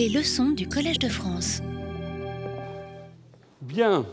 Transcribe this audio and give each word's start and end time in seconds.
Les 0.00 0.08
leçons 0.08 0.52
du 0.52 0.66
Collège 0.66 0.98
de 0.98 1.10
France. 1.10 1.60
Bien. 3.60 4.06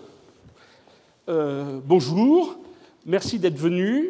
Euh, 1.30 1.80
bonjour. 1.82 2.58
Merci 3.06 3.40
d'être 3.40 3.56
venu. 3.56 4.10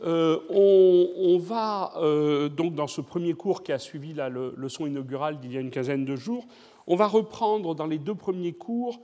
Euh, 0.00 0.38
on, 0.48 1.36
va 1.36 1.92
euh, 1.98 2.48
donc 2.48 2.74
dans 2.74 2.86
ce 2.86 3.02
premier 3.02 3.34
cours 3.34 3.62
qui 3.62 3.72
a 3.72 3.78
suivi 3.78 4.14
la 4.14 4.30
leçon 4.30 4.86
inaugurale 4.86 5.38
d'il 5.38 5.52
y 5.52 5.58
a 5.58 5.60
une 5.60 5.68
quinzaine 5.68 6.06
de 6.06 6.16
jours, 6.16 6.46
on 6.86 6.96
va 6.96 7.06
reprendre 7.06 7.74
dans 7.74 7.86
les 7.86 7.98
deux 7.98 8.14
premiers 8.14 8.54
cours 8.54 8.98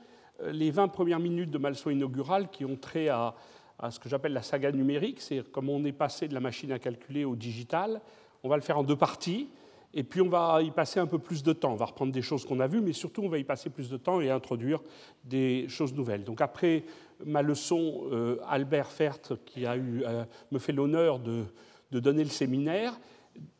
les 0.46 0.70
20 0.70 0.88
premières 0.88 1.20
minutes 1.20 1.50
de 1.50 1.58
ma 1.58 1.68
leçon 1.68 1.90
inaugurale 1.90 2.48
qui 2.48 2.64
ont 2.64 2.76
trait 2.76 3.08
à, 3.08 3.34
à 3.78 3.90
ce 3.90 4.00
que 4.00 4.08
j'appelle 4.08 4.32
la 4.32 4.40
saga 4.40 4.72
numérique, 4.72 5.20
c'est 5.20 5.46
comme 5.52 5.68
on 5.68 5.84
est 5.84 5.92
passé 5.92 6.26
de 6.26 6.32
la 6.32 6.40
machine 6.40 6.72
à 6.72 6.78
calculer 6.78 7.26
au 7.26 7.36
digital. 7.36 8.00
On 8.42 8.48
va 8.48 8.56
le 8.56 8.62
faire 8.62 8.78
en 8.78 8.82
deux 8.82 8.96
parties. 8.96 9.50
Et 9.96 10.02
puis 10.02 10.20
on 10.20 10.28
va 10.28 10.60
y 10.60 10.72
passer 10.72 10.98
un 10.98 11.06
peu 11.06 11.18
plus 11.18 11.42
de 11.42 11.52
temps. 11.52 11.72
On 11.72 11.76
va 11.76 11.86
reprendre 11.86 12.12
des 12.12 12.20
choses 12.20 12.44
qu'on 12.44 12.58
a 12.58 12.66
vues, 12.66 12.80
mais 12.80 12.92
surtout 12.92 13.22
on 13.22 13.28
va 13.28 13.38
y 13.38 13.44
passer 13.44 13.70
plus 13.70 13.88
de 13.88 13.96
temps 13.96 14.20
et 14.20 14.28
introduire 14.28 14.80
des 15.22 15.66
choses 15.68 15.94
nouvelles. 15.94 16.24
Donc 16.24 16.40
après 16.40 16.84
ma 17.24 17.42
leçon, 17.42 18.02
euh, 18.10 18.38
Albert 18.48 18.90
Fert, 18.90 19.20
qui 19.46 19.64
a 19.66 19.76
eu, 19.76 20.02
euh, 20.04 20.24
me 20.50 20.58
fait 20.58 20.72
l'honneur 20.72 21.20
de, 21.20 21.44
donner 21.92 22.24
le 22.24 22.30
séminaire, 22.30 22.98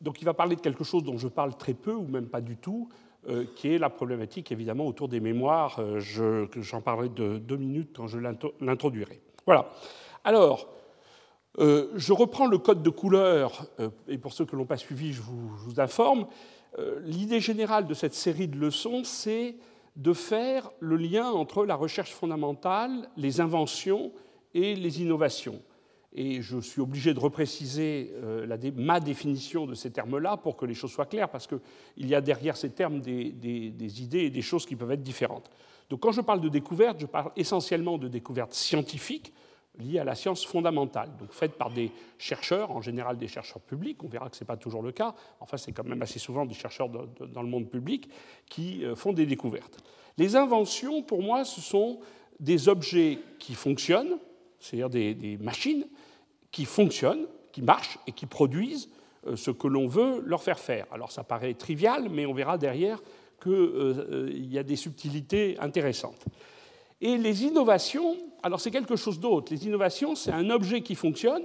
donc 0.00 0.20
il 0.20 0.24
va 0.24 0.34
parler 0.34 0.56
de 0.56 0.60
quelque 0.60 0.82
chose 0.82 1.04
dont 1.04 1.18
je 1.18 1.28
parle 1.28 1.56
très 1.56 1.72
peu 1.72 1.92
ou 1.92 2.08
même 2.08 2.26
pas 2.26 2.40
du 2.40 2.56
tout, 2.56 2.88
euh, 3.28 3.44
qui 3.54 3.72
est 3.72 3.78
la 3.78 3.90
problématique 3.90 4.50
évidemment 4.50 4.88
autour 4.88 5.08
des 5.08 5.20
mémoires. 5.20 5.80
J'en 6.00 6.80
parlerai 6.80 7.10
de 7.10 7.38
deux 7.38 7.56
minutes 7.56 7.92
quand 7.94 8.08
je 8.08 8.18
l'introduirai. 8.60 9.20
Voilà. 9.46 9.70
Alors, 10.24 10.68
euh, 11.60 11.88
je 11.94 12.12
reprends 12.12 12.46
le 12.46 12.58
code 12.58 12.82
de 12.82 12.90
couleur, 12.90 13.66
euh, 13.78 13.90
et 14.08 14.18
pour 14.18 14.32
ceux 14.32 14.44
que 14.44 14.56
l'ont 14.56 14.64
pas 14.64 14.76
suivi, 14.76 15.12
je 15.12 15.22
vous, 15.22 15.80
informe. 15.80 16.26
Euh, 16.78 16.98
l'idée 17.04 17.40
générale 17.40 17.86
de 17.86 17.94
cette 17.94 18.14
série 18.14 18.48
de 18.48 18.58
leçons, 18.58 19.04
c'est 19.04 19.56
de 19.94 20.12
faire 20.12 20.72
le 20.80 20.96
lien 20.96 21.30
entre 21.30 21.64
la 21.64 21.76
recherche 21.76 22.12
fondamentale, 22.12 23.08
les 23.16 23.40
inventions 23.40 24.10
et 24.52 24.74
les 24.74 25.00
innovations. 25.00 25.62
Et 26.12 26.42
je 26.42 26.58
suis 26.58 26.80
obligé 26.80 27.14
de 27.14 27.18
repréciser 27.18 28.12
ma 28.76 29.00
définition 29.00 29.66
de 29.66 29.74
ces 29.74 29.90
termes-là 29.90 30.36
pour 30.36 30.56
que 30.56 30.64
les 30.64 30.74
choses 30.74 30.92
soient 30.92 31.06
claires, 31.06 31.28
parce 31.28 31.48
qu'il 31.48 32.06
y 32.06 32.14
a 32.14 32.20
derrière 32.20 32.56
ces 32.56 32.70
termes 32.70 33.00
des, 33.00 33.30
des, 33.32 34.02
idées 34.02 34.20
et 34.20 34.30
des 34.30 34.42
choses 34.42 34.64
qui 34.64 34.76
peuvent 34.76 34.92
être 34.92 35.02
différentes. 35.02 35.50
Donc 35.90 36.00
quand 36.00 36.12
je 36.12 36.20
parle 36.20 36.40
de 36.40 36.48
découverte, 36.48 37.00
je 37.00 37.06
parle 37.06 37.32
essentiellement 37.36 37.98
de 37.98 38.06
découverte 38.06 38.54
scientifique, 38.54 39.32
liées 39.78 39.98
à 39.98 40.04
la 40.04 40.14
science 40.14 40.44
fondamentale, 40.44 41.10
donc 41.18 41.32
faite 41.32 41.52
par 41.52 41.70
des 41.70 41.90
chercheurs, 42.18 42.70
en 42.70 42.80
général 42.80 43.16
des 43.16 43.28
chercheurs 43.28 43.60
publics, 43.60 44.02
on 44.04 44.08
verra 44.08 44.30
que 44.30 44.36
ce 44.36 44.44
n'est 44.44 44.46
pas 44.46 44.56
toujours 44.56 44.82
le 44.82 44.92
cas, 44.92 45.14
enfin 45.40 45.56
c'est 45.56 45.72
quand 45.72 45.84
même 45.84 46.02
assez 46.02 46.18
souvent 46.18 46.46
des 46.46 46.54
chercheurs 46.54 46.88
dans 46.88 47.42
le 47.42 47.48
monde 47.48 47.68
public 47.68 48.08
qui 48.48 48.84
euh, 48.84 48.94
font 48.94 49.12
des 49.12 49.26
découvertes. 49.26 49.82
Les 50.16 50.36
inventions, 50.36 51.02
pour 51.02 51.22
moi, 51.22 51.44
ce 51.44 51.60
sont 51.60 51.98
des 52.38 52.68
objets 52.68 53.18
qui 53.38 53.54
fonctionnent, 53.54 54.18
c'est-à-dire 54.60 54.90
des, 54.90 55.38
machines 55.38 55.86
qui 56.50 56.64
fonctionnent, 56.64 57.26
qui 57.52 57.62
marchent 57.62 57.98
et 58.06 58.12
qui 58.12 58.26
produisent 58.26 58.90
euh, 59.26 59.36
ce 59.36 59.50
que 59.50 59.66
l'on 59.66 59.86
veut 59.86 60.22
leur 60.24 60.42
faire 60.42 60.58
faire. 60.58 60.86
Alors 60.92 61.10
ça 61.10 61.24
paraît 61.24 61.54
trivial, 61.54 62.08
mais 62.10 62.26
on 62.26 62.34
verra 62.34 62.58
derrière 62.58 63.02
qu'il 63.42 63.52
euh, 63.52 64.30
y 64.32 64.58
a 64.58 64.62
des 64.62 64.76
subtilités 64.76 65.56
intéressantes. 65.58 66.24
Et 67.04 67.18
les 67.18 67.44
innovations, 67.44 68.16
alors 68.42 68.60
c'est 68.60 68.70
quelque 68.70 68.96
chose 68.96 69.20
d'autre. 69.20 69.52
Les 69.52 69.66
innovations, 69.66 70.14
c'est 70.14 70.32
un 70.32 70.48
objet 70.48 70.80
qui 70.80 70.94
fonctionne, 70.94 71.44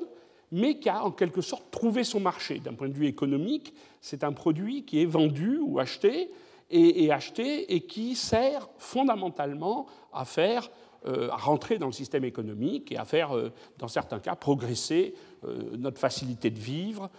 mais 0.53 0.79
qui 0.79 0.87
a 0.87 1.03
en 1.03 1.11
quelque 1.11 1.41
sorte 1.41 1.69
trouvé 1.69 2.05
son 2.05 2.21
marché. 2.21 2.59
D'un 2.59 2.73
point 2.73 2.87
de 2.87 2.93
vue 2.93 3.07
économique, 3.07 3.73
c'est 3.99 4.23
un 4.23 4.31
produit 4.31 4.85
qui 4.85 5.01
est 5.01 5.05
vendu 5.05 5.59
ou 5.61 5.77
acheté, 5.77 6.31
et, 6.71 7.11
acheté, 7.11 7.73
et 7.73 7.81
qui 7.81 8.15
sert 8.15 8.69
fondamentalement 8.77 9.87
à 10.13 10.23
faire 10.23 10.69
euh, 11.07 11.29
à 11.29 11.37
rentrer 11.37 11.77
dans 11.77 11.85
le 11.85 11.93
système 11.93 12.25
économique 12.25 12.91
et 12.91 12.97
à 12.97 13.05
faire, 13.05 13.33
euh, 13.33 13.53
dans 13.77 13.87
certains 13.87 14.19
cas, 14.19 14.35
progresser 14.35 15.13
euh, 15.45 15.77
notre 15.77 15.97
facilité 15.97 16.49
de 16.49 16.59
vivre, 16.59 17.09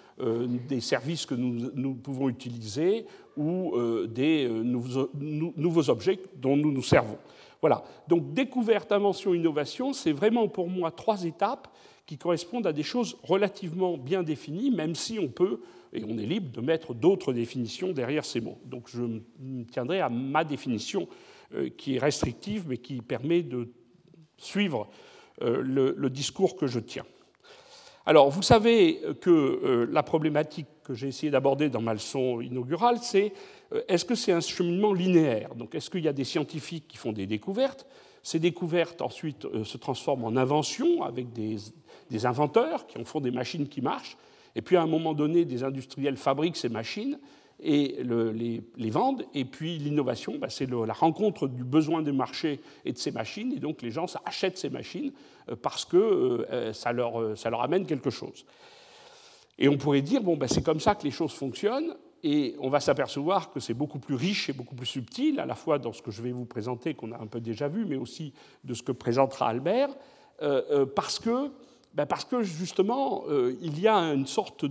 des 0.69 0.81
services 0.81 1.25
que 1.25 1.35
nous, 1.35 1.71
nous 1.75 1.95
pouvons 1.95 2.29
utiliser 2.29 3.07
ou 3.39 3.73
des 4.07 4.47
nouveaux 4.51 5.89
objets 5.89 6.21
dont 6.37 6.59
nous 6.59 6.73
nous 6.73 6.83
servons. 6.83 7.17
Voilà. 7.61 7.85
Donc 8.09 8.33
découverte, 8.33 8.93
invention, 8.93 9.35
innovation, 9.35 9.93
c'est 9.93 10.13
vraiment 10.13 10.49
pour 10.49 10.69
moi 10.69 10.91
trois 10.91 11.25
étapes 11.25 11.69
qui 12.07 12.19
correspondent 12.19 12.67
à 12.67 12.73
des 12.73 12.83
choses 12.83 13.19
relativement 13.23 13.97
bien 13.97 14.23
définies, 14.23 14.71
même 14.71 14.95
si 14.95 15.19
on 15.19 15.29
peut, 15.29 15.61
et 15.93 16.03
on 16.05 16.19
est 16.19 16.27
libre 16.27 16.51
de 16.51 16.61
mettre 16.61 16.95
d'autres 16.95 17.33
définitions 17.33 17.93
derrière 17.93 18.25
ces 18.25 18.41
mots. 18.41 18.59
Donc 18.65 18.89
je 18.89 19.03
me 19.03 19.65
tiendrai 19.65 20.01
à 20.01 20.09
ma 20.09 20.45
définition 20.45 21.09
euh, 21.55 21.69
qui 21.69 21.97
est 21.97 21.99
restrictive, 21.99 22.67
mais 22.69 22.79
qui 22.79 23.01
permet 23.01 23.43
de 23.43 23.73
suivre 24.37 24.89
euh, 25.43 25.63
le, 25.63 26.11
discours 26.11 26.57
que 26.57 26.67
je 26.67 26.81
tiens. 26.81 27.05
Alors, 28.07 28.31
vous 28.31 28.43
savez 28.43 29.01
que 29.21 29.31
euh, 29.31 29.87
la 29.91 30.03
problématique 30.03 30.67
que 30.85 30.95
j'ai 30.95 31.09
essayé 31.09 31.31
d'aborder 31.31 31.69
dans 31.69 31.83
ma 31.83 31.93
leçon 31.93 32.41
inaugurale, 32.41 32.99
c'est 32.99 33.33
est-ce 33.89 34.05
que 34.05 34.15
c'est 34.15 34.33
un 34.33 34.41
cheminement 34.41 34.93
linéaire? 34.93 35.55
Donc, 35.55 35.75
est-ce 35.75 35.91
qu'il 35.91 36.05
y 36.05 36.09
a 36.09 36.13
des 36.13 36.25
scientifiques 36.25 36.89
qui 36.89 36.97
font 36.97 37.13
des 37.13 37.27
découvertes? 37.27 37.87
Ces 38.23 38.39
découvertes, 38.39 39.01
ensuite, 39.01 39.45
euh, 39.47 39.65
se 39.65 39.79
transforment 39.79 40.25
en 40.25 40.37
inventions 40.37 41.03
avec 41.03 41.33
des, 41.33 41.57
inventeurs 42.27 42.87
qui 42.87 42.99
en 42.99 43.05
font 43.05 43.21
des 43.21 43.31
machines 43.31 43.69
qui 43.69 43.81
marchent. 43.81 44.17
Et 44.57 44.63
puis, 44.63 44.77
à 44.77 44.83
un 44.83 44.87
moment 44.87 45.15
donné, 45.15 45.45
des 45.45 45.63
industriels 45.63 46.17
fabriquent 46.17 46.57
ces 46.57 46.69
machines 46.69 47.19
et 47.63 48.03
les, 48.03 48.91
vendent. 48.91 49.25
Et 49.33 49.45
puis, 49.45 49.79
l'innovation, 49.79 50.37
bah, 50.39 50.51
c'est 50.51 50.69
la 50.69 50.93
rencontre 50.93 51.47
du 51.47 51.65
besoin 51.65 52.03
des 52.03 52.13
marchés 52.13 52.61
et 52.85 52.93
de 52.93 52.99
ces 52.99 53.13
machines. 53.13 53.53
Et 53.53 53.61
donc, 53.61 53.81
les 53.81 53.91
gens 53.91 54.07
achètent 54.25 54.59
ces 54.59 54.71
machines 54.71 55.13
euh, 55.49 55.57
parce 55.57 55.85
que 55.85 56.47
ça, 56.73 56.93
leur, 56.93 57.63
amène 57.63 57.87
quelque 57.87 58.11
chose. 58.11 58.45
Et 59.59 59.69
on 59.69 59.77
pourrait 59.77 60.03
dire, 60.03 60.23
bon, 60.23 60.37
ben, 60.37 60.49
c'est 60.49 60.65
comme 60.65 60.81
ça 60.81 60.95
que 60.95 61.05
les 61.05 61.11
choses 61.11 61.33
fonctionnent, 61.33 61.95
et 62.23 62.57
on 62.59 62.69
va 62.69 62.81
s'apercevoir 62.81 63.51
que 63.51 63.61
c'est 63.61 63.75
beaucoup 63.75 63.99
plus 63.99 64.15
riche 64.15 64.49
et 64.49 64.53
beaucoup 64.53 64.75
plus 64.75 64.87
subtil, 64.87 65.41
à 65.41 65.47
la 65.47 65.55
fois 65.55 65.79
dans 65.79 65.93
ce 65.93 66.03
que 66.03 66.11
je 66.11 66.23
vais 66.23 66.33
vous 66.33 66.45
présenter, 66.45 66.95
qu'on 66.95 67.13
a 67.13 67.19
un 67.19 67.27
peu 67.27 67.41
déjà 67.41 67.69
vu, 67.69 67.85
mais 67.87 67.97
aussi 67.97 68.33
de 68.65 68.75
ce 68.75 68.83
que 68.83 68.93
présentera 68.93 69.49
Albert, 69.49 69.91
euh, 70.43 70.63
euh, 70.71 70.87
parce, 70.87 71.19
que, 71.19 71.51
ben, 71.95 72.07
parce 72.07 72.25
que 72.25 72.43
justement, 72.43 73.25
euh, 73.29 73.57
il 73.63 73.81
y 73.81 73.89
a 73.89 73.97
une 73.97 74.27
sorte 74.27 74.67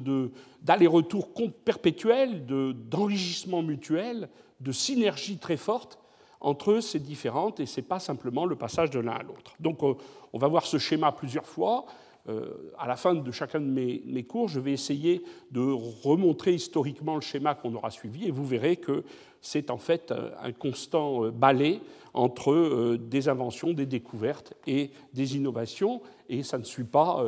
d'aller-retour 0.62 1.30
perpétuel, 1.66 2.46
d'enrichissement 2.46 3.64
mutuel, 3.64 4.30
de 4.60 4.72
synergie 4.72 5.38
très 5.38 5.58
forte 5.58 5.98
entre 6.42 6.80
ces 6.80 7.00
différentes, 7.00 7.60
et 7.60 7.66
ce 7.66 7.82
n'est 7.82 7.88
pas 7.88 8.00
simplement 8.00 8.46
le 8.46 8.56
passage 8.56 8.92
de 8.92 9.00
l'un 9.00 9.14
à 9.14 9.24
l'autre. 9.24 9.56
Donc 9.60 9.82
on 9.82 10.38
va 10.38 10.48
voir 10.48 10.66
ce 10.66 10.78
schéma 10.78 11.12
plusieurs 11.12 11.46
fois. 11.46 11.86
Euh, 12.28 12.74
à 12.78 12.88
la 12.88 12.96
fin 12.96 13.16
de 13.16 13.32
chacun 13.32 13.60
de 13.60 13.66
mes, 13.66 14.24
cours, 14.24 14.50
je 14.50 14.60
vais 14.60 14.74
essayer 14.74 15.24
de 15.52 15.62
remontrer 16.04 16.54
historiquement 16.54 17.16
le 17.16 17.22
schéma 17.22 17.56
qu'on 17.56 17.74
aura 17.74 17.92
suivi 17.92 18.28
et 18.28 18.32
vous 18.32 18.46
verrez 18.46 18.76
que 18.76 19.04
c'est 19.42 19.72
en 19.72 19.78
fait 19.78 20.14
un 20.42 20.52
constant 20.52 21.26
euh, 21.26 21.32
balai 21.32 21.80
entre 22.14 22.52
euh, 22.52 22.98
des 22.98 23.30
inventions, 23.30 23.72
des 23.72 23.86
découvertes 23.86 24.54
et 24.68 24.92
des 25.14 25.38
innovations 25.38 26.02
et 26.28 26.44
ça 26.44 26.58
ne 26.58 26.64
suit 26.64 26.84
pas 26.84 27.24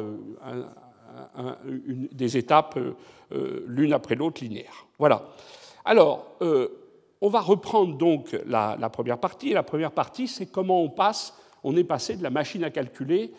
des 2.12 2.38
étapes 2.38 2.78
l'une 3.66 3.94
après 3.94 4.16
l'autre 4.16 4.44
linéaires. 4.44 4.86
Voilà. 5.00 5.30
Alors, 5.84 6.38
on 7.20 7.30
va 7.30 7.40
reprendre 7.42 7.98
donc 7.98 8.38
la, 8.46 8.78
la 8.80 8.90
première 8.90 9.18
partie. 9.18 9.54
La 9.54 9.64
première 9.64 9.92
partie, 9.92 10.28
c'est 10.28 10.46
comment 10.46 10.84
on 10.84 10.90
passe, 10.90 11.34
on 11.64 11.76
est 11.76 11.84
passé 11.84 12.16
de 12.16 12.22
la 12.22 12.30
machine 12.30 12.64
à 12.64 12.70
calculer 12.70 13.34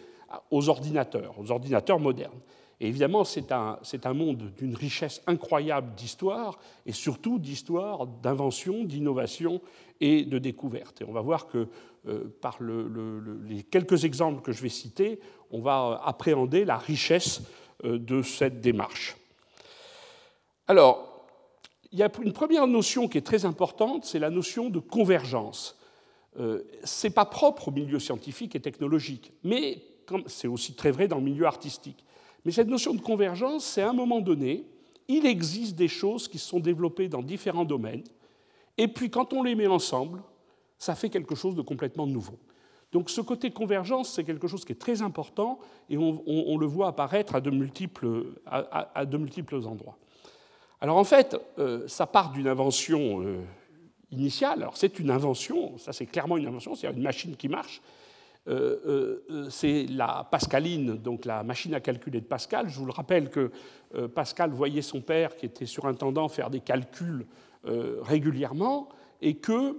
aux 0.50 0.68
ordinateurs, 0.68 1.38
aux 1.38 1.50
ordinateurs 1.50 2.00
modernes. 2.00 2.40
Et 2.82 2.88
évidemment, 2.88 3.22
c'est 3.22 3.52
un, 3.52 3.78
monde 4.12 4.52
d'une 4.56 4.74
richesse 4.74 5.22
incroyable 5.28 5.94
d'histoire, 5.94 6.58
et 6.84 6.90
surtout 6.90 7.38
d'histoire, 7.38 8.08
d'invention, 8.08 8.82
d'innovation 8.82 9.60
et 10.00 10.24
de 10.24 10.38
découverte. 10.38 11.00
Et 11.00 11.04
on 11.04 11.12
va 11.12 11.20
voir 11.20 11.46
que 11.46 11.68
euh, 12.08 12.24
par 12.40 12.58
les 12.60 13.62
quelques 13.62 14.04
exemples 14.04 14.42
que 14.42 14.50
je 14.50 14.62
vais 14.62 14.68
citer, 14.68 15.20
on 15.52 15.60
va 15.60 16.02
appréhender 16.04 16.64
la 16.64 16.76
richesse 16.76 17.42
euh, 17.84 17.98
de 17.98 18.20
cette 18.22 18.60
démarche. 18.60 19.16
Alors, 20.66 21.26
il 21.92 22.00
y 22.00 22.02
a 22.02 22.10
une 22.20 22.32
première 22.32 22.66
notion 22.66 23.06
qui 23.06 23.18
est 23.18 23.26
très 23.26 23.44
importante, 23.44 24.04
c'est 24.04 24.18
la 24.18 24.30
notion 24.30 24.70
de 24.70 24.80
convergence. 24.80 25.78
Euh, 26.40 26.64
Ce 26.82 27.06
n'est 27.06 27.12
pas 27.12 27.26
propre 27.26 27.68
au 27.68 27.70
milieu 27.70 28.00
scientifique 28.00 28.56
et 28.56 28.60
technologique, 28.60 29.32
mais 29.44 29.84
c'est 30.26 30.48
aussi 30.48 30.74
très 30.74 30.90
vrai 30.90 31.08
dans 31.08 31.16
le 31.16 31.22
milieu 31.22 31.46
artistique. 31.46 32.04
Mais 32.44 32.52
cette 32.52 32.68
notion 32.68 32.94
de 32.94 33.00
convergence, 33.00 33.64
c'est 33.64 33.82
à 33.82 33.90
un 33.90 33.94
moment 33.94 34.20
donné, 34.20 34.64
il 35.08 35.26
existe 35.26 35.76
des 35.76 35.88
choses 35.88 36.28
qui 36.28 36.38
se 36.38 36.48
sont 36.48 36.60
développées 36.60 37.08
dans 37.08 37.22
différents 37.22 37.64
domaines, 37.64 38.04
et 38.78 38.88
puis 38.88 39.10
quand 39.10 39.32
on 39.32 39.42
les 39.42 39.54
met 39.54 39.66
ensemble, 39.66 40.22
ça 40.78 40.94
fait 40.94 41.10
quelque 41.10 41.34
chose 41.34 41.54
de 41.54 41.62
complètement 41.62 42.06
nouveau. 42.06 42.38
Donc 42.92 43.08
ce 43.08 43.20
côté 43.20 43.50
convergence, 43.50 44.12
c'est 44.12 44.24
quelque 44.24 44.46
chose 44.46 44.64
qui 44.64 44.72
est 44.72 44.80
très 44.80 45.02
important, 45.02 45.58
et 45.88 45.96
on, 45.96 46.58
le 46.58 46.66
voit 46.66 46.88
apparaître 46.88 47.34
à 47.34 47.40
de, 47.40 47.50
multiples, 47.50 48.34
endroits. 49.66 49.96
Alors 50.80 50.98
en 50.98 51.04
fait, 51.04 51.36
euh, 51.58 51.86
ça 51.88 52.06
part 52.06 52.32
d'une 52.32 52.48
invention 52.48 53.22
euh, 53.22 53.40
initiale. 54.10 54.62
Alors 54.62 54.76
c'est 54.76 54.98
une 54.98 55.10
invention, 55.10 55.78
ça 55.78 55.92
c'est 55.92 56.06
clairement 56.06 56.36
une 56.36 56.46
invention, 56.46 56.74
c'est 56.74 56.88
une 56.88 57.02
machine 57.02 57.36
qui 57.36 57.48
marche. 57.48 57.80
C'est 59.50 59.86
la 59.86 60.26
Pascaline, 60.30 60.96
donc 60.96 61.24
la 61.24 61.42
machine 61.42 61.74
à 61.74 61.80
calculer 61.80 62.20
de 62.20 62.26
Pascal. 62.26 62.68
Je 62.68 62.78
vous 62.78 62.86
le 62.86 62.92
rappelle 62.92 63.30
que 63.30 63.50
Pascal 64.14 64.50
voyait 64.50 64.82
son 64.82 65.00
père, 65.00 65.36
qui 65.36 65.46
était 65.46 65.66
surintendant, 65.66 66.28
faire 66.28 66.50
des 66.50 66.60
calculs 66.60 67.26
régulièrement, 67.64 68.88
et 69.20 69.34
que 69.34 69.78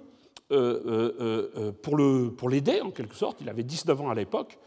pour 1.82 2.50
l'aider, 2.50 2.82
en 2.82 2.92
quelque 2.92 3.16
sorte, 3.16 3.42
il 3.42 3.50
avait 3.50 3.64
19 3.64 4.02
ans 4.02 4.10
à 4.10 4.16
l'époque, 4.16 4.58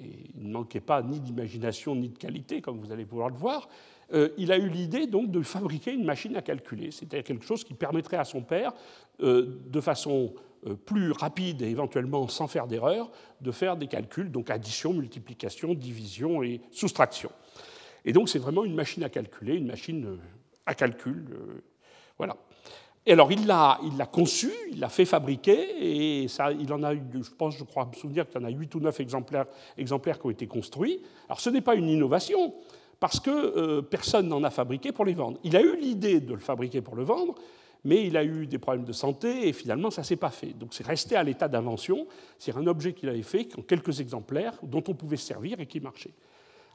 et 0.00 0.30
il 0.34 0.48
ne 0.48 0.52
manquait 0.52 0.80
pas 0.80 1.02
ni 1.02 1.20
d'imagination 1.20 1.94
ni 1.94 2.08
de 2.08 2.18
qualité, 2.18 2.60
comme 2.60 2.80
vous 2.80 2.90
allez 2.90 3.04
pouvoir 3.04 3.28
le 3.28 3.36
voir, 3.36 3.68
euh, 4.12 4.28
il 4.36 4.52
a 4.52 4.58
eu 4.58 4.68
l'idée 4.68 5.06
donc 5.06 5.30
de 5.30 5.42
fabriquer 5.42 5.92
une 5.92 6.04
machine 6.04 6.36
à 6.36 6.42
calculer. 6.42 6.90
C'était 6.90 7.22
quelque 7.22 7.44
chose 7.44 7.64
qui 7.64 7.74
permettrait 7.74 8.16
à 8.16 8.24
son 8.24 8.42
père, 8.42 8.72
euh, 9.20 9.60
de 9.66 9.80
façon 9.80 10.34
euh, 10.34 10.53
plus 10.86 11.12
rapide 11.12 11.62
et 11.62 11.68
éventuellement 11.68 12.26
sans 12.28 12.46
faire 12.46 12.66
d'erreur, 12.66 13.10
de 13.40 13.50
faire 13.50 13.76
des 13.76 13.86
calculs, 13.86 14.30
donc 14.30 14.50
addition, 14.50 14.92
multiplication, 14.92 15.74
division 15.74 16.42
et 16.42 16.60
soustraction. 16.70 17.30
Et 18.04 18.12
donc 18.12 18.28
c'est 18.28 18.38
vraiment 18.38 18.64
une 18.64 18.74
machine 18.74 19.02
à 19.02 19.08
calculer, 19.08 19.56
une 19.56 19.66
machine 19.66 20.18
à 20.66 20.74
calcul. 20.74 21.24
voilà. 22.18 22.36
Et 23.06 23.12
alors 23.12 23.30
il 23.30 23.46
l'a, 23.46 23.78
il 23.84 23.96
l'a 23.98 24.06
conçu, 24.06 24.50
il 24.72 24.80
l'a 24.80 24.88
fait 24.88 25.04
fabriquer, 25.04 26.22
et 26.22 26.28
ça, 26.28 26.52
il 26.52 26.72
en 26.72 26.82
a 26.82 26.94
eu, 26.94 27.02
je 27.12 27.30
pense, 27.30 27.56
je 27.56 27.64
crois 27.64 27.84
me 27.84 27.92
souvenir 27.92 28.26
qu'il 28.26 28.40
y 28.40 28.44
en 28.44 28.46
a 28.46 28.50
8 28.50 28.74
ou 28.74 28.80
9 28.80 29.00
exemplaires, 29.00 29.46
exemplaires 29.76 30.18
qui 30.18 30.26
ont 30.26 30.30
été 30.30 30.46
construits. 30.46 31.02
Alors 31.28 31.40
ce 31.40 31.50
n'est 31.50 31.60
pas 31.60 31.74
une 31.74 31.88
innovation, 31.88 32.54
parce 33.00 33.20
que 33.20 33.30
euh, 33.30 33.82
personne 33.82 34.28
n'en 34.28 34.42
a 34.42 34.50
fabriqué 34.50 34.90
pour 34.90 35.04
les 35.04 35.12
vendre. 35.12 35.38
Il 35.44 35.54
a 35.56 35.60
eu 35.60 35.76
l'idée 35.76 36.20
de 36.20 36.32
le 36.32 36.40
fabriquer 36.40 36.80
pour 36.80 36.96
le 36.96 37.02
vendre, 37.02 37.34
mais 37.84 38.06
il 38.06 38.16
a 38.16 38.24
eu 38.24 38.46
des 38.46 38.58
problèmes 38.58 38.84
de 38.84 38.92
santé, 38.92 39.48
et 39.48 39.52
finalement 39.52 39.90
ça 39.90 40.02
ne 40.02 40.06
s'est 40.06 40.16
pas 40.16 40.30
fait. 40.30 40.52
Donc 40.58 40.74
c'est 40.74 40.86
resté 40.86 41.16
à 41.16 41.22
l'état 41.22 41.48
d'invention, 41.48 42.06
c'est 42.38 42.56
un 42.56 42.66
objet 42.66 42.92
qu'il 42.92 43.08
avait 43.08 43.22
fait 43.22 43.48
en 43.58 43.62
quelques 43.62 44.00
exemplaires, 44.00 44.58
dont 44.62 44.82
on 44.88 44.94
pouvait 44.94 45.16
se 45.16 45.26
servir 45.26 45.60
et 45.60 45.66
qui 45.66 45.80
marchait. 45.80 46.14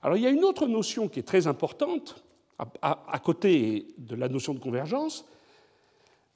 Alors 0.02 0.18
il 0.18 0.24
y 0.24 0.28
a 0.28 0.32
une 0.32 0.44
autre 0.44 0.68
notion 0.68 1.08
qui 1.08 1.20
est 1.20 1.24
très 1.24 1.48
importante, 1.48 2.24
à 2.82 3.20
côté 3.24 3.88
de 3.98 4.16
la 4.16 4.28
notion 4.28 4.54
de 4.54 4.60
convergence, 4.60 5.26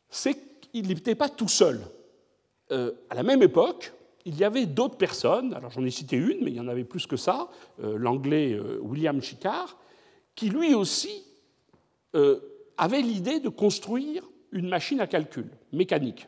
c'est 0.09 0.37
qu'il 0.61 0.87
n'était 0.87 1.15
pas 1.15 1.27
tout 1.27 1.49
seul. 1.49 1.81
Euh, 2.71 2.91
à 3.09 3.15
la 3.15 3.23
même 3.23 3.43
époque, 3.43 3.93
il 4.25 4.37
y 4.37 4.43
avait 4.43 4.65
d'autres 4.65 4.97
personnes, 4.97 5.53
alors 5.53 5.69
j'en 5.71 5.83
ai 5.83 5.91
cité 5.91 6.15
une, 6.15 6.43
mais 6.43 6.51
il 6.51 6.55
y 6.55 6.59
en 6.59 6.67
avait 6.67 6.85
plus 6.85 7.07
que 7.07 7.17
ça, 7.17 7.49
euh, 7.83 7.97
l'anglais 7.97 8.53
euh, 8.53 8.79
William 8.81 9.21
Chickard, 9.21 9.77
qui 10.35 10.49
lui 10.49 10.73
aussi 10.73 11.25
avait 12.77 13.01
l'idée 13.01 13.39
de 13.39 13.49
construire 13.49 14.23
une 14.53 14.69
machine 14.69 15.01
à 15.01 15.07
calcul 15.07 15.47
mécanique. 15.71 16.27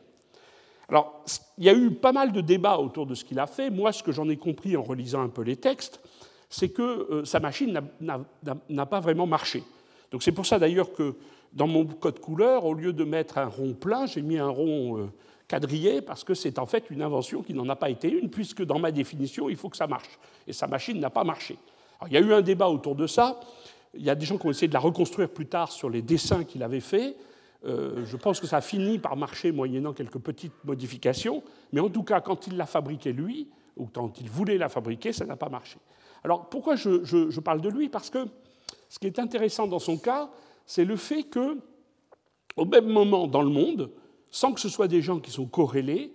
Alors, 0.88 1.24
il 1.58 1.64
y 1.64 1.68
a 1.68 1.74
eu 1.74 1.90
pas 1.90 2.12
mal 2.12 2.32
de 2.32 2.40
débats 2.40 2.78
autour 2.78 3.06
de 3.06 3.14
ce 3.14 3.24
qu'il 3.24 3.38
a 3.40 3.46
fait. 3.46 3.70
Moi, 3.70 3.92
ce 3.92 4.02
que 4.02 4.12
j'en 4.12 4.28
ai 4.28 4.36
compris 4.36 4.76
en 4.76 4.82
relisant 4.82 5.22
un 5.22 5.28
peu 5.28 5.42
les 5.42 5.56
textes, 5.56 6.00
c'est 6.48 6.68
que 6.68 7.22
sa 7.24 7.40
machine 7.40 7.80
n'a 8.00 8.86
pas 8.86 9.00
vraiment 9.00 9.26
marché. 9.26 9.64
Donc 10.12 10.22
c'est 10.22 10.32
pour 10.32 10.46
ça 10.46 10.58
d'ailleurs 10.58 10.92
que 10.92 11.16
dans 11.52 11.66
mon 11.66 11.84
code 11.86 12.20
couleur, 12.20 12.64
au 12.64 12.74
lieu 12.74 12.92
de 12.92 13.04
mettre 13.04 13.38
un 13.38 13.46
rond 13.46 13.72
plein, 13.72 14.06
j'ai 14.06 14.22
mis 14.22 14.38
un 14.38 14.48
rond 14.48 14.98
euh, 14.98 15.06
quadrillé 15.48 16.02
parce 16.02 16.22
que 16.22 16.34
c'est 16.34 16.58
en 16.58 16.66
fait 16.66 16.90
une 16.90 17.02
invention 17.02 17.42
qui 17.42 17.54
n'en 17.54 17.68
a 17.68 17.76
pas 17.76 17.90
été 17.90 18.10
une, 18.10 18.28
puisque 18.28 18.62
dans 18.62 18.78
ma 18.78 18.92
définition, 18.92 19.48
il 19.48 19.56
faut 19.56 19.68
que 19.68 19.76
ça 19.76 19.86
marche. 19.86 20.18
Et 20.46 20.52
sa 20.52 20.66
machine 20.66 21.00
n'a 21.00 21.10
pas 21.10 21.24
marché. 21.24 21.56
il 22.06 22.12
y 22.12 22.16
a 22.16 22.20
eu 22.20 22.32
un 22.32 22.42
débat 22.42 22.68
autour 22.68 22.94
de 22.94 23.06
ça. 23.06 23.40
Il 23.94 24.04
y 24.04 24.10
a 24.10 24.14
des 24.14 24.26
gens 24.26 24.36
qui 24.36 24.46
ont 24.46 24.50
essayé 24.50 24.68
de 24.68 24.74
la 24.74 24.80
reconstruire 24.80 25.30
plus 25.30 25.46
tard 25.46 25.72
sur 25.72 25.88
les 25.88 26.02
dessins 26.02 26.44
qu'il 26.44 26.62
avait 26.62 26.80
faits. 26.80 27.16
Euh, 27.66 28.04
je 28.04 28.16
pense 28.16 28.40
que 28.40 28.46
ça 28.46 28.58
a 28.58 28.60
fini 28.60 28.98
par 28.98 29.16
marcher 29.16 29.50
moyennant 29.52 29.92
quelques 29.92 30.18
petites 30.18 30.64
modifications, 30.64 31.42
mais 31.72 31.80
en 31.80 31.88
tout 31.88 32.04
cas, 32.04 32.20
quand 32.20 32.46
il 32.46 32.56
l'a 32.56 32.66
fabriquée 32.66 33.12
lui, 33.12 33.48
ou 33.76 33.86
quand 33.86 34.20
il 34.20 34.30
voulait 34.30 34.58
la 34.58 34.68
fabriquer, 34.68 35.12
ça 35.12 35.26
n'a 35.26 35.36
pas 35.36 35.48
marché. 35.48 35.78
Alors 36.24 36.48
pourquoi 36.48 36.76
je 36.76 37.40
parle 37.40 37.60
de 37.60 37.68
lui? 37.68 37.88
Parce 37.88 38.10
que 38.10 38.26
ce 38.88 38.98
qui 38.98 39.06
est 39.06 39.18
intéressant 39.18 39.66
dans 39.66 39.78
son 39.78 39.98
cas, 39.98 40.30
c'est 40.64 40.84
le 40.84 40.96
fait 40.96 41.24
que, 41.24 41.58
au 42.56 42.64
même 42.64 42.86
moment 42.86 43.26
dans 43.26 43.42
le 43.42 43.50
monde, 43.50 43.90
sans 44.30 44.52
que 44.52 44.60
ce 44.60 44.68
soit 44.68 44.88
des 44.88 45.02
gens 45.02 45.20
qui 45.20 45.30
sont 45.30 45.46
corrélés, 45.46 46.12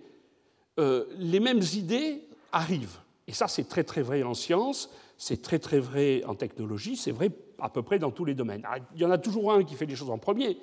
euh, 0.78 1.04
les 1.18 1.40
mêmes 1.40 1.62
idées 1.74 2.22
arrivent. 2.50 2.98
Et 3.26 3.32
ça, 3.32 3.46
c'est 3.46 3.68
très 3.68 3.84
très 3.84 4.02
vrai 4.02 4.22
en 4.22 4.34
science, 4.34 4.90
c'est 5.18 5.42
très 5.42 5.58
très 5.58 5.78
vrai 5.78 6.22
en 6.26 6.34
technologie, 6.34 6.96
c'est 6.96 7.12
vrai 7.12 7.30
à 7.60 7.68
peu 7.68 7.82
près 7.82 7.98
dans 7.98 8.10
tous 8.10 8.24
les 8.24 8.34
domaines. 8.34 8.66
il 8.94 9.00
y 9.00 9.04
en 9.04 9.10
a 9.10 9.18
toujours 9.18 9.52
un 9.52 9.62
qui 9.62 9.74
fait 9.74 9.86
les 9.86 9.94
choses 9.94 10.10
en 10.10 10.18
premier, 10.18 10.58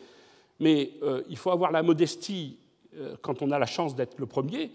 mais 0.59 0.91
euh, 1.03 1.23
il 1.29 1.37
faut 1.37 1.51
avoir 1.51 1.71
la 1.71 1.83
modestie, 1.83 2.57
euh, 2.95 3.15
quand 3.21 3.41
on 3.41 3.51
a 3.51 3.59
la 3.59 3.65
chance 3.65 3.95
d'être 3.95 4.17
le 4.17 4.25
premier, 4.25 4.71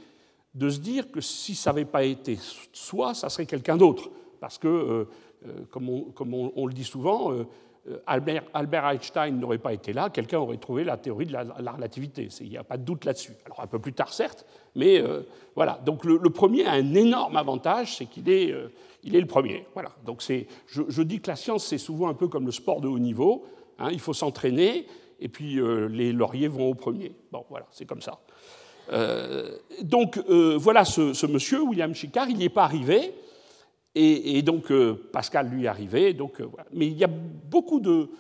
de 0.55 0.69
se 0.69 0.79
dire 0.79 1.11
que 1.11 1.21
si 1.21 1.55
ça 1.55 1.71
n'avait 1.71 1.85
pas 1.85 2.05
été 2.05 2.39
soi, 2.73 3.15
ça 3.15 3.29
serait 3.29 3.47
quelqu'un 3.47 3.77
d'autre. 3.77 4.11
Parce 4.41 4.59
que, 4.59 5.09
comme, 5.71 5.89
on, 6.35 6.67
le 6.67 6.73
dit 6.73 6.85
souvent, 6.85 7.33
euh, 7.89 7.99
Albert, 8.07 8.87
Einstein 8.87 9.39
n'aurait 9.39 9.59
pas 9.59 9.75
été 9.75 9.93
là, 9.93 10.09
quelqu'un 10.09 10.39
aurait 10.39 10.57
trouvé 10.57 10.85
la 10.85 10.97
théorie 10.97 11.27
de 11.27 11.33
la, 11.33 11.73
relativité. 11.73 12.29
Il 12.41 12.49
n'y 12.49 12.57
a 12.57 12.65
pas 12.65 12.79
de 12.79 12.83
doute 12.83 13.05
là-dessus. 13.05 13.33
Alors 13.45 13.61
un 13.61 13.67
peu 13.67 13.79
plus 13.79 13.93
tard, 13.93 14.13
certes, 14.13 14.47
mais 14.75 14.99
euh, 14.99 15.23
voilà. 15.55 15.81
Donc 15.85 16.05
le, 16.05 16.19
premier 16.31 16.65
a 16.65 16.73
un 16.73 16.95
énorme 16.95 17.37
avantage, 17.37 17.97
c'est 17.99 18.07
qu'il 18.07 18.29
est, 18.31 18.53
euh, 18.53 18.73
est 19.05 19.21
le 19.21 19.27
premier. 19.27 19.67
Voilà. 19.75 19.91
Donc 20.07 20.23
je, 20.23 20.83
je, 20.89 21.03
dis 21.03 21.21
que 21.21 21.29
la 21.29 21.37
science, 21.37 21.67
c'est 21.67 21.79
souvent 21.79 22.09
un 22.09 22.15
peu 22.15 22.29
comme 22.29 22.47
le 22.47 22.53
sport 22.53 22.81
de 22.81 22.89
haut 22.89 22.99
niveau. 22.99 23.45
Hein. 23.79 23.91
il 23.93 24.01
faut 24.01 24.15
s'entraîner, 24.15 24.87
et 25.21 25.29
puis 25.29 25.61
les 25.91 26.13
lauriers 26.13 26.49
vont 26.49 26.71
au 26.71 26.75
premier. 26.75 27.15
Bon, 27.33 27.45
voilà, 27.49 27.67
c'est 27.71 27.87
comme 27.87 28.03
ça. 28.03 28.21
donc 29.83 30.19
voilà 30.29 30.85
ce, 30.85 31.27
monsieur, 31.27 31.63
William 31.63 31.95
Chickard, 31.95 32.29
il 32.29 32.37
n'y 32.37 32.45
est 32.45 32.49
pas 32.49 32.65
arrivé. 32.65 33.15
Et, 33.95 34.43
donc 34.43 34.71
euh, 34.71 35.09
Pascal 35.13 35.49
lui 35.49 35.65
est 35.65 35.69
arrivé. 35.69 36.15
Donc, 36.15 36.41
euh, 36.41 36.49
Mais 36.73 36.87
il 36.87 36.97
y 36.97 37.05
a 37.05 37.09
beaucoup 37.09 37.81
de. 37.81 38.11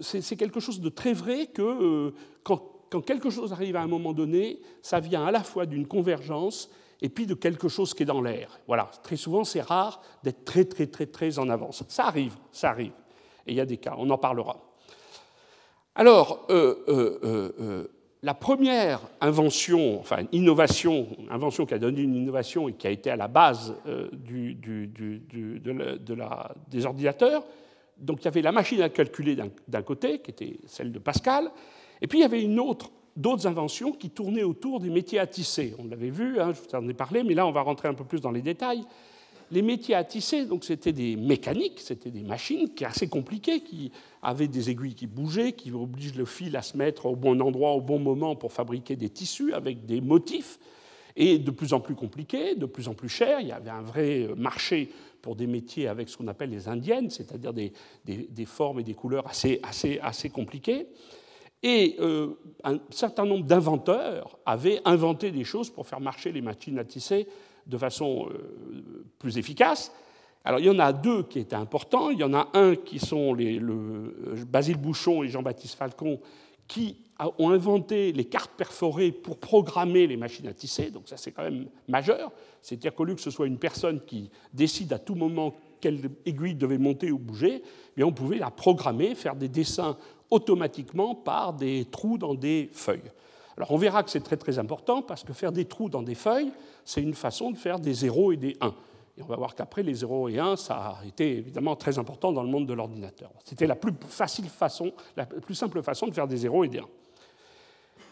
c'est 0.00 0.36
quelque 0.36 0.60
chose 0.60 0.80
de 0.80 0.88
très 0.88 1.12
vrai 1.12 1.46
que 1.46 1.62
euh, 1.62 2.14
quand, 2.42 3.00
quelque 3.04 3.28
chose 3.28 3.52
arrive 3.52 3.76
à 3.76 3.82
un 3.82 3.86
moment 3.86 4.14
donné, 4.14 4.60
ça 4.80 5.00
vient 5.00 5.26
à 5.26 5.30
la 5.30 5.42
fois 5.42 5.66
d'une 5.66 5.86
convergence 5.86 6.70
et 7.02 7.10
puis 7.10 7.26
de 7.26 7.34
quelque 7.34 7.68
chose 7.68 7.92
qui 7.92 8.04
est 8.04 8.06
dans 8.06 8.22
l'air. 8.22 8.58
Voilà. 8.66 8.90
Très 9.02 9.16
souvent, 9.16 9.44
c'est 9.44 9.60
rare 9.60 10.00
d'être 10.22 10.44
très, 10.44 10.64
très, 10.64 10.86
très, 10.86 11.06
très 11.06 11.38
en 11.38 11.48
avance. 11.50 11.84
Ça 11.88 12.06
arrive, 12.06 12.36
ça 12.50 12.70
arrive. 12.70 12.92
Et 13.46 13.52
il 13.52 13.56
y 13.56 13.60
a 13.60 13.66
des 13.66 13.76
cas, 13.76 13.94
on 13.98 14.08
en 14.08 14.18
parlera. 14.18 14.67
Alors, 15.98 16.46
la 18.22 18.34
première 18.34 19.00
invention, 19.20 19.98
enfin 19.98 20.18
innovation, 20.30 21.08
invention 21.28 21.66
qui 21.66 21.74
a 21.74 21.78
donné 21.78 22.02
une 22.02 22.14
innovation 22.14 22.68
et 22.68 22.74
qui 22.74 22.86
a 22.86 22.90
été 22.90 23.10
à 23.10 23.16
la 23.16 23.26
base 23.26 23.74
euh, 23.88 24.08
des 26.70 26.86
ordinateurs, 26.86 27.44
donc 27.98 28.20
il 28.22 28.26
y 28.26 28.28
avait 28.28 28.42
la 28.42 28.52
machine 28.52 28.80
à 28.80 28.88
calculer 28.90 29.36
d'un 29.66 29.82
côté, 29.82 30.20
qui 30.20 30.30
était 30.30 30.60
celle 30.66 30.92
de 30.92 31.00
Pascal, 31.00 31.50
et 32.00 32.06
puis 32.06 32.20
il 32.20 32.22
y 32.22 32.24
avait 32.24 32.46
d'autres 33.16 33.48
inventions 33.48 33.90
qui 33.90 34.10
tournaient 34.10 34.44
autour 34.44 34.78
des 34.78 34.90
métiers 34.90 35.18
à 35.18 35.26
tisser. 35.26 35.74
On 35.80 35.88
l'avait 35.88 36.10
vu, 36.10 36.38
hein, 36.38 36.52
je 36.52 36.60
vous 36.60 36.76
en 36.76 36.88
ai 36.88 36.94
parlé, 36.94 37.24
mais 37.24 37.34
là 37.34 37.44
on 37.44 37.50
va 37.50 37.62
rentrer 37.62 37.88
un 37.88 37.94
peu 37.94 38.04
plus 38.04 38.20
dans 38.20 38.30
les 38.30 38.42
détails 38.42 38.84
les 39.50 39.62
métiers 39.62 39.94
à 39.94 40.04
tisser, 40.04 40.44
donc 40.44 40.64
c'était 40.64 40.92
des 40.92 41.16
mécaniques, 41.16 41.80
c'était 41.80 42.10
des 42.10 42.22
machines 42.22 42.68
assez 42.84 43.08
compliquées, 43.08 43.60
qui 43.60 43.90
avaient 44.22 44.48
des 44.48 44.70
aiguilles 44.70 44.94
qui 44.94 45.06
bougeaient, 45.06 45.52
qui 45.52 45.72
obligent 45.72 46.16
le 46.16 46.24
fil 46.24 46.56
à 46.56 46.62
se 46.62 46.76
mettre 46.76 47.06
au 47.06 47.16
bon 47.16 47.40
endroit, 47.40 47.72
au 47.72 47.80
bon 47.80 47.98
moment 47.98 48.36
pour 48.36 48.52
fabriquer 48.52 48.96
des 48.96 49.08
tissus 49.08 49.52
avec 49.52 49.86
des 49.86 50.00
motifs, 50.00 50.58
et 51.16 51.38
de 51.38 51.50
plus 51.50 51.72
en 51.72 51.80
plus 51.80 51.96
compliqués, 51.96 52.54
de 52.54 52.66
plus 52.66 52.86
en 52.86 52.94
plus 52.94 53.08
chers. 53.08 53.40
Il 53.40 53.48
y 53.48 53.52
avait 53.52 53.70
un 53.70 53.82
vrai 53.82 54.28
marché 54.36 54.88
pour 55.20 55.34
des 55.34 55.48
métiers 55.48 55.88
avec 55.88 56.08
ce 56.08 56.16
qu'on 56.16 56.28
appelle 56.28 56.50
les 56.50 56.68
indiennes, 56.68 57.10
c'est-à-dire 57.10 57.52
des, 57.52 57.72
formes 58.46 58.80
et 58.80 58.84
des 58.84 58.94
couleurs 58.94 59.26
assez, 59.26 59.58
assez, 59.64 59.98
assez 60.00 60.30
compliquées. 60.30 60.86
Et 61.64 61.96
euh, 61.98 62.34
un 62.62 62.78
certain 62.90 63.24
nombre 63.24 63.44
d'inventeurs 63.44 64.38
avaient 64.46 64.80
inventé 64.84 65.32
des 65.32 65.42
choses 65.42 65.70
pour 65.70 65.88
faire 65.88 66.00
marcher 66.00 66.30
les 66.30 66.40
machines 66.40 66.78
à 66.78 66.84
tisser 66.84 67.26
de 67.68 67.78
façon 67.78 68.28
euh, 68.30 69.04
plus 69.18 69.38
efficace. 69.38 69.92
Alors 70.44 70.60
il 70.60 70.66
y 70.66 70.70
en 70.70 70.78
a 70.78 70.92
deux 70.92 71.24
qui 71.24 71.38
étaient 71.38 71.56
importants. 71.56 72.10
Il 72.10 72.18
y 72.18 72.24
en 72.24 72.34
a 72.34 72.48
un 72.54 72.74
qui 72.74 72.98
sont 72.98 73.34
les, 73.34 73.58
le, 73.58 73.74
euh, 73.74 74.44
Basile 74.46 74.76
Bouchon 74.76 75.22
et 75.22 75.28
Jean-Baptiste 75.28 75.74
Falcon 75.74 76.20
qui 76.66 76.98
ont 77.38 77.50
inventé 77.50 78.12
les 78.12 78.26
cartes 78.26 78.52
perforées 78.56 79.10
pour 79.10 79.38
programmer 79.38 80.06
les 80.06 80.16
machines 80.16 80.46
à 80.46 80.52
tisser. 80.52 80.90
Donc 80.90 81.08
ça 81.08 81.16
c'est 81.16 81.32
quand 81.32 81.42
même 81.42 81.66
majeur. 81.88 82.30
C'est-à-dire 82.62 82.94
qu'au 82.94 83.04
lieu 83.04 83.14
que 83.14 83.20
ce 83.20 83.30
soit 83.30 83.46
une 83.46 83.58
personne 83.58 84.00
qui 84.04 84.30
décide 84.52 84.92
à 84.92 84.98
tout 84.98 85.14
moment 85.14 85.54
quelle 85.80 86.10
aiguille 86.26 86.54
devait 86.54 86.78
monter 86.78 87.10
ou 87.10 87.18
bouger, 87.18 87.62
mais 87.96 88.04
on 88.04 88.12
pouvait 88.12 88.38
la 88.38 88.50
programmer, 88.50 89.14
faire 89.14 89.34
des 89.34 89.48
dessins 89.48 89.96
automatiquement 90.30 91.14
par 91.14 91.54
des 91.54 91.86
trous 91.86 92.18
dans 92.18 92.34
des 92.34 92.68
feuilles. 92.72 93.10
Alors 93.58 93.72
on 93.72 93.76
verra 93.76 94.04
que 94.04 94.10
c'est 94.10 94.22
très 94.22 94.36
très 94.36 94.60
important 94.60 95.02
parce 95.02 95.24
que 95.24 95.32
faire 95.32 95.50
des 95.50 95.64
trous 95.64 95.88
dans 95.88 96.02
des 96.02 96.14
feuilles, 96.14 96.52
c'est 96.84 97.02
une 97.02 97.14
façon 97.14 97.50
de 97.50 97.56
faire 97.56 97.80
des 97.80 97.92
0 97.92 98.32
et 98.32 98.36
des 98.36 98.56
1. 98.60 98.72
Et 99.18 99.22
on 99.22 99.26
va 99.26 99.34
voir 99.34 99.56
qu'après, 99.56 99.82
les 99.82 99.94
0 99.94 100.28
et 100.28 100.38
1, 100.38 100.54
ça 100.54 100.74
a 100.76 101.04
été 101.04 101.38
évidemment 101.38 101.74
très 101.74 101.98
important 101.98 102.30
dans 102.30 102.44
le 102.44 102.48
monde 102.48 102.66
de 102.66 102.72
l'ordinateur. 102.72 103.32
C'était 103.44 103.66
la 103.66 103.74
plus 103.74 103.92
facile 104.08 104.48
façon, 104.48 104.92
la 105.16 105.26
plus 105.26 105.56
simple 105.56 105.82
façon 105.82 106.06
de 106.06 106.14
faire 106.14 106.28
des 106.28 106.36
0 106.36 106.64
et 106.64 106.68
des 106.68 106.78
1. 106.78 106.82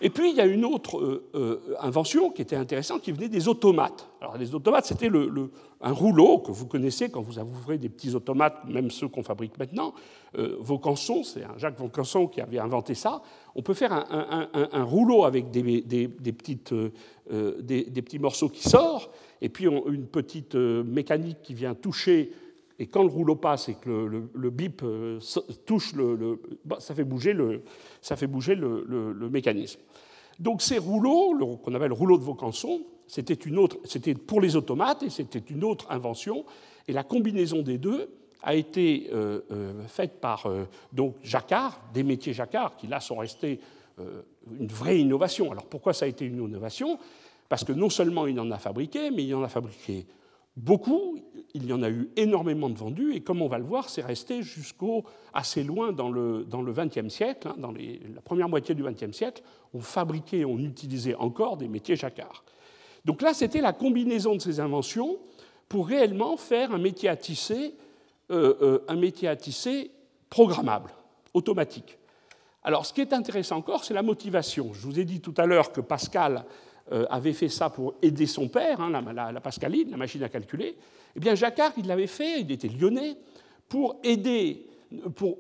Et 0.00 0.10
puis, 0.10 0.30
il 0.30 0.36
y 0.36 0.40
a 0.40 0.46
une 0.46 0.64
autre 0.64 0.98
euh, 0.98 1.28
euh, 1.34 1.74
invention 1.80 2.30
qui 2.30 2.42
était 2.42 2.56
intéressante, 2.56 3.02
qui 3.02 3.12
venait 3.12 3.28
des 3.28 3.48
automates. 3.48 4.08
Alors, 4.20 4.36
les 4.36 4.54
automates, 4.54 4.84
c'était 4.84 5.10
un 5.80 5.92
rouleau 5.92 6.38
que 6.38 6.52
vous 6.52 6.66
connaissez 6.66 7.08
quand 7.08 7.22
vous 7.22 7.38
ouvrez 7.38 7.78
des 7.78 7.88
petits 7.88 8.14
automates, 8.14 8.64
même 8.68 8.90
ceux 8.90 9.08
qu'on 9.08 9.22
fabrique 9.22 9.58
maintenant. 9.58 9.94
Euh, 10.36 10.56
Vaucanson, 10.60 11.22
c'est 11.22 11.44
un 11.44 11.56
Jacques 11.56 11.78
Vaucanson 11.78 12.26
qui 12.26 12.40
avait 12.40 12.58
inventé 12.58 12.94
ça. 12.94 13.22
On 13.54 13.62
peut 13.62 13.74
faire 13.74 13.92
un, 13.92 14.84
rouleau 14.84 15.24
avec 15.24 15.50
des 15.50 16.08
petites, 16.32 16.74
des, 17.30 18.02
petits 18.02 18.18
morceaux 18.18 18.50
qui 18.50 18.68
sortent, 18.68 19.10
et 19.40 19.48
puis 19.48 19.64
une 19.64 20.06
petite 20.06 20.54
mécanique 20.54 21.38
qui 21.42 21.54
vient 21.54 21.74
toucher 21.74 22.32
et 22.78 22.87
quand 22.87 23.02
le 23.02 23.09
rouleau 23.09 23.37
passe 23.37 23.68
et 23.68 23.75
que 23.75 23.88
le, 23.88 24.50
bip 24.50 24.83
touche 25.64 25.95
le, 25.95 26.40
bah, 26.64 26.76
ça 26.78 26.95
fait 26.95 27.04
bouger 27.04 27.33
le, 27.33 27.62
ça 28.02 28.16
fait 28.16 28.26
bouger 28.26 28.54
le, 28.54 29.28
mécanisme. 29.30 29.80
Donc 30.38 30.61
ces 30.61 30.78
rouleaux, 30.78 31.56
qu'on 31.56 31.75
appelle 31.75 31.92
rouleau 31.92 32.18
de 32.18 32.23
Vaucanson, 32.23 32.83
c'était 33.06 33.35
une 33.35 33.59
autre, 33.59 33.78
c'était 33.85 34.14
pour 34.14 34.40
les 34.40 34.56
automates 34.56 35.02
et 35.02 35.11
c'était 35.11 35.42
une 35.50 35.64
autre 35.64 35.87
invention. 35.90 36.45
Et 36.88 36.92
la 36.92 37.04
combinaison 37.04 37.62
des 37.62 37.78
deux 37.78 38.11
a 38.42 38.54
été 38.54 39.09
euh, 39.12 39.40
euh, 39.50 39.87
faite 39.87 40.21
par 40.21 40.47
euh, 40.47 40.64
donc 40.92 41.16
Jacquard, 41.23 41.80
des 41.95 42.02
métiers 42.02 42.33
Jacquard, 42.33 42.76
qui 42.76 42.87
là 42.87 43.00
sont 43.00 43.16
restés 43.16 43.61
une 44.61 44.66
vraie 44.66 45.00
innovation. 45.00 45.50
Alors 45.50 45.64
pourquoi 45.64 45.95
ça 45.95 46.04
a 46.04 46.09
été 46.09 46.26
une 46.26 46.45
innovation? 46.45 46.99
Parce 47.49 47.64
que 47.64 47.73
non 47.73 47.88
seulement 47.88 48.26
il 48.26 48.38
en 48.38 48.50
a 48.50 48.59
fabriqué, 48.59 49.11
mais 49.11 49.25
il 49.25 49.35
en 49.35 49.42
a 49.42 49.49
fabriqué 49.49 50.04
beaucoup, 50.56 51.18
il 51.54 51.66
y 51.66 51.72
en 51.72 51.82
a 51.82 51.90
eu 51.90 52.10
énormément 52.16 52.68
de 52.68 52.78
vendus, 52.78 53.14
et 53.14 53.20
comme 53.20 53.42
on 53.42 53.48
va 53.48 53.58
le 53.58 53.64
voir, 53.64 53.88
c'est 53.88 54.02
resté 54.02 54.42
jusqu'au 54.42 55.04
assez 55.34 55.62
loin 55.62 55.92
dans 55.92 56.10
le, 56.10 56.44
dans 56.44 56.62
le 56.62 56.72
XXe 56.72 57.08
siècle, 57.08 57.48
hein, 57.48 57.54
dans 57.58 57.72
la 57.72 58.20
première 58.25 58.48
moitié 58.48 58.75
du 58.75 58.82
XXe 58.82 59.12
siècle, 59.12 59.42
on 59.75 59.80
fabriquait, 59.80 60.44
on 60.44 60.58
utilisait 60.58 61.14
encore 61.14 61.56
des 61.56 61.68
métiers 61.68 61.96
jacquard. 61.96 62.44
Donc 63.04 63.22
là, 63.22 63.34
c'était 63.34 63.60
la 63.60 63.72
combinaison 63.72 64.34
de 64.34 64.40
ces 64.40 64.58
inventions 64.58 65.18
pour 65.68 65.86
réellement 65.86 66.36
faire 66.36 66.72
un 66.72 66.78
métier 66.78 67.08
à 67.08 67.16
tisser, 67.16 67.75
euh, 68.30 68.54
euh, 68.62 68.84
un 68.88 68.96
métier 68.96 69.28
à 69.28 69.36
tisser 69.36 69.90
programmable, 70.28 70.90
automatique. 71.34 71.98
Alors, 72.64 72.84
ce 72.84 72.92
qui 72.92 73.00
est 73.00 73.12
intéressant 73.12 73.58
encore, 73.58 73.84
c'est 73.84 73.94
la 73.94 74.02
motivation. 74.02 74.72
Je 74.72 74.80
vous 74.80 74.98
ai 74.98 75.04
dit 75.04 75.20
tout 75.20 75.34
à 75.36 75.46
l'heure 75.46 75.70
que 75.70 75.80
Pascal 75.80 76.44
avait 76.90 77.32
fait 77.32 77.48
ça 77.48 77.68
pour 77.68 77.94
aider 78.00 78.26
son 78.26 78.48
père, 78.48 78.80
hein, 78.80 78.90
la, 79.12 79.40
Pascaline, 79.40 79.90
la 79.90 79.96
machine 79.96 80.22
à 80.22 80.28
calculer. 80.28 80.76
Eh 81.16 81.20
bien, 81.20 81.34
Jacquard, 81.34 81.72
il 81.78 81.86
l'avait 81.86 82.06
fait, 82.06 82.40
il 82.40 82.52
était 82.52 82.68
lyonnais, 82.68 83.16
pour 83.68 83.96
aider, 84.04 84.66
pour 85.14 85.38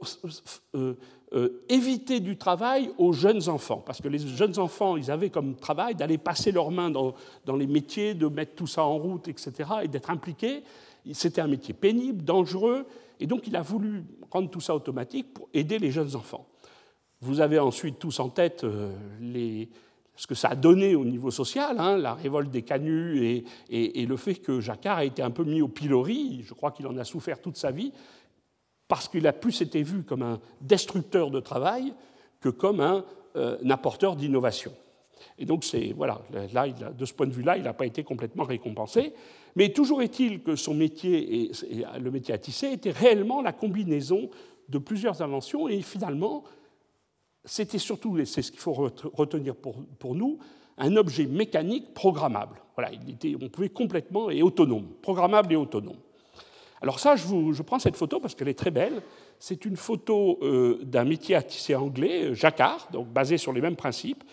euh, 0.74 0.94
euh, 1.34 1.62
éviter 1.68 2.20
du 2.20 2.36
travail 2.36 2.90
aux 2.98 3.12
jeunes 3.12 3.48
enfants. 3.48 3.82
Parce 3.84 4.00
que 4.00 4.08
les 4.08 4.18
jeunes 4.18 4.58
enfants, 4.58 4.96
ils 4.96 5.10
avaient 5.10 5.30
comme 5.30 5.54
travail 5.56 5.94
d'aller 5.94 6.18
passer 6.18 6.50
leurs 6.50 6.70
mains 6.70 6.90
dans, 6.90 7.14
dans, 7.44 7.56
les 7.56 7.66
métiers, 7.66 8.14
de 8.14 8.26
mettre 8.26 8.54
tout 8.54 8.66
ça 8.66 8.84
en 8.84 8.96
route, 8.96 9.28
etc., 9.28 9.52
et 9.82 9.88
d'être 9.88 10.10
impliqués. 10.10 10.62
C'était 11.12 11.40
un 11.40 11.46
métier 11.46 11.74
pénible, 11.74 12.24
dangereux, 12.24 12.86
et 13.20 13.26
donc 13.26 13.46
il 13.46 13.54
a 13.54 13.62
voulu 13.62 14.02
rendre 14.30 14.50
tout 14.50 14.60
ça 14.60 14.74
automatique 14.74 15.32
pour 15.34 15.48
aider 15.54 15.78
les 15.78 15.90
jeunes 15.90 16.16
enfants. 16.16 16.46
Vous 17.20 17.40
avez 17.40 17.58
ensuite 17.58 17.98
tous 17.98 18.18
en 18.18 18.28
tête 18.28 18.66
les, 19.20 19.68
ce 20.16 20.26
que 20.26 20.34
ça 20.34 20.48
a 20.48 20.54
donné 20.54 20.94
au 20.94 21.04
niveau 21.04 21.30
social, 21.30 21.78
hein, 21.78 21.98
la 21.98 22.14
révolte 22.14 22.50
des 22.50 22.62
canuts 22.62 23.44
et, 23.70 24.06
le 24.06 24.16
fait 24.16 24.36
que 24.36 24.60
Jacquard 24.60 24.98
a 24.98 25.04
été 25.04 25.22
un 25.22 25.30
peu 25.30 25.44
mis 25.44 25.62
au 25.62 25.68
pilori, 25.68 26.42
je 26.44 26.54
crois 26.54 26.70
qu'il 26.70 26.86
en 26.86 26.96
a 26.96 27.04
souffert 27.04 27.40
toute 27.40 27.56
sa 27.56 27.70
vie, 27.70 27.92
parce 28.88 29.08
qu'il 29.08 29.26
a 29.26 29.32
plus 29.32 29.60
été 29.60 29.82
vu 29.82 30.04
comme 30.04 30.22
un 30.22 30.40
destructeur 30.60 31.30
de 31.30 31.40
travail 31.40 31.92
que 32.40 32.48
comme 32.48 32.80
un, 32.80 33.04
euh, 33.36 33.58
apporteur 33.68 34.16
d'innovation. 34.16 34.72
Et 35.38 35.44
donc, 35.44 35.64
voilà, 35.96 36.22
là, 36.52 36.68
de 36.68 37.04
ce 37.04 37.12
point 37.12 37.26
de 37.26 37.32
vue-là, 37.32 37.56
il 37.56 37.64
n'a 37.64 37.72
pas 37.72 37.86
été 37.86 38.04
complètement 38.04 38.44
récompensé. 38.44 39.12
Mais 39.54 39.70
toujours 39.70 40.02
est-il 40.02 40.42
que 40.42 40.56
son 40.56 40.74
métier, 40.74 41.42
et, 41.42 41.50
le 41.98 42.10
métier 42.10 42.32
à 42.32 42.38
tisser, 42.38 42.72
était 42.72 42.90
réellement 42.90 43.42
la 43.42 43.52
combinaison 43.52 44.30
de 44.68 44.78
plusieurs 44.78 45.22
inventions 45.22 45.68
et 45.68 45.82
finalement 45.82 46.44
c'était 47.46 47.78
surtout, 47.78 48.18
et 48.18 48.26
c'est 48.26 48.42
ce 48.42 48.50
qu'il 48.50 48.60
faut 48.60 48.72
retenir 48.72 49.54
pour, 49.54 50.14
nous, 50.14 50.38
un 50.76 50.96
objet 50.96 51.26
mécanique 51.26 51.94
programmable. 51.94 52.60
Voilà, 52.76 52.92
il 52.92 53.10
était, 53.10 53.34
on 53.40 53.48
pouvait 53.48 53.70
complètement 53.70 54.28
et 54.28 54.42
autonome, 54.42 54.88
programmable 55.00 55.52
et 55.52 55.56
autonome. 55.56 55.96
Alors 56.82 57.00
ça, 57.00 57.16
je, 57.16 57.24
vous, 57.24 57.52
je 57.54 57.62
prends 57.62 57.78
cette 57.78 57.96
photo 57.96 58.20
parce 58.20 58.34
qu'elle 58.34 58.48
est 58.48 58.58
très 58.58 58.70
belle. 58.70 59.00
C'est 59.38 59.64
une 59.64 59.76
photo 59.76 60.38
euh, 60.42 60.78
d'un 60.82 61.04
métier 61.04 61.34
à 61.34 61.42
tisser 61.42 61.74
anglais, 61.74 62.34
Jacquard, 62.34 62.88
donc 62.92 63.08
basé 63.08 63.38
sur 63.38 63.52
les 63.52 63.62
mêmes 63.62 63.76
principes, 63.76 64.24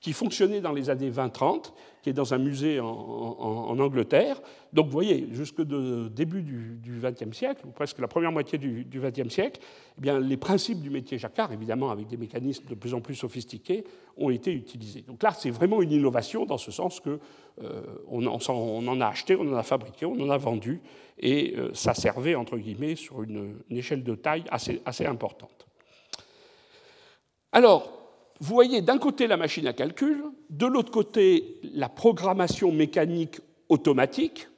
qui 0.00 0.14
fonctionnait 0.14 0.62
dans 0.62 0.72
les 0.72 0.88
années 0.88 1.10
20-30, 1.10 1.72
qui 2.02 2.08
est 2.08 2.14
dans 2.14 2.32
un 2.32 2.38
musée 2.38 2.80
en, 2.80 3.78
Angleterre. 3.78 4.40
Donc 4.72 4.86
vous 4.86 4.92
voyez, 4.92 5.28
jusque 5.32 5.60
de 5.60 6.08
début 6.08 6.42
du 6.42 7.00
XXe 7.02 7.36
siècle, 7.36 7.66
ou 7.66 7.70
presque 7.70 7.98
la 7.98 8.08
première 8.08 8.32
moitié 8.32 8.56
du 8.56 8.86
XXe 9.00 9.28
siècle, 9.28 9.60
eh 9.98 10.00
bien, 10.00 10.18
les 10.18 10.38
principes 10.38 10.80
du 10.80 10.88
métier 10.88 11.18
jacquard, 11.18 11.52
évidemment 11.52 11.90
avec 11.90 12.06
des 12.06 12.16
mécanismes 12.16 12.66
de 12.66 12.74
plus 12.74 12.94
en 12.94 13.02
plus 13.02 13.14
sophistiqués, 13.14 13.84
ont 14.16 14.30
été 14.30 14.52
utilisés. 14.52 15.02
Donc 15.02 15.22
là, 15.22 15.32
c'est 15.32 15.50
vraiment 15.50 15.82
une 15.82 15.92
innovation 15.92 16.46
dans 16.46 16.58
ce 16.58 16.70
sens 16.70 17.00
que 17.00 17.20
euh, 17.62 17.82
en, 18.08 19.00
a 19.00 19.06
acheté, 19.06 19.36
on 19.36 19.52
en 19.52 19.56
a 19.56 19.62
fabriqué, 19.62 20.06
on 20.06 20.18
en 20.18 20.30
a 20.30 20.38
vendu, 20.38 20.80
et 21.18 21.54
euh, 21.58 21.70
ça 21.74 21.92
servait, 21.92 22.34
entre 22.34 22.56
guillemets, 22.56 22.96
sur 22.96 23.22
une, 23.22 23.56
une 23.68 23.76
échelle 23.76 24.02
de 24.02 24.14
taille 24.14 24.44
assez, 24.50 24.80
assez 24.86 25.04
importante. 25.04 25.66
Alors, 27.52 27.99
vous 28.40 28.54
voyez 28.54 28.80
d'un 28.80 28.96
côté 28.96 29.26
la 29.26 29.36
machine 29.36 29.66
à 29.66 29.74
calcul, 29.74 30.24
de 30.48 30.66
l'autre 30.66 30.90
côté 30.90 31.60
la 31.74 31.90
programmation 31.90 32.72
mécanique 32.72 33.38
automatique. 33.68 34.48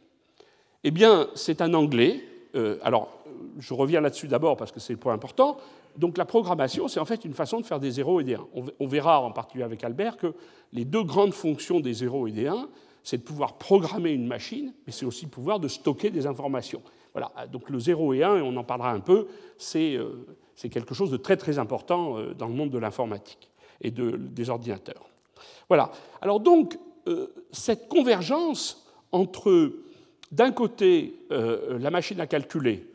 Eh 0.85 0.93
bien, 0.93 1.27
c'est 1.35 1.61
un 1.61 1.75
anglais. 1.75 2.23
Euh, 2.55 2.79
alors, 2.83 3.19
je 3.59 3.75
reviens 3.75 4.01
là-dessus 4.01 4.29
d'abord 4.29 4.57
parce 4.57 4.71
que 4.71 4.79
c'est 4.79 4.93
le 4.93 5.01
point 5.01 5.13
important. 5.13 5.57
Donc, 5.97 6.17
la 6.17 6.25
programmation, 6.25 6.87
c'est 6.87 7.01
en 7.01 7.05
fait 7.05 7.25
une 7.25 7.35
façon 7.35 7.61
de 7.61 7.67
faire 7.67 7.81
des 7.81 7.91
0 7.91 8.21
et 8.21 8.25
des 8.25 8.35
1. 8.35 8.47
On 8.79 8.87
verra 8.87 9.21
en 9.21 9.33
particulier 9.33 9.65
avec 9.65 9.83
Albert 9.83 10.17
que 10.17 10.33
les 10.73 10.85
deux 10.85 11.03
grandes 11.03 11.35
fonctions 11.35 11.81
des 11.81 11.93
0 11.93 12.29
et 12.29 12.33
des 12.33 12.47
1, 12.47 12.69
c'est 13.03 13.19
de 13.19 13.23
pouvoir 13.23 13.59
programmer 13.59 14.13
une 14.13 14.29
machine, 14.29 14.73
mais 14.87 14.93
c'est 14.93 15.07
aussi 15.07 15.27
pouvoir 15.27 15.59
de 15.59 15.67
stocker 15.67 16.11
des 16.11 16.29
informations. 16.29 16.83
Voilà, 17.15 17.33
donc 17.51 17.69
le 17.69 17.81
0 17.81 18.15
et 18.15 18.23
1, 18.23 18.37
et 18.37 18.43
on 18.43 18.57
en 18.57 18.65
parlera 18.65 18.93
un 18.93 19.01
peu, 19.01 19.27
c'est 19.59 19.97
euh, 19.97 20.25
quelque 20.71 20.95
chose 20.95 21.11
de 21.11 21.17
très 21.17 21.37
très 21.37 21.59
important 21.59 22.17
euh, 22.17 22.33
dans 22.33 22.47
le 22.47 22.55
monde 22.55 22.71
de 22.71 22.79
l'informatique 22.79 23.52
et 23.83 23.91
de, 23.91 24.13
des 24.17 24.49
ordinateurs. 24.49 25.11
Voilà. 25.69 25.91
Alors 26.23 26.41
donc, 26.41 26.79
euh, 27.09 27.27
cette 27.51 27.89
convergence 27.89 28.87
entre, 29.11 29.73
d'un 30.31 30.53
côté, 30.53 31.17
euh, 31.31 31.79
la 31.79 31.91
machine 31.91 32.21
à 32.21 32.27
calculer, 32.27 32.87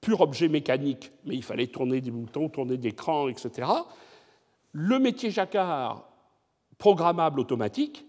pur 0.00 0.20
objet 0.20 0.48
mécanique, 0.48 1.12
mais 1.24 1.36
il 1.36 1.42
fallait 1.42 1.68
tourner 1.68 2.00
des 2.00 2.10
boutons, 2.10 2.48
tourner 2.48 2.76
des 2.76 2.92
crans, 2.92 3.28
etc., 3.28 3.68
le 4.72 4.98
métier 4.98 5.30
jacquard, 5.30 6.08
programmable 6.78 7.38
automatique, 7.38 8.04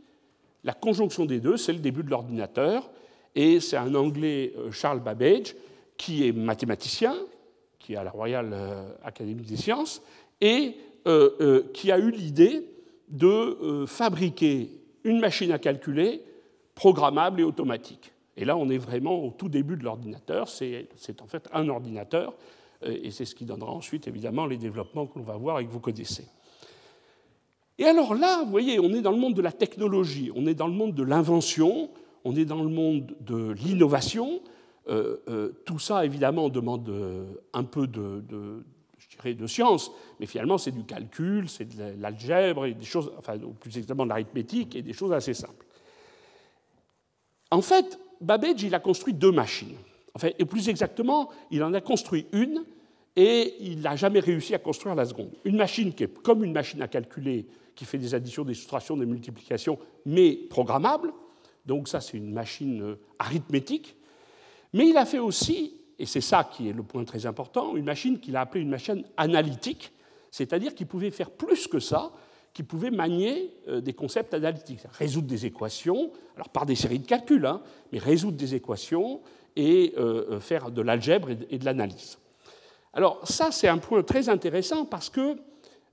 la 0.63 0.74
conjonction 0.74 1.25
des 1.25 1.39
deux, 1.39 1.58
c'est 1.58 1.74
le 1.74 1.79
début 1.79 2.01
de 2.01 2.10
l'ordinateur, 2.10 2.89
et 3.36 3.60
c'est 3.60 3.77
un 3.77 3.94
Anglais, 3.94 4.53
euh, 4.58 4.72
Charles 4.72 5.00
Babbage, 5.00 5.55
qui 5.96 6.27
est 6.27 6.32
mathématicien, 6.32 7.15
qui 7.77 7.94
est 7.94 7.98
à 7.98 8.03
la 8.03 8.10
Royal 8.10 8.53
Academy 9.03 9.44
des 9.44 9.55
Sciences, 9.55 10.01
et 10.41 10.75
qui 11.74 11.91
a 11.91 12.00
eu 12.00 12.09
l'idée 12.09 12.65
de 13.09 13.27
euh, 13.27 13.85
fabriquer 13.85 14.69
une 15.03 15.19
machine 15.19 15.51
à 15.51 15.59
calculer 15.59 16.21
programmable 16.74 17.41
et 17.41 17.43
automatique. 17.43 18.12
Et 18.38 18.45
là, 18.45 18.57
on 18.57 18.69
est 18.69 18.77
vraiment 18.77 19.24
au 19.24 19.31
tout 19.31 19.50
début 19.50 19.77
de 19.77 19.83
l'ordinateur. 19.83 20.50
C'est 20.50 20.88
en 21.21 21.27
fait 21.27 21.47
un 21.53 21.69
ordinateur, 21.69 22.33
et 22.85 23.09
c'est 23.12 23.24
ce 23.24 23.33
qui 23.33 23.45
donnera 23.45 23.71
ensuite, 23.71 24.09
évidemment, 24.09 24.45
les 24.45 24.57
développements 24.57 25.07
que 25.07 25.17
l'on 25.17 25.24
va 25.24 25.38
voir 25.38 25.59
et 25.59 25.65
que 25.65 25.71
vous 25.71 25.79
connaissez. 25.79 26.27
Et 27.77 27.85
alors 27.85 28.13
là, 28.13 28.43
vous 28.43 28.51
voyez, 28.51 28.77
on 28.79 28.93
est 28.93 29.01
dans 29.01 29.12
le 29.12 29.17
monde 29.17 29.35
de 29.35 29.41
la 29.41 29.53
technologie, 29.53 30.31
on 30.35 30.47
est 30.47 30.53
dans 30.53 30.67
le 30.67 30.74
monde 30.74 30.93
de 30.93 31.03
l'invention, 31.03 31.89
on 32.25 32.35
est 32.35 32.43
dans 32.43 32.62
le 32.62 32.69
monde 32.69 33.15
de 33.21 33.51
l'innovation. 33.51 34.41
tout 35.65 35.79
ça, 35.79 36.03
évidemment, 36.03 36.50
demande 36.50 36.91
un 37.53 37.63
peu 37.63 37.88
de 37.88 38.65
science, 39.48 39.91
mais 40.19 40.25
finalement 40.25 40.57
c'est 40.57 40.72
du 40.72 40.84
calcul, 40.84 41.50
c'est 41.50 41.65
de 41.65 42.01
l'algèbre, 42.01 42.65
et 42.65 42.74
des 42.74 42.86
choses, 42.86 43.12
enfin 43.17 43.38
plus 43.60 43.77
exactement 43.77 44.05
de 44.05 44.10
l'arithmétique 44.10 44.75
et 44.75 44.81
des 44.81 44.93
choses 44.93 45.13
assez 45.13 45.34
simples. 45.34 45.65
En 47.51 47.62
fait, 47.62 48.00
Babbage 48.22 48.63
il 48.63 48.74
a 48.75 48.79
construit 48.79 49.13
deux 49.13 49.31
machines. 49.31 49.75
Enfin, 50.13 50.29
et 50.39 50.45
plus 50.45 50.69
exactement, 50.69 51.29
il 51.51 51.63
en 51.63 51.74
a 51.74 51.81
construit 51.81 52.25
une 52.31 52.63
et 53.15 53.55
il 53.60 53.81
n'a 53.81 53.95
jamais 53.95 54.19
réussi 54.19 54.55
à 54.55 54.60
construire 54.60 54.95
la 54.95 55.05
seconde. 55.05 55.31
Une 55.43 55.57
machine 55.57 55.93
qui 55.93 56.03
est 56.03 56.22
comme 56.22 56.43
une 56.43 56.53
machine 56.53 56.81
à 56.81 56.88
calculer, 56.88 57.45
qui 57.75 57.86
fait 57.86 57.98
des 57.98 58.13
additions, 58.13 58.43
des 58.43 58.53
soustractions, 58.53 58.98
des 58.98 59.05
multiplications, 59.05 59.77
mais 60.05 60.34
programmable. 60.50 61.13
Donc 61.65 61.88
ça, 61.88 62.00
c'est 62.00 62.17
une 62.17 62.31
machine 62.31 62.81
euh, 62.81 62.95
arithmétique. 63.19 63.95
Mais 64.74 64.88
il 64.88 64.98
a 64.98 65.05
fait 65.05 65.19
aussi 65.19 65.81
et 66.00 66.06
c'est 66.06 66.22
ça 66.22 66.44
qui 66.44 66.70
est 66.70 66.74
le 66.74 66.84
point 66.84 67.04
très 67.06 67.25
important, 67.25 67.75
une 67.75 67.86
machine 67.86 68.20
qu'il 68.20 68.36
a 68.36 68.42
appelée 68.42 68.62
une 68.62 68.70
machine 68.70 69.04
analytique, 69.18 69.92
c'est-à-dire 70.32 70.75
qu'il 70.75 70.88
pouvait 70.88 71.12
faire 71.12 71.32
plus 71.32 71.68
que 71.68 71.80
ça, 71.80 72.12
qui 72.54 72.64
pouvait 72.64 72.92
manier 72.92 73.52
des 73.68 73.92
concepts 73.92 74.34
analytiques, 74.34 74.80
résoudre 74.94 75.28
des 75.28 75.46
équations, 75.46 76.12
alors 76.36 76.50
par 76.50 76.66
des 76.66 76.75
séries 76.75 77.00
de 77.00 77.06
calculs, 77.06 77.46
hein, 77.46 77.62
mais 77.92 78.00
résoudre 78.00 78.38
des 78.38 78.56
équations 78.56 79.22
et 79.58 79.94
faire 80.40 80.72
de 80.72 80.82
l'algèbre 80.82 81.30
et 81.50 81.58
de 81.58 81.66
l'analyse. 81.66 82.18
Alors 82.96 83.20
ça, 83.28 83.52
c'est 83.52 83.68
un 83.68 83.78
point 83.78 84.04
très 84.04 84.30
intéressant 84.30 84.86
parce 84.86 85.10
que 85.10 85.36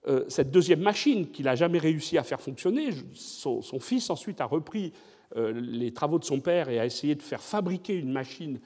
euh, 0.08 0.24
cette 0.28 0.50
deuxième 0.50 0.80
machine 0.80 1.30
qu'il 1.30 1.44
n'a 1.44 1.56
jamais 1.56 1.78
réussi 1.78 2.16
à 2.16 2.24
faire 2.24 2.40
fonctionner, 2.40 2.90
son, 3.14 3.62
fils 3.80 4.08
ensuite 4.10 4.40
a 4.40 4.46
repris 4.46 4.92
euh, 5.36 5.52
les 5.52 5.92
travaux 5.92 6.18
de 6.18 6.24
son 6.24 6.40
père 6.40 6.68
et 6.68 6.80
a 6.80 6.86
essayé 6.86 7.14
de 7.14 7.22
faire 7.22 7.40
fabriquer 7.40 7.94
une 7.94 8.12
machine 8.12 8.58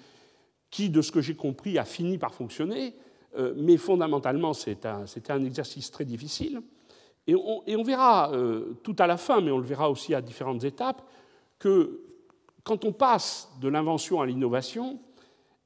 qui, 0.71 0.91
de 0.91 1.03
ce 1.03 1.13
que 1.13 1.21
j'ai 1.21 1.35
compris, 1.35 1.79
a 1.79 1.85
fini 1.85 2.19
par 2.19 2.35
fonctionner, 2.35 2.95
euh, 3.37 3.55
mais 3.57 3.77
fondamentalement 3.77 4.53
c'était 4.53 4.89
un, 4.89 5.45
exercice 5.45 5.91
très 5.91 6.05
difficile. 6.05 6.61
Et 7.29 7.35
on, 7.35 7.83
verra 7.83 8.31
tout 8.85 8.95
à 9.01 9.09
la 9.09 9.17
fin, 9.17 9.41
mais 9.41 9.51
on 9.51 9.59
le 9.59 9.65
verra 9.65 9.91
aussi 9.91 10.15
à 10.15 10.23
différentes 10.23 10.63
étapes, 10.63 11.03
que 11.59 12.01
quand 12.63 12.85
on 12.85 12.93
passe 12.93 13.51
de 13.61 13.69
l'invention 13.69 14.21
à 14.21 14.27
l'innovation, 14.27 15.01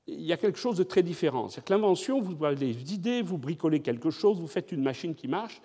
il 0.06 0.22
y 0.22 0.32
a 0.32 0.36
quelque 0.36 0.58
chose 0.58 0.76
de 0.76 0.82
très 0.82 1.02
différent. 1.02 1.48
C'est 1.48 1.64
que 1.64 1.72
l'invention, 1.72 2.20
vous 2.20 2.44
avez 2.44 2.56
des 2.56 2.94
idées, 2.94 3.22
vous 3.22 3.38
bricolez 3.38 3.80
quelque 3.80 4.10
chose, 4.10 4.38
vous 4.38 4.46
faites 4.46 4.72
une 4.72 4.82
machine 4.82 5.14
qui 5.14 5.28
marche. 5.28 5.60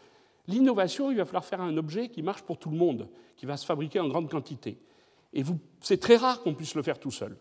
L'innovation, 0.47 1.11
il 1.11 1.17
va 1.17 1.25
falloir 1.25 1.45
faire 1.45 1.61
un 1.61 1.75
objet 1.77 2.09
qui 2.09 2.21
marche 2.21 2.43
pour 2.43 2.57
tout 2.57 2.69
le 2.69 2.77
monde, 2.77 3.09
qui 3.35 3.45
va 3.45 3.57
se 3.57 3.65
fabriquer 3.65 3.99
en 3.99 4.07
grande 4.07 4.29
quantité. 4.29 4.77
Et 5.33 5.43
c'est 5.81 5.99
très 5.99 6.15
rare 6.15 6.41
qu'on 6.41 6.53
puisse 6.53 6.75
le 6.75 6.83
faire 6.83 6.99
tout 6.99 7.11
seul. 7.11 7.35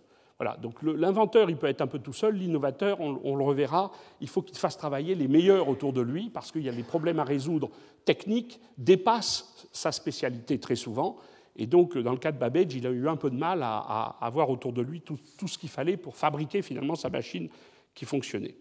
Donc 0.61 0.83
l'inventeur, 0.83 1.51
il 1.51 1.57
peut 1.57 1.67
être 1.67 1.81
un 1.81 1.87
peu 1.87 1.99
tout 1.99 2.13
seul, 2.13 2.37
l'innovateur, 2.37 3.01
on, 3.01 3.37
le 3.37 3.45
reverra, 3.45 3.91
il 4.21 4.29
faut 4.29 4.43
qu'il 4.43 4.57
fasse 4.57 4.77
travailler 4.77 5.15
les 5.15 5.29
meilleurs 5.29 5.69
autour 5.69 5.93
de 5.93 6.01
lui, 6.01 6.31
parce 6.31 6.53
qu'il 6.53 6.63
y 6.63 6.69
a 6.69 6.73
des 6.73 6.83
problèmes 6.83 7.19
à 7.19 7.25
résoudre 7.25 7.71
techniques, 8.05 8.61
dépassent 8.79 9.67
sa 9.73 9.93
spécialité 9.93 10.59
très 10.59 10.77
souvent, 10.77 11.17
et 11.57 11.67
donc, 11.67 11.97
dans 11.97 12.13
le 12.13 12.19
cas 12.19 12.33
de 12.33 12.39
Babbage, 12.39 12.75
il 12.75 12.87
a 12.87 12.91
eu 12.91 13.09
un 13.09 13.17
peu 13.17 13.31
de 13.31 13.37
mal 13.37 13.61
à, 13.63 14.17
avoir 14.21 14.51
autour 14.51 14.73
de 14.73 14.83
lui 14.83 15.01
tout, 15.01 15.19
ce 15.47 15.57
qu'il 15.57 15.69
fallait 15.69 15.97
pour 15.97 16.17
fabriquer 16.17 16.63
finalement 16.63 16.97
sa 16.97 17.11
machine 17.11 17.49
qui 17.95 18.05
fonctionnait. 18.05 18.57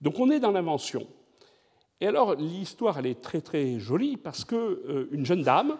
Donc, 0.00 0.18
on 0.18 0.30
est 0.30 0.40
dans 0.40 0.50
l'invention. 0.50 1.06
Et 2.00 2.06
alors, 2.06 2.34
l'histoire, 2.34 2.98
elle 2.98 3.06
est 3.06 3.20
très 3.20 3.40
très 3.40 3.78
jolie 3.78 4.16
parce 4.16 4.44
qu'une 4.44 4.58
euh, 4.58 5.24
jeune 5.24 5.42
dame, 5.42 5.76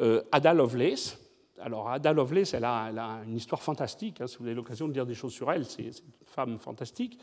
euh, 0.00 0.22
Ada 0.30 0.54
Lovelace, 0.54 1.18
alors 1.62 1.90
Ada 1.90 2.12
Lovelace, 2.12 2.54
elle 2.54 2.64
a, 2.64 2.90
une 3.26 3.36
histoire 3.36 3.62
fantastique. 3.62 4.20
Hein, 4.20 4.26
si 4.26 4.38
vous 4.38 4.46
avez 4.46 4.54
l'occasion 4.54 4.88
de 4.88 4.92
dire 4.92 5.06
des 5.06 5.14
choses 5.14 5.32
sur 5.32 5.50
elle, 5.50 5.64
c'est 5.64 5.82
une 5.82 5.92
femme 6.26 6.58
fantastique. 6.58 7.18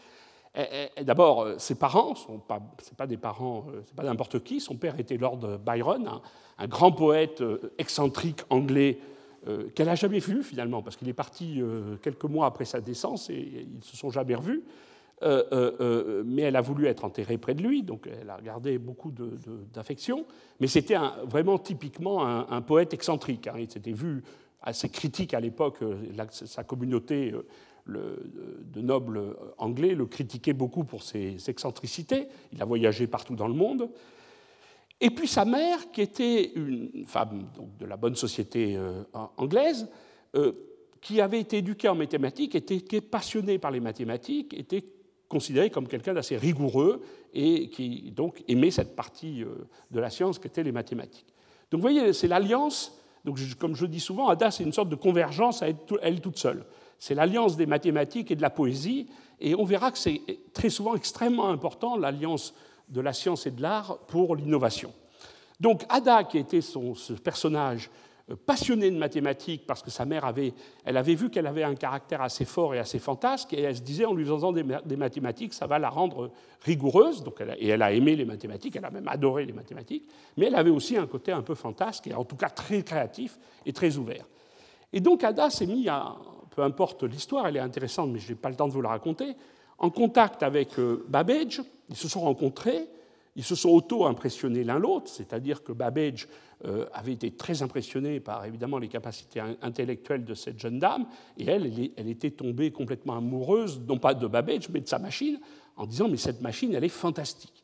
D'abord, 1.04 1.44
euh, 1.44 1.58
ses 1.60 1.76
parents, 1.76 2.16
ce 2.16 2.32
n'est 2.32 2.40
pas, 2.40 2.60
pas, 2.98 3.08
des 3.08 3.18
parents, 3.18 3.66
c'est 3.86 3.96
pas 3.96 4.04
n'importe 4.04 4.44
qui. 4.44 4.60
Son 4.60 4.76
père 4.76 5.00
était 5.00 5.18
Lord 5.18 5.60
Byron, 5.60 6.22
un 6.58 6.68
grand 6.68 6.92
poète 6.92 7.42
euh, 7.42 7.74
excentrique 7.78 8.42
anglais 8.50 9.00
euh, 9.48 9.70
qu'elle 9.70 9.86
n'a 9.86 9.96
jamais 9.96 10.20
vu 10.20 10.44
finalement, 10.44 10.82
parce 10.82 10.98
qu'il 10.98 11.08
est 11.08 11.14
parti 11.14 11.62
euh, 11.62 11.96
quelques 12.02 12.26
mois 12.26 12.46
après 12.46 12.66
sa 12.66 12.82
naissance 12.82 13.30
et 13.30 13.68
ils 13.74 13.84
se 13.84 13.96
sont 13.96 14.10
jamais 14.10 14.36
revus. 14.36 14.64
Mais 15.22 16.42
elle 16.44 16.56
a 16.56 16.62
voulu 16.62 16.88
être 16.88 17.06
enterrée 17.06 17.38
près 17.38 17.54
de 17.54 17.62
lui, 17.62 17.84
donc 17.84 18.08
elle 18.08 18.30
a 18.30 18.40
gardé 18.42 18.78
beaucoup 18.78 19.14
d'affection. 19.74 20.26
Mais 20.60 20.68
c'était 20.68 20.98
vraiment 21.26 21.58
typiquement 21.58 22.26
un, 22.26 22.62
poète 22.62 22.94
excentrique. 22.94 23.48
Hein. 23.48 23.56
Il 23.58 23.70
s'était 23.70 23.92
vu 23.92 24.24
assez 24.62 24.90
critique 24.90 25.34
à 25.34 25.40
l'époque, 25.40 25.78
sa 26.32 26.64
communauté 26.64 27.34
de 27.88 28.82
nobles 28.82 29.36
anglais 29.58 29.96
le 29.96 30.06
critiquait 30.06 30.54
beaucoup 30.54 30.84
pour 30.84 31.04
ses 31.04 31.50
excentricités. 31.50 32.28
Il 32.54 32.62
a 32.62 32.66
voyagé 32.66 33.08
partout 33.08 33.36
dans 33.36 33.48
le 33.48 33.54
monde. 33.54 33.90
Et 35.02 35.10
puis 35.10 35.28
sa 35.28 35.46
mère, 35.46 35.92
qui 35.92 36.02
était 36.02 36.52
une 36.56 37.06
femme 37.06 37.48
de 37.80 37.86
la 37.86 37.96
bonne 37.96 38.16
société 38.16 38.76
euh, 38.76 39.04
anglaise, 39.38 39.88
euh, 40.36 40.52
qui 41.02 41.22
avait 41.22 41.40
été 41.40 41.60
éduquée 41.60 41.88
en 41.88 41.96
mathématiques, 41.96 42.56
était, 42.56 43.00
passionnée 43.00 43.58
par 43.58 43.72
les 43.72 43.80
mathématiques, 43.80 44.54
était 44.54 44.84
considérée 45.30 45.70
comme 45.70 45.88
quelqu'un 45.88 46.14
d'assez 46.14 46.36
rigoureux 46.36 47.02
et 47.34 47.70
qui 47.70 48.12
donc 48.16 48.44
aimait 48.48 48.72
cette 48.72 48.96
partie 48.96 49.44
euh, 49.44 49.68
de 49.92 50.00
la 50.00 50.10
science 50.10 50.40
qu'étaient 50.40 50.64
les 50.64 50.72
mathématiques. 50.72 51.34
Donc 51.72 51.80
vous 51.80 51.88
voyez, 51.88 52.12
c'est 52.14 52.28
l'alliance, 52.28 53.00
donc 53.24 53.40
comme 53.60 53.76
je 53.76 53.86
dis 53.86 54.00
souvent, 54.00 54.28
Ada, 54.28 54.52
c'est 54.52 54.64
une 54.64 54.74
sorte 54.74 54.90
de 54.90 54.96
convergence 54.96 55.62
à 55.62 55.68
elle 56.02 56.20
toute 56.20 56.38
seule. 56.38 56.66
C'est 56.98 57.16
l'alliance 57.16 57.56
des 57.56 57.68
mathématiques 57.68 58.32
et 58.32 58.36
de 58.36 58.42
la 58.42 58.50
poésie, 58.50 59.08
et 59.40 59.56
on 59.56 59.64
verra 59.64 59.92
que 59.92 59.98
c'est 59.98 60.22
très 60.52 60.70
souvent 60.70 60.96
extrêmement 60.96 61.50
important, 61.50 61.96
l'alliance 61.96 62.54
de 62.90 63.00
la 63.00 63.14
science 63.14 63.46
et 63.46 63.52
de 63.52 63.62
l'art 63.62 64.00
pour 64.08 64.36
l'innovation. 64.36 64.92
Donc 65.60 65.84
Ada, 65.90 66.24
qui 66.24 66.40
était 66.40 66.62
son, 66.62 66.96
ce 66.96 67.14
personnage 67.14 67.90
euh, 68.30 68.36
passionné 68.36 68.90
de 68.92 68.98
mathématiques, 68.98 69.66
parce 69.66 69.82
que 69.82 69.90
sa 69.90 70.06
mère 70.06 70.26
avait, 70.26 70.54
elle 70.86 70.98
avait 70.98 71.16
vu 71.16 71.30
qu'elle 71.30 71.48
avait 71.48 71.64
un 71.64 71.76
caractère 71.76 72.22
assez 72.22 72.46
fort 72.46 72.76
et 72.76 72.80
assez 72.80 73.00
fantasque, 73.00 73.54
et 73.54 73.62
elle 73.62 73.76
se 73.76 73.82
disait 73.82 74.06
en 74.06 74.14
lui 74.14 74.26
faisant 74.26 74.52
des, 74.52 74.64
mathématiques, 74.96 75.54
ça 75.54 75.68
va 75.68 75.80
la 75.80 75.90
rendre 75.90 76.32
rigoureuse, 76.62 77.24
donc 77.24 77.42
et 77.58 77.68
elle 77.68 77.82
a 77.82 77.92
aimé 77.92 78.16
les 78.16 78.26
mathématiques, 78.26 78.76
elle 78.76 78.86
a 78.86 78.92
même 78.92 79.08
adoré 79.08 79.46
les 79.46 79.54
mathématiques, 79.54 80.08
mais 80.38 80.48
elle 80.48 80.56
avait 80.56 80.70
aussi 80.70 80.98
un 80.98 81.08
côté 81.08 81.32
un 81.32 81.42
peu 81.42 81.56
fantasque, 81.56 82.08
et 82.08 82.14
en 82.14 82.26
tout 82.26 82.36
cas 82.36 82.50
très 82.50 82.84
créatif 82.84 83.38
et 83.66 83.74
très 83.74 83.98
ouvert. 83.98 84.26
Et 84.94 85.00
donc 85.00 85.24
Ada 85.24 85.50
s'est 85.50 85.68
mis 85.68 85.88
à, 85.88 86.16
peu 86.56 86.64
importe 86.64 87.04
l'histoire, 87.04 87.48
elle 87.48 87.58
est 87.58 87.62
intéressante, 87.62 88.12
mais 88.12 88.20
je 88.20 88.30
n'ai 88.30 88.36
pas 88.36 88.50
le 88.50 88.56
temps 88.56 88.68
de 88.68 88.74
vous 88.74 88.82
la 88.82 88.90
raconter, 88.90 89.36
en 89.78 89.90
contact 89.90 90.44
avec 90.44 90.78
euh, 90.78 91.06
Babbage, 91.08 91.62
ils 91.90 91.96
se 91.96 92.08
sont 92.08 92.22
rencontrés, 92.22 92.88
ils 93.36 93.44
se 93.44 93.56
sont 93.56 93.70
auto-impressionnés 93.70 94.64
l'un 94.64 94.80
l'autre, 94.80 95.08
c'est-à-dire 95.08 95.64
que 95.64 95.72
Babbage 95.72 96.28
euh, 96.66 96.86
avait 96.94 97.14
été 97.14 97.32
très 97.32 97.62
impressionné 97.62 98.20
par 98.20 98.44
évidemment 98.46 98.80
les 98.80 98.88
capacités 98.88 99.42
intellectuelles 99.62 100.26
de 100.26 100.34
cette 100.34 100.60
jeune 100.60 100.80
dame, 100.80 101.06
et 101.38 101.46
elle, 101.46 101.92
elle 101.96 102.10
était 102.10 102.32
tombée 102.32 102.72
complètement 102.72 103.16
amoureuse, 103.16 103.82
non 103.88 103.98
pas 103.98 104.14
de 104.14 104.28
Babbage, 104.28 104.70
mais 104.70 104.82
de 104.82 104.88
sa 104.88 105.00
machine, 105.00 105.40
en 105.78 105.86
disant 105.86 106.10
mais 106.10 106.18
cette 106.18 106.42
machine, 106.42 106.74
elle 106.74 106.84
est 106.84 106.90
fantastique. 106.90 107.64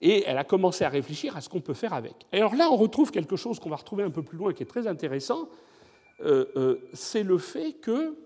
Et 0.00 0.24
elle 0.26 0.38
a 0.38 0.44
commencé 0.44 0.84
à 0.84 0.88
réfléchir 0.88 1.36
à 1.36 1.40
ce 1.40 1.48
qu'on 1.48 1.60
peut 1.60 1.74
faire 1.74 1.92
avec. 1.92 2.14
Et 2.32 2.38
alors 2.38 2.56
là, 2.56 2.68
on 2.72 2.76
retrouve 2.76 3.12
quelque 3.12 3.36
chose 3.36 3.60
qu'on 3.60 3.70
va 3.70 3.76
retrouver 3.76 4.02
un 4.02 4.10
peu 4.10 4.22
plus 4.22 4.36
loin, 4.36 4.52
qui 4.52 4.64
est 4.64 4.66
très 4.66 4.88
intéressant, 4.88 5.48
euh, 6.24 6.76
c'est 6.92 7.22
le 7.22 7.38
fait 7.38 7.74
que 7.74 8.16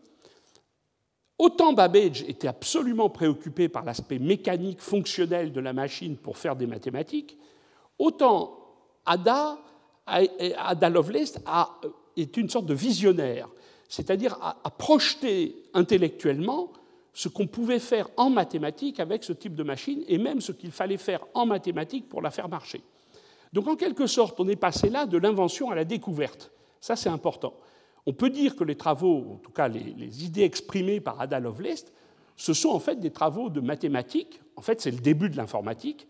Autant 1.39 1.75
Babbage 1.75 2.23
était 2.23 2.49
absolument 2.49 3.11
préoccupé 3.11 3.69
par 3.69 3.85
l'aspect 3.85 4.19
mécanique, 4.19 4.81
fonctionnel 4.81 5.53
de 5.53 5.61
la 5.61 5.75
machine 5.75 6.17
pour 6.17 6.39
faire 6.39 6.57
des 6.57 6.67
mathématiques, 6.67 7.37
autant 7.99 8.59
Ada, 9.05 9.59
Ada 10.07 10.89
Lovelace 10.89 11.39
est 12.17 12.37
une 12.37 12.49
sorte 12.49 12.67
de 12.67 12.75
visionnaire, 12.75 13.49
c'est-à-dire 13.89 14.39
à, 14.41 14.71
projeter 14.71 15.57
intellectuellement 15.75 16.73
ce 17.13 17.29
qu'on 17.29 17.47
pouvait 17.47 17.79
faire 17.79 18.09
en 18.17 18.31
mathématiques 18.31 19.01
avec 19.01 19.23
ce 19.23 19.33
type 19.33 19.55
de 19.55 19.63
machine 19.63 20.05
et 20.09 20.19
même 20.19 20.41
ce 20.41 20.53
qu'il 20.53 20.71
fallait 20.71 20.97
faire 20.97 21.21
en 21.35 21.45
mathématiques 21.45 22.09
pour 22.09 22.23
la 22.23 22.31
faire 22.31 22.49
marcher. 22.49 22.83
Donc 23.53 23.69
en 23.69 23.77
quelque 23.77 24.07
sorte, 24.07 24.41
on 24.41 24.49
est 24.49 24.57
passé 24.57 24.89
là 24.89 25.07
de 25.07 25.19
l'invention 25.19 25.71
à 25.71 25.75
la 25.75 25.85
découverte. 25.85 26.51
Ça, 26.81 26.97
c'est 26.97 27.09
important. 27.09 27.55
On 28.07 28.13
peut 28.13 28.31
dire 28.31 28.55
que 28.55 28.65
les 28.65 28.77
travaux, 28.77 29.33
en 29.35 29.37
tout 29.37 29.51
cas 29.51 29.69
les, 29.69 30.25
idées 30.25 30.45
exprimées 30.45 31.01
par 31.01 31.21
Ada 31.21 31.41
Lovelace, 31.41 31.87
ce 32.37 32.55
sont 32.55 32.71
en 32.71 32.79
fait 32.79 33.01
des 33.01 33.11
travaux 33.11 33.51
de 33.51 33.61
mathématiques. 33.61 34.41
En 34.57 34.63
fait, 34.63 34.81
c'est 34.81 34.91
le 34.91 34.99
début 34.99 35.29
de 35.29 35.37
l'informatique, 35.37 36.07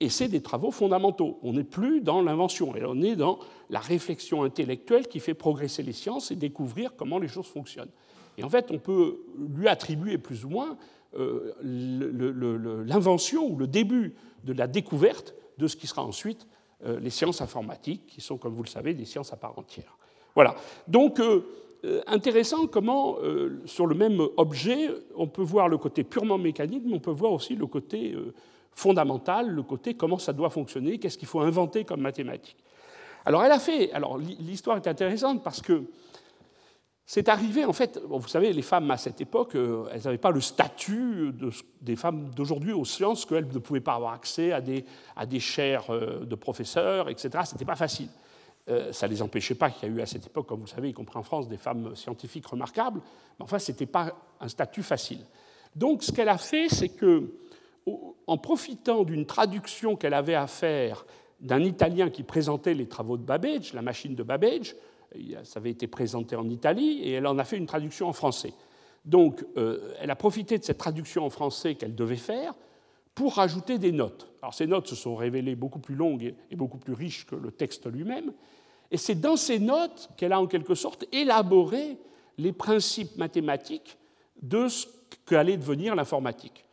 et 0.00 0.08
c'est 0.08 0.28
des 0.28 0.42
travaux 0.42 0.70
fondamentaux. 0.70 1.38
On 1.42 1.52
n'est 1.52 1.64
plus 1.64 2.00
dans 2.00 2.22
l'invention, 2.22 2.72
on 2.76 3.02
est 3.02 3.16
dans 3.16 3.38
la 3.70 3.80
réflexion 3.80 4.42
intellectuelle 4.42 5.08
qui 5.08 5.20
fait 5.20 5.34
progresser 5.34 5.82
les 5.82 5.92
sciences 5.92 6.30
et 6.30 6.36
découvrir 6.36 6.94
comment 6.96 7.18
les 7.18 7.28
choses 7.28 7.46
fonctionnent. 7.46 7.90
Et 8.38 8.44
en 8.44 8.48
fait, 8.48 8.70
on 8.70 8.78
peut 8.78 9.20
lui 9.38 9.68
attribuer 9.68 10.18
plus 10.18 10.44
ou 10.44 10.48
moins 10.48 10.76
euh, 11.18 11.52
l'invention 11.62 13.46
ou 13.46 13.56
le 13.56 13.66
début 13.66 14.14
de 14.44 14.52
la 14.52 14.66
découverte 14.66 15.34
de 15.58 15.66
ce 15.66 15.76
qui 15.76 15.86
sera 15.86 16.02
ensuite 16.02 16.46
euh, 16.84 16.98
les 16.98 17.10
sciences 17.10 17.40
informatiques, 17.40 18.06
qui 18.06 18.20
sont, 18.20 18.38
comme 18.38 18.54
vous 18.54 18.62
le 18.62 18.68
savez, 18.68 18.94
des 18.94 19.04
sciences 19.04 19.32
à 19.32 19.36
part 19.36 19.58
entière. 19.58 19.96
Voilà. 20.34 20.54
Donc, 20.88 21.20
euh, 21.20 21.44
euh, 21.84 22.00
intéressant 22.06 22.66
comment, 22.66 23.16
euh, 23.22 23.60
sur 23.66 23.86
le 23.86 23.94
même 23.94 24.20
objet, 24.36 24.88
on 25.16 25.26
peut 25.26 25.42
voir 25.42 25.68
le 25.68 25.78
côté 25.78 26.04
purement 26.04 26.38
mécanique, 26.38 26.84
mais 26.86 26.94
on 26.94 27.00
peut 27.00 27.10
voir 27.10 27.32
aussi 27.32 27.56
le 27.56 27.66
côté 27.66 28.14
fondamental, 28.70 29.50
le 29.50 29.62
côté 29.62 29.94
comment 29.94 30.18
ça 30.18 30.32
doit 30.32 30.50
fonctionner, 30.50 30.98
qu'est-ce 30.98 31.18
qu'il 31.18 31.28
faut 31.28 31.40
inventer 31.40 31.84
comme 31.84 32.00
mathématiques. 32.00 32.56
Alors, 33.24 33.44
elle 33.44 33.52
a 33.52 33.58
fait. 33.58 33.92
Alors, 33.92 34.18
l'histoire 34.18 34.76
est 34.76 34.86
intéressante 34.88 35.44
parce 35.44 35.60
que 35.60 35.84
c'est 37.04 37.28
arrivé, 37.28 37.64
en 37.64 37.72
fait, 37.72 38.00
vous 38.08 38.26
savez, 38.26 38.52
les 38.52 38.62
femmes 38.62 38.90
à 38.90 38.96
cette 38.96 39.20
époque, 39.20 39.54
elles 39.54 40.02
n'avaient 40.04 40.18
pas 40.18 40.30
le 40.30 40.40
statut 40.40 41.32
des 41.80 41.96
femmes 41.96 42.30
d'aujourd'hui 42.34 42.72
aux 42.72 42.84
sciences, 42.84 43.26
qu'elles 43.26 43.48
ne 43.48 43.58
pouvaient 43.58 43.80
pas 43.80 43.94
avoir 43.94 44.14
accès 44.14 44.52
à 44.52 44.60
des, 44.60 44.84
à 45.14 45.26
des 45.26 45.40
chaires 45.40 45.88
de 45.90 46.34
professeurs, 46.34 47.10
etc. 47.10 47.30
Ce 47.44 47.54
n'était 47.54 47.64
pas 47.64 47.76
facile. 47.76 48.08
Euh, 48.68 48.92
ça 48.92 49.08
ne 49.08 49.12
les 49.12 49.22
empêchait 49.22 49.56
pas 49.56 49.70
qu'il 49.70 49.88
y 49.88 49.92
a 49.92 49.94
eu 49.96 50.00
à 50.00 50.06
cette 50.06 50.26
époque, 50.26 50.46
comme 50.46 50.60
vous 50.60 50.66
savez, 50.66 50.88
y 50.88 50.92
compris 50.92 51.18
en 51.18 51.22
France, 51.22 51.48
des 51.48 51.56
femmes 51.56 51.96
scientifiques 51.96 52.46
remarquables, 52.46 53.00
mais 53.38 53.44
enfin, 53.44 53.58
ce 53.58 53.72
n'était 53.72 53.86
pas 53.86 54.14
un 54.40 54.48
statut 54.48 54.82
facile. 54.82 55.26
Donc, 55.74 56.02
ce 56.02 56.12
qu'elle 56.12 56.28
a 56.28 56.38
fait, 56.38 56.68
c'est 56.68 56.90
que, 56.90 57.32
en 58.26 58.38
profitant 58.38 59.02
d'une 59.02 59.26
traduction 59.26 59.96
qu'elle 59.96 60.14
avait 60.14 60.36
à 60.36 60.46
faire 60.46 61.04
d'un 61.42 61.62
Italien 61.62 62.08
qui 62.08 62.22
présentait 62.22 62.74
les 62.74 62.86
travaux 62.86 63.16
de 63.16 63.24
Babbage, 63.24 63.74
la 63.74 63.82
machine 63.82 64.14
de 64.14 64.22
Babbage. 64.22 64.76
Ça 65.42 65.58
avait 65.58 65.70
été 65.70 65.88
présenté 65.88 66.36
en 66.36 66.48
Italie 66.48 67.00
et 67.02 67.12
elle 67.12 67.26
en 67.26 67.38
a 67.38 67.44
fait 67.44 67.56
une 67.56 67.66
traduction 67.66 68.08
en 68.08 68.12
français. 68.12 68.54
Donc, 69.04 69.44
euh, 69.56 69.92
elle 70.00 70.10
a 70.10 70.16
profité 70.16 70.58
de 70.58 70.64
cette 70.64 70.78
traduction 70.78 71.26
en 71.26 71.30
français 71.30 71.74
qu'elle 71.74 71.94
devait 71.94 72.16
faire 72.16 72.54
pour 73.14 73.34
rajouter 73.34 73.78
des 73.78 73.92
notes. 73.92 74.32
Alors, 74.42 74.54
ces 74.54 74.66
notes 74.66 74.88
se 74.88 74.96
sont 74.96 75.14
révélées 75.14 75.54
beaucoup 75.54 75.78
plus 75.78 75.94
longues 75.94 76.34
et 76.50 76.56
beaucoup 76.56 76.78
plus 76.78 76.94
riches 76.94 77.26
que 77.26 77.36
le 77.36 77.52
texte 77.52 77.86
lui-même. 77.90 78.32
Et 78.90 78.96
c'est 78.96 79.14
dans 79.14 79.36
ces 79.36 79.58
notes 79.58 80.10
qu'elle 80.16 80.32
a 80.32 80.40
en 80.40 80.46
quelque 80.46 80.74
sorte 80.74 81.04
élaboré 81.12 81.98
les 82.38 82.52
principes 82.52 83.16
mathématiques 83.16 83.98
de 84.42 84.68
ce 84.68 84.86
qu'allait 85.26 85.56
devenir 85.56 85.94
l'informatique. 85.94 86.64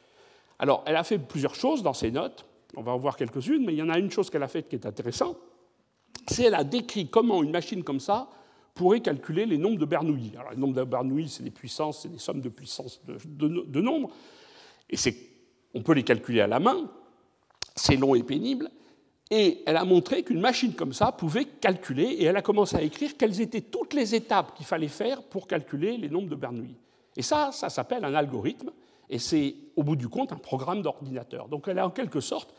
Alors, 0.57 0.83
elle 0.85 0.95
a 0.95 1.03
fait 1.03 1.17
plusieurs 1.17 1.55
choses 1.55 1.83
dans 1.83 1.93
ces 1.93 2.11
notes. 2.11 2.45
On 2.75 2.81
va 2.81 2.91
en 2.91 2.97
voir 2.97 3.15
quelques-unes, 3.15 3.65
mais 3.65 3.73
il 3.73 3.77
y 3.77 3.81
en 3.81 3.89
a 3.89 3.97
une 3.97 4.11
chose 4.11 4.29
qu'elle 4.29 4.43
a 4.43 4.47
faite 4.47 4.67
qui 4.67 4.75
est 4.75 4.85
intéressante. 4.85 5.37
C'est 6.27 6.43
qu'elle 6.43 6.55
a 6.55 6.63
décrit 6.63 7.07
comment 7.07 7.41
une 7.41 7.51
machine 7.51 7.83
comme 7.83 7.99
ça 7.99 8.29
pourrait 8.75 9.01
calculer 9.01 9.45
les 9.45 9.57
nombres 9.57 9.79
de 9.79 9.85
Bernoulli. 9.85 10.33
Alors, 10.37 10.51
les 10.51 10.57
nombres 10.57 10.75
de 10.75 10.83
Bernoulli, 10.83 11.29
c'est 11.29 11.43
des 11.43 11.51
puissances, 11.51 12.03
c'est 12.03 12.09
des 12.09 12.19
sommes 12.19 12.41
de 12.41 12.49
puissances 12.49 13.01
de, 13.05 13.81
nombres. 13.81 14.09
Et 14.89 14.97
on 15.73 15.81
peut 15.81 15.93
les 15.93 16.03
calculer 16.03 16.41
à 16.41 16.47
la 16.47 16.59
main. 16.59 16.89
C'est 17.75 17.95
long 17.95 18.15
et 18.15 18.23
pénible. 18.23 18.69
Et 19.31 19.61
elle 19.67 19.77
a 19.77 19.85
montré 19.85 20.23
qu'une 20.23 20.39
machine 20.39 20.73
comme 20.73 20.91
ça 20.91 21.11
pouvait 21.11 21.45
calculer, 21.45 22.03
et 22.03 22.23
elle 22.23 22.37
a 22.37 22.41
commencé 22.41 22.75
à 22.75 22.81
écrire 22.81 23.11
quelles 23.15 23.41
étaient 23.41 23.61
toutes 23.61 23.93
les 23.93 24.15
étapes 24.15 24.55
qu'il 24.55 24.65
fallait 24.65 24.87
faire 24.87 25.21
pour 25.21 25.45
calculer 25.45 25.97
les 25.97 26.09
nombres 26.09 26.29
de 26.29 26.35
Bernoulli. 26.35 26.75
Et 27.15 27.21
ça, 27.21 27.51
ça 27.51 27.69
s'appelle 27.69 28.03
un 28.05 28.15
algorithme, 28.15 28.71
et 29.07 29.19
c'est 29.19 29.55
au 29.75 29.83
bout 29.83 29.95
du 29.95 30.07
compte 30.07 30.31
un 30.31 30.37
programme 30.37 30.81
d'ordinateur. 30.81 31.47
Donc 31.47 31.67
elle 31.67 31.77
a 31.77 31.85
en 31.85 31.91
quelque 31.91 32.21
sorte 32.21 32.55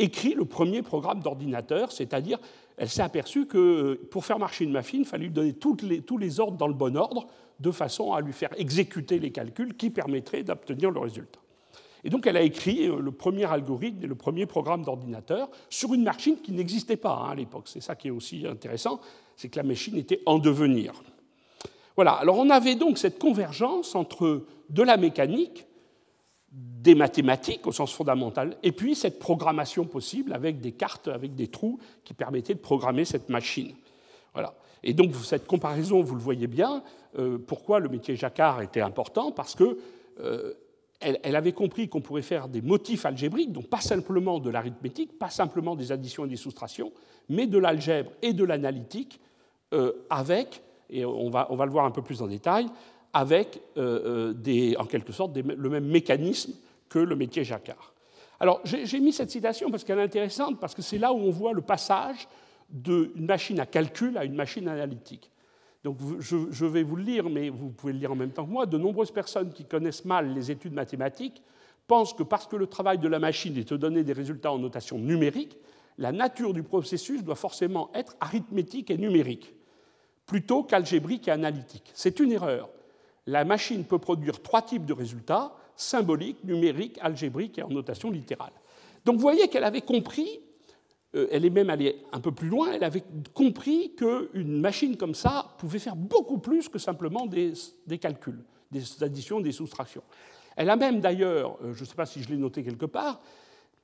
écrit 0.00 0.34
le 0.34 0.46
premier 0.46 0.82
programme 0.82 1.20
d'ordinateur, 1.20 1.92
c'est-à-dire 1.92 2.38
elle 2.76 2.88
s'est 2.88 3.02
aperçue 3.02 3.46
que 3.46 3.94
pour 4.10 4.24
faire 4.24 4.38
marcher 4.38 4.64
une 4.64 4.72
machine, 4.72 5.00
il 5.00 5.06
fallait 5.06 5.26
lui 5.26 5.32
donner 5.32 5.52
tous 5.52 5.76
les 6.18 6.40
ordres 6.40 6.56
dans 6.56 6.68
le 6.68 6.74
bon 6.74 6.96
ordre, 6.96 7.26
de 7.60 7.70
façon 7.70 8.14
à 8.14 8.20
lui 8.20 8.32
faire 8.32 8.50
exécuter 8.56 9.20
les 9.20 9.30
calculs 9.30 9.76
qui 9.76 9.90
permettraient 9.90 10.42
d'obtenir 10.42 10.90
le 10.90 10.98
résultat. 10.98 11.38
Et 12.04 12.10
donc 12.10 12.26
elle 12.26 12.36
a 12.36 12.42
écrit 12.42 12.88
euh, 12.88 13.00
le 13.00 13.12
premier 13.12 13.44
algorithme 13.44 14.04
et 14.04 14.06
le 14.06 14.14
premier 14.14 14.46
programme 14.46 14.82
d'ordinateur 14.82 15.48
sur 15.68 15.94
une 15.94 16.04
machine 16.04 16.36
qui 16.42 16.52
n'existait 16.52 16.96
pas 16.96 17.14
hein, 17.14 17.30
à 17.30 17.34
l'époque. 17.34 17.64
C'est 17.66 17.82
ça 17.82 17.94
qui 17.94 18.08
est 18.08 18.12
aussi 18.12 18.46
intéressant, 18.46 19.00
c'est 19.36 19.48
que 19.48 19.56
la 19.56 19.62
machine 19.62 19.96
était 19.96 20.20
en 20.26 20.38
devenir. 20.38 20.92
Voilà, 21.96 22.12
alors 22.12 22.38
on 22.38 22.50
avait 22.50 22.76
donc 22.76 22.98
cette 22.98 23.18
convergence 23.18 23.94
entre 23.94 24.44
de 24.70 24.82
la 24.82 24.96
mécanique, 24.96 25.66
des 26.52 26.94
mathématiques 26.94 27.66
au 27.66 27.72
sens 27.72 27.92
fondamental, 27.92 28.56
et 28.62 28.72
puis 28.72 28.94
cette 28.94 29.18
programmation 29.18 29.84
possible 29.84 30.32
avec 30.32 30.60
des 30.60 30.72
cartes, 30.72 31.08
avec 31.08 31.34
des 31.34 31.48
trous 31.48 31.78
qui 32.04 32.14
permettaient 32.14 32.54
de 32.54 32.60
programmer 32.60 33.04
cette 33.04 33.28
machine. 33.28 33.74
Voilà. 34.32 34.54
Et 34.82 34.94
donc 34.94 35.14
cette 35.16 35.46
comparaison, 35.46 36.00
vous 36.00 36.14
le 36.14 36.20
voyez 36.20 36.46
bien, 36.46 36.82
euh, 37.18 37.38
pourquoi 37.38 37.80
le 37.80 37.88
métier 37.88 38.16
Jacquard 38.16 38.62
était 38.62 38.80
important? 38.80 39.30
Parce 39.30 39.54
que 39.54 39.78
euh, 40.20 40.54
elle, 41.00 41.36
avait 41.36 41.52
compris 41.52 41.88
qu'on 41.88 42.00
pourrait 42.00 42.22
faire 42.22 42.48
des 42.48 42.62
motifs 42.62 43.06
algébriques, 43.06 43.52
donc 43.52 43.68
pas 43.68 43.80
simplement 43.80 44.38
de 44.38 44.50
l'arithmétique, 44.50 45.18
pas 45.18 45.30
simplement 45.30 45.76
des 45.76 45.92
additions 45.92 46.24
et 46.26 46.28
des 46.28 46.36
soustractions, 46.36 46.92
mais 47.28 47.46
de 47.46 47.58
l'algèbre 47.58 48.10
et 48.22 48.32
de 48.32 48.44
l'analytique 48.44 49.20
euh, 49.72 49.92
avec, 50.10 50.62
et 50.90 51.04
on 51.04 51.30
va, 51.30 51.46
on 51.50 51.56
va, 51.56 51.64
le 51.64 51.72
voir 51.72 51.84
un 51.84 51.90
peu 51.90 52.02
plus 52.02 52.20
en 52.22 52.26
détail, 52.26 52.66
avec 53.12 53.60
des, 53.74 54.76
en 54.78 54.84
quelque 54.84 55.12
sorte 55.12 55.36
le 55.36 55.68
même 55.68 55.86
mécanisme 55.86 56.52
que 56.88 57.00
le 57.00 57.16
métier 57.16 57.42
Jacquard. 57.42 57.92
Alors, 58.40 58.60
j'ai 58.64 59.00
mis 59.00 59.12
cette 59.12 59.30
citation 59.30 59.70
parce 59.70 59.84
qu'elle 59.84 59.98
est 59.98 60.02
intéressante, 60.02 60.58
parce 60.58 60.74
que 60.74 60.80
c'est 60.80 60.96
là 60.96 61.12
où 61.12 61.18
on 61.18 61.30
voit 61.30 61.52
le 61.52 61.60
passage 61.60 62.26
d'une 62.70 63.26
machine 63.26 63.60
à 63.60 63.66
calcul 63.66 64.16
à 64.16 64.24
une 64.24 64.34
machine 64.34 64.66
analytique. 64.66 65.30
Donc, 65.82 65.98
je, 66.18 66.66
vais 66.66 66.82
vous 66.82 66.96
le 66.96 67.02
lire, 67.02 67.30
mais 67.30 67.48
vous 67.48 67.70
pouvez 67.70 67.92
le 67.92 67.98
lire 67.98 68.12
en 68.12 68.16
même 68.16 68.32
temps 68.32 68.44
que 68.44 68.50
moi. 68.50 68.66
De 68.66 68.76
nombreuses 68.76 69.10
personnes 69.10 69.52
qui 69.52 69.64
connaissent 69.64 70.04
mal 70.04 70.34
les 70.34 70.50
études 70.50 70.74
mathématiques 70.74 71.42
pensent 71.86 72.12
que 72.12 72.22
parce 72.22 72.46
que 72.46 72.56
le 72.56 72.66
travail 72.66 72.98
de 72.98 73.08
la 73.08 73.18
machine 73.18 73.56
est 73.56 73.72
de 73.72 73.76
donner 73.76 74.04
des 74.04 74.12
résultats 74.12 74.52
en 74.52 74.58
notation 74.58 74.98
numérique, 74.98 75.56
la 75.96 76.12
nature 76.12 76.54
du 76.54 76.62
processus 76.62 77.24
doit 77.24 77.34
forcément 77.34 77.90
être 77.94 78.16
arithmétique 78.20 78.90
et 78.90 78.98
numérique, 78.98 79.54
plutôt 80.26 80.62
qu'algébrique 80.62 81.28
et 81.28 81.30
analytique. 81.30 81.90
C'est 81.94 82.20
une 82.20 82.32
erreur. 82.32 82.68
La 83.26 83.44
machine 83.44 83.84
peut 83.84 83.98
produire 83.98 84.42
trois 84.42 84.62
types 84.62 84.86
de 84.86 84.92
résultats, 84.92 85.54
symbolique, 85.76 86.44
numérique, 86.44 86.98
algébrique 87.00 87.58
et 87.58 87.62
en 87.62 87.68
notation 87.68 88.10
littérale. 88.10 88.52
Donc 89.04 89.18
voyez 89.18 89.48
qu'elle 89.48 89.64
avait 89.64 89.80
compris, 89.80 90.40
elle 91.12 91.44
est 91.44 91.50
même 91.50 91.70
allée 91.70 92.02
un 92.12 92.20
peu 92.20 92.32
plus 92.32 92.48
loin, 92.48 92.72
elle 92.72 92.84
avait 92.84 93.02
compris 93.34 93.94
qu'une 93.96 94.60
machine 94.60 94.96
comme 94.96 95.14
ça 95.14 95.54
pouvait 95.58 95.78
faire 95.78 95.96
beaucoup 95.96 96.38
plus 96.38 96.68
que 96.68 96.78
simplement 96.78 97.26
des, 97.26 97.52
calculs, 97.98 98.44
des 98.70 99.02
additions, 99.02 99.40
des 99.40 99.52
soustractions. 99.52 100.02
Elle 100.56 100.70
a 100.70 100.76
même 100.76 101.00
d'ailleurs, 101.00 101.58
euh, 101.62 101.74
je 101.74 101.80
ne 101.80 101.86
sais 101.86 101.94
pas 101.94 102.06
si 102.06 102.22
je 102.22 102.28
l'ai 102.28 102.36
noté 102.36 102.62
quelque 102.62 102.86
part, 102.86 103.20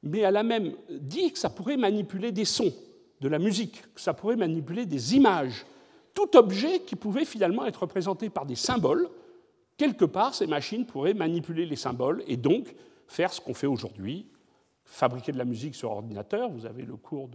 mais 0.03 0.21
elle 0.21 0.37
a 0.37 0.43
même 0.43 0.75
dit 0.91 1.33
que 1.33 1.39
ça 1.39 1.51
pourrait 1.51 1.77
manipuler 1.77 2.33
des 2.33 2.45
sons, 2.45 2.73
de 3.21 3.29
la 3.29 3.39
musique, 3.39 3.83
que 3.95 4.01
ça 4.01 4.15
pourrait 4.15 4.37
manipuler 4.37 4.87
des 4.87 5.17
images, 5.17 5.67
tout 6.15 6.37
objet 6.37 6.81
qui 6.81 6.97
pouvait 6.97 7.25
finalement 7.25 7.67
être 7.67 7.83
représenté 7.83 8.31
par 8.31 8.47
des 8.47 8.55
symboles, 8.55 9.09
quelque 9.77 10.05
part, 10.05 10.35
ces 10.35 10.47
machines 10.47 10.87
pourraient 10.87 11.15
manipuler 11.15 11.67
les 11.67 11.77
symboles 11.77 12.23
et 12.27 12.37
donc 12.37 12.75
faire 13.09 13.33
ce 13.33 13.41
qu'on 13.41 13.55
fait 13.55 13.67
aujourd'hui, 13.67 14.27
fabriquer 14.87 15.33
de 15.33 15.39
la 15.39 15.45
musique 15.45 15.75
sur 15.75 15.91
ordinateur. 15.91 16.49
Vous 16.49 16.65
avez 16.65 16.83
le 16.83 16.97
cours 16.97 17.29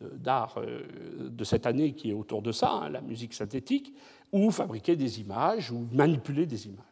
d'art 0.00 0.54
de, 0.56 0.62
euh, 0.62 1.28
de, 1.30 1.44
cette 1.44 1.66
année 1.66 1.94
qui 1.94 2.10
est 2.10 2.14
autour 2.14 2.42
de 2.42 2.52
ça, 2.52 2.70
hein, 2.70 2.88
la 2.90 3.00
musique 3.00 3.34
synthétique, 3.34 3.94
ou 4.30 4.50
fabriquer 4.50 4.94
des 4.94 5.20
images, 5.20 5.70
ou 5.70 5.86
manipuler 5.92 6.46
des 6.46 6.66
images. 6.66 6.84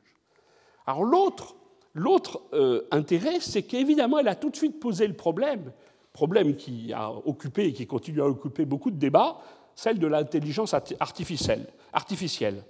Alors 0.87 1.05
l'autre, 1.05 1.55
l'autre 1.95 2.43
euh, 2.53 2.83
intérêt, 2.91 3.41
c'est 3.41 3.63
qu'évidemment, 3.63 4.19
elle 4.19 4.29
a 4.29 4.35
tout 4.35 4.51
de 4.51 4.57
suite 4.57 4.81
posé 4.81 5.07
le 5.07 5.15
problème, 5.15 5.73
problème 6.13 6.57
qui 6.57 6.93
a 6.93 7.13
occupé 7.13 7.67
et 7.67 7.73
qui 7.73 7.87
continue 7.87 8.23
à 8.23 8.27
occuper 8.27 8.65
beaucoup 8.65 8.91
de 8.91 8.97
débats, 8.97 9.39
celle 9.75 9.99
de 9.99 10.07
l'intelligence 10.07 10.75
artificielle. 10.75 11.67
artificielle. 11.93 12.65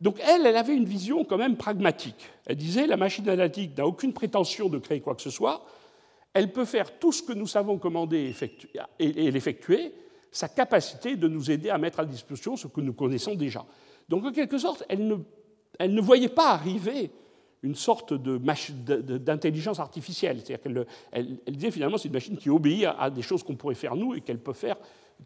Donc 0.00 0.18
elle, 0.20 0.46
elle 0.46 0.56
avait 0.56 0.74
une 0.74 0.84
vision 0.84 1.24
quand 1.24 1.38
même 1.38 1.56
pragmatique. 1.56 2.26
Elle 2.46 2.56
disait 2.56 2.88
la 2.88 2.96
machine 2.96 3.28
analytique 3.28 3.76
n'a 3.78 3.86
aucune 3.86 4.12
prétention 4.12 4.68
de 4.68 4.78
créer 4.78 5.00
quoi 5.00 5.14
que 5.14 5.22
ce 5.22 5.30
soit. 5.30 5.64
Elle 6.34 6.52
peut 6.52 6.64
faire 6.64 6.98
tout 6.98 7.12
ce 7.12 7.22
que 7.22 7.32
nous 7.32 7.46
savons 7.46 7.78
commander 7.78 8.34
et 8.98 9.30
l'effectuer. 9.30 9.92
Sa 10.30 10.48
capacité 10.48 11.16
de 11.16 11.28
nous 11.28 11.50
aider 11.50 11.68
à 11.68 11.76
mettre 11.76 12.00
à 12.00 12.06
disposition 12.06 12.56
ce 12.56 12.66
que 12.66 12.80
nous 12.80 12.94
connaissons 12.94 13.34
déjà. 13.34 13.64
Donc 14.08 14.24
en 14.24 14.32
quelque 14.32 14.58
sorte, 14.58 14.84
elle 14.88 15.06
ne, 15.06 16.00
voyait 16.00 16.28
pas 16.28 16.50
arriver 16.50 17.10
une 17.62 17.74
sorte 17.74 18.14
d'intelligence 18.14 19.78
artificielle. 19.78 20.38
C'est-à-dire 20.38 20.62
qu'elle 20.62 20.86
elle, 21.12 21.54
disait 21.54 21.70
finalement 21.70 21.98
c'est 21.98 22.08
une 22.08 22.14
machine 22.14 22.36
qui 22.36 22.48
obéit 22.48 22.86
à 22.98 23.10
des 23.10 23.22
choses 23.22 23.42
qu'on 23.42 23.56
pourrait 23.56 23.74
faire 23.74 23.94
nous 23.94 24.14
et 24.14 24.22
qu'elle 24.22 24.38
peut 24.38 24.54
faire 24.54 24.76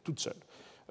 toute 0.02 0.20
seule. 0.20 0.36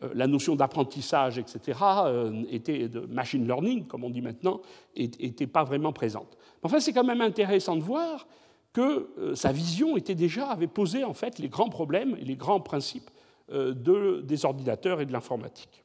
Euh, 0.03 0.11
la 0.13 0.27
notion 0.27 0.55
d'apprentissage, 0.55 1.37
etc., 1.37 1.79
euh, 2.05 2.43
était 2.49 2.89
de 2.89 3.01
machine 3.01 3.45
learning, 3.45 3.85
comme 3.85 4.03
on 4.03 4.09
dit 4.09 4.21
maintenant, 4.21 4.61
n'était 4.97 5.47
pas 5.47 5.63
vraiment 5.63 5.93
présente. 5.93 6.37
Enfin, 6.63 6.79
c'est 6.79 6.91
quand 6.91 7.03
même 7.03 7.21
intéressant 7.21 7.75
de 7.75 7.81
voir 7.81 8.27
que 8.75 9.09
euh, 9.17 9.35
sa 9.35 9.53
vision 9.53 9.95
était 9.95 10.15
déjà, 10.15 10.47
avait 10.49 10.67
posé 10.67 11.05
en 11.05 11.13
fait 11.13 11.39
les 11.39 11.47
grands 11.47 11.69
problèmes 11.69 12.17
et 12.19 12.25
les 12.25 12.35
grands 12.35 12.59
principes 12.59 13.09
des 13.47 14.43
ordinateurs 14.43 15.01
et 15.01 15.05
de 15.05 15.13
l'informatique. 15.13 15.83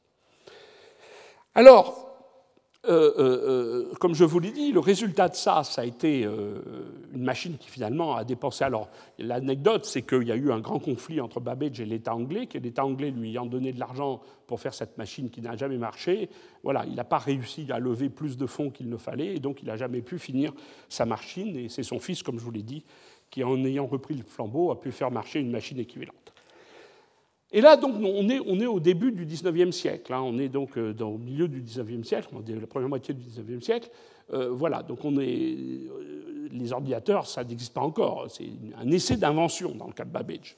Alors, 1.53 2.10
euh, 2.87 3.13
euh, 3.19 3.89
euh, 3.89 3.93
comme 3.99 4.15
je 4.15 4.23
vous 4.23 4.39
l'ai 4.39 4.51
dit, 4.51 4.71
le 4.71 4.79
résultat 4.79 5.29
de 5.29 5.35
ça, 5.35 5.63
ça 5.63 5.83
a 5.83 5.85
été 5.85 6.23
une 6.23 7.23
machine 7.23 7.57
qui 7.57 7.69
finalement 7.69 8.15
a 8.15 8.23
dépensé. 8.23 8.63
Alors, 8.63 8.89
l'anecdote, 9.19 9.85
c'est 9.85 10.01
qu'il 10.01 10.23
y 10.23 10.31
a 10.31 10.35
eu 10.35 10.51
un 10.51 10.59
grand 10.59 10.79
conflit 10.79 11.21
entre 11.21 11.39
Babbage 11.39 11.79
et 11.79 11.85
l'État 11.85 12.15
anglais, 12.15 12.47
que 12.47 12.57
l'État 12.57 12.83
anglais 12.83 13.11
lui 13.11 13.29
ayant 13.29 13.45
donné 13.45 13.71
de 13.71 13.79
l'argent 13.79 14.21
pour 14.47 14.59
faire 14.59 14.73
cette 14.73 14.97
machine 14.97 15.29
qui 15.29 15.41
n'a 15.41 15.55
jamais 15.55 15.77
marché. 15.77 16.29
Il 16.65 16.95
n'a 16.95 17.03
pas 17.03 17.19
réussi 17.19 17.67
à 17.71 17.77
lever 17.77 18.09
plus 18.09 18.35
de 18.35 18.47
fonds 18.47 18.71
qu'il 18.71 18.89
ne 18.89 18.97
fallait, 18.97 19.35
et 19.35 19.39
donc 19.39 19.61
il 19.61 19.67
n'a 19.67 19.77
jamais 19.77 20.01
pu 20.01 20.17
finir 20.17 20.51
sa 20.89 21.05
machine. 21.05 21.55
Et 21.55 21.69
c'est 21.69 21.83
son 21.83 21.99
fils, 21.99 22.23
comme 22.23 22.39
je 22.39 22.43
vous 22.43 22.51
l'ai 22.51 22.63
dit, 22.63 22.83
qui, 23.29 23.43
en 23.43 23.63
ayant 23.63 23.85
repris 23.85 24.15
le 24.15 24.23
flambeau, 24.23 24.71
a 24.71 24.79
pu 24.79 24.91
faire 24.91 25.11
marcher 25.11 25.39
une 25.39 25.51
machine 25.51 25.79
équivalente. 25.79 26.30
Et 27.53 27.59
là, 27.59 27.75
donc, 27.75 27.95
on 28.01 28.29
est, 28.29 28.39
on 28.45 28.59
est 28.59 28.65
au 28.65 28.79
début 28.79 29.11
du 29.11 29.25
XIXe 29.25 29.75
siècle. 29.75 30.13
Hein. 30.13 30.21
on 30.23 30.37
est 30.39 30.47
donc 30.47 30.77
euh, 30.77 30.93
dans, 30.93 31.09
au 31.09 31.17
milieu 31.17 31.47
du 31.47 31.61
XIXe 31.61 32.07
siècle, 32.07 32.29
la 32.47 32.67
première 32.67 32.87
moitié 32.87 33.13
du 33.13 33.21
XIXe 33.21 33.63
siècle. 33.63 33.89
Euh, 34.33 34.49
voilà, 34.51 34.83
donc 34.83 35.03
on 35.03 35.19
est, 35.19 35.25
euh, 35.25 36.47
les 36.49 36.71
ordinateurs, 36.71 37.27
ça 37.27 37.43
n'existe 37.43 37.73
pas 37.73 37.81
encore. 37.81 38.27
C'est 38.29 38.47
un 38.81 38.89
essai 38.89 39.17
d'invention 39.17 39.75
dans 39.75 39.87
le 39.87 39.93
cas 39.93 40.05
de 40.05 40.11
Babbage. 40.11 40.55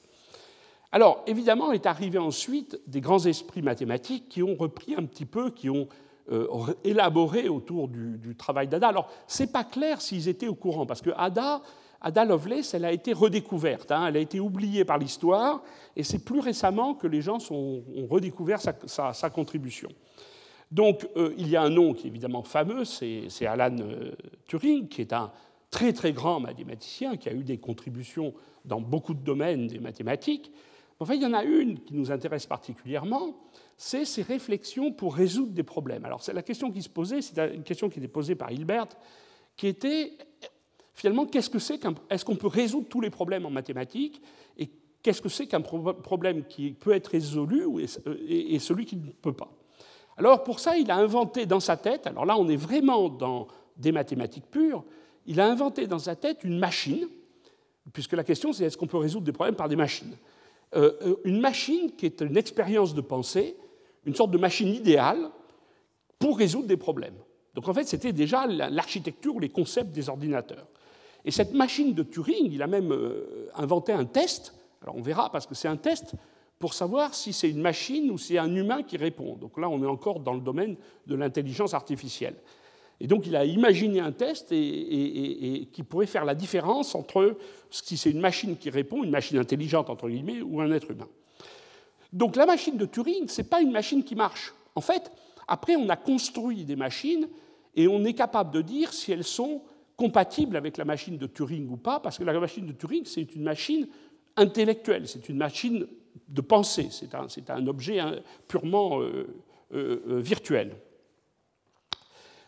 Alors, 0.92 1.24
évidemment, 1.26 1.72
est 1.72 1.86
arrivé 1.86 2.18
ensuite 2.18 2.80
des 2.86 3.00
grands 3.00 3.24
esprits 3.26 3.62
mathématiques 3.62 4.28
qui 4.28 4.44
ont 4.44 4.54
repris 4.54 4.94
un 4.94 5.04
petit 5.04 5.26
peu, 5.26 5.50
qui 5.50 5.68
ont 5.68 5.88
élaboré 6.84 7.48
autour 7.48 7.88
du, 7.88 8.16
du 8.16 8.34
travail 8.36 8.68
d'Ada. 8.68 8.88
Alors, 8.88 9.10
ce 9.26 9.42
n'est 9.42 9.48
pas 9.48 9.64
clair 9.64 10.00
s'ils 10.00 10.28
étaient 10.28 10.46
au 10.46 10.54
courant, 10.54 10.86
parce 10.86 11.02
que 11.02 11.10
Ada 11.16 11.60
Ada 12.04 12.26
Lovelace, 12.26 12.74
elle 12.74 12.84
a 12.84 12.92
été 12.92 13.14
redécouverte, 13.14 13.90
hein. 13.90 14.06
elle 14.06 14.18
a 14.18 14.20
été 14.20 14.38
oubliée 14.38 14.84
par 14.84 14.98
l'histoire, 14.98 15.62
et 15.96 16.02
c'est 16.02 16.22
plus 16.22 16.40
récemment 16.40 16.92
que 16.92 17.06
les 17.06 17.22
gens 17.22 17.38
ont 17.50 17.82
redécouvert 18.10 18.60
sa, 18.60 19.30
contribution. 19.30 19.88
Donc 20.70 21.08
euh, 21.16 21.32
il 21.38 21.48
y 21.48 21.56
a 21.56 21.62
un 21.62 21.70
nom 21.70 21.94
qui 21.94 22.06
est 22.06 22.10
évidemment 22.10 22.42
fameux, 22.42 22.84
c'est 22.84 23.46
Alan 23.46 23.76
euh, 23.80 24.12
Turing, 24.46 24.86
qui 24.88 25.00
est 25.00 25.14
un 25.14 25.32
très 25.70 25.94
très 25.94 26.12
grand 26.12 26.40
mathématicien, 26.40 27.16
qui 27.16 27.30
a 27.30 27.32
eu 27.32 27.42
des 27.42 27.56
contributions 27.56 28.34
dans 28.66 28.82
beaucoup 28.82 29.14
de 29.14 29.24
domaines 29.24 29.66
des 29.66 29.78
mathématiques. 29.78 30.52
Enfin, 31.00 31.14
il 31.14 31.22
y 31.22 31.26
en 31.26 31.32
a 31.32 31.42
une 31.42 31.80
qui 31.80 31.94
nous 31.94 32.12
intéresse 32.12 32.44
particulièrement, 32.44 33.34
c'est 33.78 34.04
ses 34.04 34.22
réflexions 34.22 34.92
pour 34.92 35.14
résoudre 35.14 35.52
des 35.52 35.62
problèmes. 35.62 36.04
Alors 36.04 36.20
la 36.32 36.42
question 36.42 36.70
qui 36.70 36.82
se 36.82 36.90
posait, 36.90 37.22
c'est 37.22 37.38
une 37.38 37.64
question 37.64 37.88
qui 37.88 37.98
était 37.98 38.08
posée 38.08 38.34
par 38.34 38.52
Hilbert, 38.52 38.88
qui 39.56 39.68
était 39.68 40.12
finalement, 40.94 41.26
qu'est-ce 41.26 41.50
que 41.50 41.58
c'est 41.58 41.78
qu'un... 41.78 41.94
Est-ce 42.08 42.24
qu'on 42.24 42.36
peut 42.36 42.48
résoudre 42.48 42.88
tous 42.88 43.00
les 43.00 43.10
problèmes 43.10 43.44
en 43.44 43.50
mathématiques 43.50 44.22
Et 44.56 44.70
qu'est-ce 45.02 45.20
que 45.20 45.28
c'est 45.28 45.46
qu'un 45.46 45.60
problème 45.60 46.44
qui 46.44 46.72
peut 46.72 46.92
être 46.92 47.08
résolu 47.08 47.66
et 48.28 48.58
celui 48.58 48.86
qui 48.86 48.96
ne 48.96 49.10
peut 49.10 49.32
pas? 49.32 49.52
Alors 50.16 50.44
pour 50.44 50.60
ça, 50.60 50.78
il 50.78 50.90
a 50.90 50.96
inventé 50.96 51.44
dans 51.44 51.60
sa 51.60 51.76
tête, 51.76 52.06
alors 52.06 52.24
là 52.24 52.38
on 52.38 52.48
est 52.48 52.56
vraiment 52.56 53.08
dans 53.08 53.48
des 53.76 53.90
mathématiques 53.90 54.46
pures, 54.50 54.84
il 55.26 55.40
a 55.40 55.50
inventé 55.50 55.86
dans 55.86 55.98
sa 55.98 56.14
tête 56.14 56.44
une 56.44 56.58
machine, 56.58 57.08
puisque 57.92 58.12
la 58.12 58.22
question 58.22 58.52
c'est 58.52 58.64
est-ce 58.64 58.76
qu'on 58.76 58.86
peut 58.86 58.96
résoudre 58.96 59.26
des 59.26 59.32
problèmes 59.32 59.56
par 59.56 59.68
des 59.68 59.76
machines? 59.76 60.16
Euh, 60.76 60.92
euh, 61.02 61.16
Une 61.24 61.40
machine 61.40 61.92
qui 61.96 62.06
est 62.06 62.20
une 62.20 62.36
expérience 62.36 62.94
de 62.94 63.00
pensée, 63.00 63.56
une 64.06 64.14
sorte 64.14 64.30
de 64.30 64.38
machine 64.38 64.68
idéale 64.68 65.30
pour 66.18 66.38
résoudre 66.38 66.68
des 66.68 66.76
problèmes. 66.76 67.16
Donc 67.54 67.68
en 67.68 67.74
fait, 67.74 67.84
c'était 67.84 68.12
déjà 68.12 68.46
l'architecture, 68.46 69.38
les 69.40 69.48
concepts 69.48 69.92
des 69.92 70.08
ordinateurs. 70.08 70.66
Et 71.24 71.30
cette 71.30 71.54
machine 71.54 71.94
de 71.94 72.02
Turing, 72.02 72.52
il 72.52 72.62
a 72.62 72.66
même 72.66 72.92
euh, 72.92 73.48
inventé 73.54 73.92
un 73.92 74.04
test, 74.04 74.54
alors 74.82 74.96
on 74.96 75.02
verra 75.02 75.30
parce 75.30 75.46
que 75.46 75.54
c'est 75.54 75.68
un 75.68 75.76
test 75.76 76.14
pour 76.58 76.74
savoir 76.74 77.14
si 77.14 77.32
c'est 77.32 77.50
une 77.50 77.60
machine 77.60 78.10
ou 78.10 78.18
si 78.18 78.34
c'est 78.34 78.38
un 78.38 78.54
humain 78.54 78.82
qui 78.82 78.96
répond. 78.96 79.36
Donc 79.36 79.58
là, 79.58 79.68
on 79.68 79.82
est 79.82 79.86
encore 79.86 80.20
dans 80.20 80.34
le 80.34 80.40
domaine 80.40 80.76
de 81.06 81.14
l'intelligence 81.14 81.74
artificielle. 81.74 82.36
Et 83.00 83.06
donc 83.06 83.26
il 83.26 83.34
a 83.34 83.44
imaginé 83.44 84.00
un 84.00 84.12
test 84.12 84.52
et, 84.52 85.68
qui 85.72 85.82
pourrait 85.82 86.06
faire 86.06 86.24
la 86.24 86.34
différence 86.34 86.94
entre 86.94 87.36
si 87.70 87.96
c'est 87.96 88.10
une 88.10 88.20
machine 88.20 88.56
qui 88.56 88.70
répond, 88.70 89.02
une 89.02 89.10
machine 89.10 89.38
intelligente 89.38 89.90
entre 89.90 90.08
guillemets, 90.08 90.42
ou 90.42 90.60
un 90.60 90.70
être 90.70 90.90
humain. 90.90 91.08
Donc 92.12 92.36
la 92.36 92.46
machine 92.46 92.76
de 92.76 92.86
Turing, 92.86 93.28
ce 93.28 93.42
n'est 93.42 93.48
pas 93.48 93.60
une 93.60 93.72
machine 93.72 94.04
qui 94.04 94.14
marche. 94.14 94.54
En 94.76 94.80
fait, 94.80 95.10
après, 95.48 95.76
on 95.76 95.88
a 95.88 95.96
construit 95.96 96.64
des 96.64 96.76
machines 96.76 97.28
et 97.74 97.88
on 97.88 98.04
est 98.04 98.14
capable 98.14 98.52
de 98.52 98.62
dire 98.62 98.92
si 98.92 99.10
elles 99.10 99.24
sont 99.24 99.62
compatible 99.96 100.56
avec 100.56 100.76
la 100.76 100.84
machine 100.84 101.16
de 101.16 101.26
Turing 101.26 101.68
ou 101.70 101.76
pas, 101.76 102.00
parce 102.00 102.18
que 102.18 102.24
la 102.24 102.38
machine 102.38 102.66
de 102.66 102.72
Turing, 102.72 103.04
c'est 103.04 103.34
une 103.34 103.42
machine 103.42 103.88
intellectuelle, 104.36 105.06
c'est 105.06 105.28
une 105.28 105.36
machine 105.36 105.86
de 106.28 106.40
pensée, 106.40 106.88
c'est 106.90 107.50
un, 107.50 107.66
objet 107.66 108.00
hein, 108.00 108.16
purement 108.48 109.00
euh, 109.00 109.26
euh, 109.72 110.02
euh, 110.08 110.20
virtuel. 110.20 110.76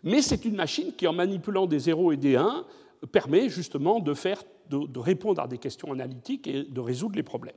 Mais 0.02 0.22
c'est 0.22 0.44
une 0.44 0.56
machine 0.56 0.92
qui, 0.92 1.06
en 1.06 1.12
manipulant 1.12 1.66
des 1.66 1.78
0 1.78 2.12
et 2.12 2.16
des 2.16 2.36
1, 2.36 2.64
permet 3.12 3.48
justement 3.48 4.00
de, 4.00 4.14
faire, 4.14 4.42
de 4.70 4.98
répondre 4.98 5.42
à 5.42 5.48
des 5.48 5.58
questions 5.58 5.92
analytiques 5.92 6.46
et 6.46 6.64
de 6.64 6.80
résoudre 6.80 7.16
les 7.16 7.22
problèmes. 7.22 7.56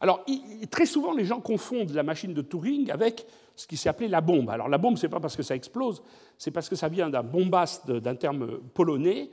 Alors, 0.00 0.24
très 0.70 0.86
souvent, 0.86 1.12
les 1.12 1.24
gens 1.24 1.40
confondent 1.40 1.90
la 1.90 2.02
machine 2.02 2.34
de 2.34 2.42
Turing 2.42 2.90
avec 2.90 3.26
ce 3.56 3.66
qui 3.66 3.76
s'est 3.76 3.88
appelé 3.88 4.08
la 4.08 4.20
bombe. 4.20 4.50
Alors, 4.50 4.68
la 4.68 4.78
bombe, 4.78 4.96
ce 4.96 5.06
n'est 5.06 5.10
pas 5.10 5.20
parce 5.20 5.36
que 5.36 5.42
ça 5.42 5.56
explose, 5.56 6.02
c'est 6.38 6.50
parce 6.50 6.68
que 6.68 6.76
ça 6.76 6.88
vient 6.88 7.10
d'un 7.10 7.22
bombast, 7.22 7.90
d'un 7.90 8.14
terme 8.14 8.58
polonais, 8.74 9.30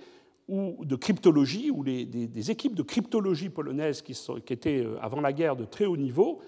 ou 0.47 0.83
de 0.83 0.95
cryptologie, 0.95 1.71
où 1.71 1.83
des, 1.83 2.51
équipes 2.51 2.75
de 2.75 2.83
cryptologie 2.83 3.49
polonaises 3.49 4.01
qui, 4.01 4.17
étaient 4.49 4.83
euh, 4.83 4.97
avant 5.01 5.21
la 5.21 5.31
guerre 5.31 5.55
de 5.55 5.65
très 5.65 5.85
haut 5.85 5.97
niveau, 5.97 6.41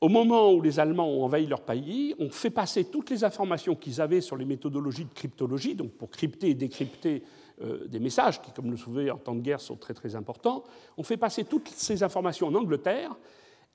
au 0.00 0.08
moment 0.08 0.52
où 0.52 0.62
les 0.62 0.80
Allemands 0.80 1.08
ont 1.08 1.24
envahi 1.24 1.46
leur 1.46 1.60
pays, 1.60 2.14
ont 2.18 2.30
fait 2.30 2.50
passer 2.50 2.84
toutes 2.84 3.10
les 3.10 3.22
informations 3.22 3.76
qu'ils 3.76 4.00
avaient 4.00 4.22
sur 4.22 4.36
les 4.36 4.46
méthodologies 4.46 5.04
de 5.04 5.12
cryptologie, 5.12 5.74
donc 5.74 5.92
pour 5.92 6.10
crypter 6.10 6.50
et 6.50 6.54
décrypter 6.54 7.22
euh, 7.62 7.86
des 7.86 8.00
messages, 8.00 8.40
qui, 8.40 8.50
comme 8.52 8.64
vous 8.66 8.70
le 8.72 8.76
savez, 8.76 9.10
en 9.10 9.18
temps 9.18 9.34
de 9.34 9.42
guerre 9.42 9.60
sont 9.60 9.76
très 9.76 9.94
très 9.94 10.16
importants, 10.16 10.64
ont 10.96 11.02
fait 11.02 11.18
passer 11.18 11.44
toutes 11.44 11.68
ces 11.68 12.02
informations 12.02 12.48
en 12.48 12.54
Angleterre, 12.54 13.14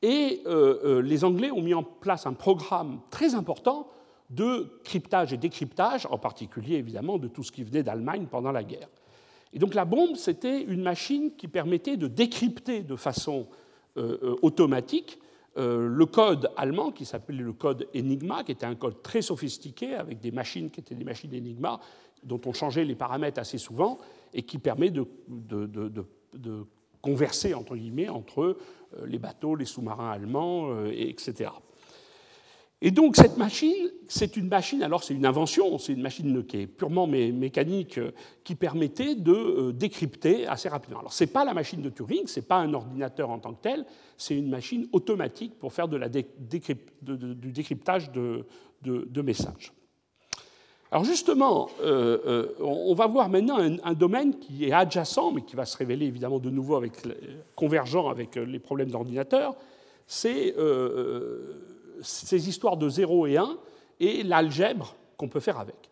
et 0.01 0.41
euh, 0.45 0.79
euh, 0.83 1.01
les 1.01 1.23
Anglais 1.23 1.51
ont 1.51 1.61
mis 1.61 1.73
en 1.73 1.83
place 1.83 2.25
un 2.25 2.33
programme 2.33 2.99
très 3.09 3.35
important 3.35 3.87
de 4.29 4.79
cryptage 4.83 5.33
et 5.33 5.37
décryptage, 5.37 6.07
en 6.09 6.17
particulier 6.17 6.75
évidemment 6.75 7.17
de 7.17 7.27
tout 7.27 7.43
ce 7.43 7.51
qui 7.51 7.63
venait 7.63 7.83
d'Allemagne 7.83 8.27
pendant 8.29 8.51
la 8.51 8.63
guerre. 8.63 8.89
Et 9.53 9.59
donc 9.59 9.73
la 9.73 9.85
bombe, 9.85 10.15
c'était 10.15 10.61
une 10.61 10.81
machine 10.81 11.35
qui 11.35 11.47
permettait 11.47 11.97
de 11.97 12.07
décrypter 12.07 12.81
de 12.81 12.95
façon 12.95 13.47
euh, 13.97 14.35
automatique 14.41 15.19
le 15.57 16.05
code 16.05 16.51
allemand 16.57 16.91
qui 16.91 17.05
s'appelait 17.05 17.41
le 17.41 17.53
code 17.53 17.87
Enigma, 17.95 18.43
qui 18.43 18.51
était 18.51 18.65
un 18.65 18.75
code 18.75 19.01
très 19.01 19.21
sophistiqué 19.21 19.95
avec 19.95 20.19
des 20.19 20.31
machines 20.31 20.69
qui 20.69 20.81
étaient 20.81 20.95
des 20.95 21.05
machines 21.05 21.33
Enigma 21.33 21.79
dont 22.25 22.41
on 22.45 22.53
changeait 22.53 22.83
les 22.83 22.95
paramètres 22.95 23.39
assez 23.39 23.57
souvent 23.57 23.97
et 24.33 24.43
qui 24.43 24.57
permet 24.57 24.89
de, 24.89 25.07
converser 27.05 27.53
entre 27.53 27.75
guillemets 27.75 28.09
entre 28.09 28.41
euh, 28.41 29.05
les 29.05 29.19
bateaux, 29.19 29.55
les 29.55 29.65
sous-marins 29.65 30.11
allemands, 30.11 30.71
euh, 30.71 30.91
etc. 30.91 31.51
Et 32.81 32.89
donc 32.91 33.15
cette 33.15 33.37
machine, 33.37 33.91
c'est 34.07 34.35
une 34.35 34.47
machine, 34.47 34.81
alors 34.81 35.03
c'est 35.03 35.13
une 35.13 35.25
invention, 35.25 35.77
c'est 35.77 35.93
une 35.93 36.01
machine 36.01 36.43
qui 36.45 36.61
est 36.61 36.67
purement 36.67 37.05
mécanique, 37.05 37.99
euh, 37.99 38.11
qui 38.43 38.55
permettait 38.55 39.13
de 39.13 39.71
décrypter 39.71 40.47
assez 40.47 40.67
rapidement. 40.67 40.99
Alors 40.99 41.13
ce 41.13 41.23
n'est 41.23 41.29
pas 41.29 41.45
la 41.45 41.53
machine 41.53 41.81
de 41.81 41.89
Turing, 41.89 42.25
ce 42.25 42.39
n'est 42.39 42.45
pas 42.45 42.57
un 42.57 42.73
ordinateur 42.73 43.29
en 43.29 43.37
tant 43.37 43.53
que 43.53 43.61
tel, 43.61 43.85
c'est 44.17 44.35
une 44.35 44.49
machine 44.49 44.87
automatique 44.91 45.59
pour 45.59 45.73
faire 45.73 45.87
du 45.87 45.99
décryptage 47.51 48.11
de 48.11 49.21
messages. 49.21 49.71
Alors 50.91 51.03
justement, 51.03 51.69
euh, 51.81 52.19
euh, 52.25 52.55
on 52.59 52.93
va 52.93 53.07
voir 53.07 53.29
maintenant 53.29 53.57
un, 53.59 53.93
domaine 53.93 54.37
qui 54.37 54.65
est 54.65 54.71
adjacent, 54.71 55.31
mais 55.33 55.41
qui 55.41 55.55
va 55.55 55.65
se 55.65 55.75
révéler 55.77 56.05
évidemment 56.05 56.39
de 56.39 56.49
nouveau 56.49 56.75
avec, 56.75 56.93
convergent 57.55 58.09
avec 58.09 58.37
euh, 58.37 58.45
les 58.45 58.59
problèmes 58.59 58.91
d'ordinateur, 58.91 59.55
c'est 60.07 60.55
ces 62.01 62.47
histoires 62.49 62.77
de 62.77 62.87
0 62.87 63.25
et 63.25 63.37
1 63.37 63.57
et 63.99 64.23
l'algèbre 64.23 64.95
qu'on 65.17 65.27
peut 65.27 65.39
faire 65.39 65.59
avec. 65.59 65.89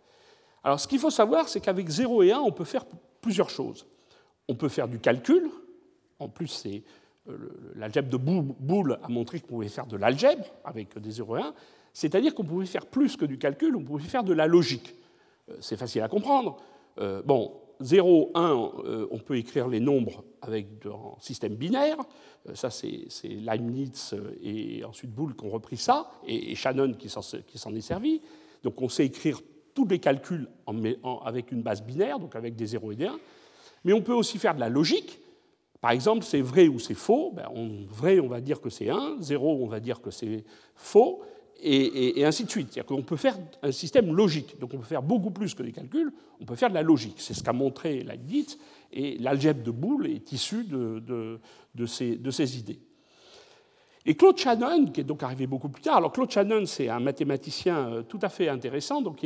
Alors 0.63 0.79
ce 0.79 0.87
qu'il 0.87 0.99
faut 0.99 1.09
savoir, 1.09 1.49
c'est 1.49 1.59
qu'avec 1.59 1.89
0 1.89 2.21
et 2.23 2.31
1, 2.31 2.39
on 2.39 2.51
peut 2.51 2.63
faire 2.63 2.85
plusieurs 3.21 3.49
choses. 3.49 3.87
On 4.47 4.53
peut 4.53 4.69
faire 4.69 4.87
du 4.87 4.99
calcul, 4.99 5.49
en 6.19 6.29
plus 6.29 6.47
c'est 6.47 6.83
l'algèbre 7.75 8.09
de 8.09 8.17
Boole 8.17 8.99
a 9.01 9.07
montré 9.07 9.39
qu'on 9.39 9.47
pouvait 9.47 9.69
faire 9.69 9.87
de 9.87 9.97
l'algèbre 9.97 10.45
avec 10.63 10.99
des 10.99 11.11
0 11.11 11.37
et 11.37 11.41
1, 11.41 11.53
c'est-à-dire 11.93 12.33
qu'on 12.33 12.43
pouvait 12.43 12.65
faire 12.65 12.87
plus 12.87 13.15
que 13.15 13.25
du 13.25 13.37
calcul, 13.37 13.75
on 13.75 13.83
pouvait 13.83 14.03
faire 14.03 14.23
de 14.23 14.33
la 14.33 14.47
logique. 14.47 14.95
Euh, 15.49 15.57
c'est 15.61 15.77
facile 15.77 16.01
à 16.01 16.07
comprendre. 16.07 16.57
Euh, 16.99 17.21
bon, 17.21 17.53
0, 17.79 18.31
1, 18.33 18.71
euh, 18.85 19.07
on 19.11 19.19
peut 19.19 19.37
écrire 19.37 19.67
les 19.67 19.79
nombres 19.79 20.23
avec 20.41 20.67
un 20.85 21.19
système 21.19 21.55
binaire. 21.55 21.97
Ça, 22.55 22.69
c'est 22.69 23.07
Leibniz 23.23 24.15
et 24.41 24.83
ensuite 24.83 25.11
Boole 25.11 25.35
qui 25.35 25.45
ont 25.45 25.49
repris 25.49 25.77
ça, 25.77 26.11
et 26.27 26.55
Shannon 26.55 26.93
qui 26.93 27.07
s'en 27.09 27.75
est 27.75 27.81
servi. 27.81 28.21
Donc 28.63 28.81
on 28.81 28.89
sait 28.89 29.05
écrire 29.05 29.39
tous 29.73 29.87
les 29.87 29.99
calculs 29.99 30.49
avec 31.25 31.51
une 31.51 31.61
base 31.61 31.81
binaire, 31.81 32.19
donc 32.19 32.35
avec 32.35 32.55
des 32.55 32.65
0 32.65 32.91
et 32.91 32.95
des 32.95 33.05
1. 33.05 33.17
Mais 33.85 33.93
on 33.93 34.01
peut 34.01 34.13
aussi 34.13 34.37
faire 34.39 34.55
de 34.55 34.59
la 34.59 34.67
logique. 34.67 35.19
Par 35.79 35.91
exemple, 35.91 36.23
c'est 36.23 36.41
vrai 36.41 36.67
ou 36.67 36.79
c'est 36.79 36.93
faux? 36.93 37.31
Ben, 37.33 37.49
vrai, 37.89 38.19
on 38.19 38.27
va 38.27 38.41
dire 38.41 38.59
que 38.59 38.69
c'est 38.69 38.89
1. 38.89 39.17
0, 39.19 39.63
on 39.63 39.67
va 39.67 39.79
dire 39.79 40.01
que 40.01 40.11
c'est 40.11 40.43
faux 40.75 41.23
et, 41.61 42.25
ainsi 42.25 42.43
de 42.43 42.49
suite. 42.49 42.69
C'est-à-dire 42.71 42.85
qu'on 42.85 43.03
peut 43.03 43.15
faire 43.15 43.37
un 43.61 43.71
système 43.71 44.13
logique. 44.13 44.59
Donc 44.59 44.73
on 44.73 44.77
peut 44.77 44.85
faire 44.85 45.03
beaucoup 45.03 45.31
plus 45.31 45.53
que 45.53 45.63
des 45.63 45.71
calculs, 45.71 46.11
on 46.41 46.45
peut 46.45 46.55
faire 46.55 46.69
de 46.69 46.75
la 46.75 46.81
logique. 46.81 47.15
C'est 47.17 47.33
ce 47.33 47.43
qu'a 47.43 47.53
montré 47.53 48.01
Leibniz, 48.01 48.57
et 48.91 49.17
l'algèbre 49.17 49.63
de 49.63 49.71
Boole 49.71 50.07
est 50.07 50.31
issue 50.31 50.65
de, 50.65 51.39
ces, 51.85 52.59
idées. 52.59 52.79
Et 54.05 54.15
Claude 54.15 54.37
Shannon, 54.37 54.87
qui 54.87 55.01
est 55.01 55.05
donc 55.05 55.23
arrivé 55.23 55.47
beaucoup 55.47 55.69
plus 55.69 55.81
tard, 55.81 55.97
alors 55.97 56.11
Claude 56.11 56.29
Shannon, 56.29 56.65
c'est 56.65 56.89
un 56.89 56.99
mathématicien 56.99 57.87
euh, 57.87 58.01
tout 58.03 58.19
à 58.21 58.29
fait 58.29 58.49
intéressant, 58.49 59.01
donc 59.01 59.25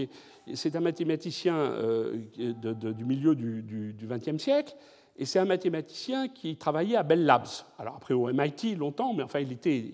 c'est 0.54 0.76
un 0.76 0.80
mathématicien 0.80 1.56
euh, 1.56 2.18
du 2.38 3.04
milieu 3.04 3.36
du 3.36 4.08
XXe 4.08 4.42
siècle, 4.42 4.76
et 5.18 5.26
c'est 5.26 5.40
un 5.40 5.46
mathématicien 5.46 6.28
qui 6.28 6.56
travaillait 6.58 6.96
à 6.96 7.04
Bell 7.04 7.26
Labs. 7.26 7.48
Alors 7.80 7.96
après 7.96 8.14
au 8.14 8.32
MIT 8.32 8.76
longtemps, 8.78 9.14
mais 9.14 9.24
enfin 9.24 9.40
il 9.40 9.52
était, 9.52 9.92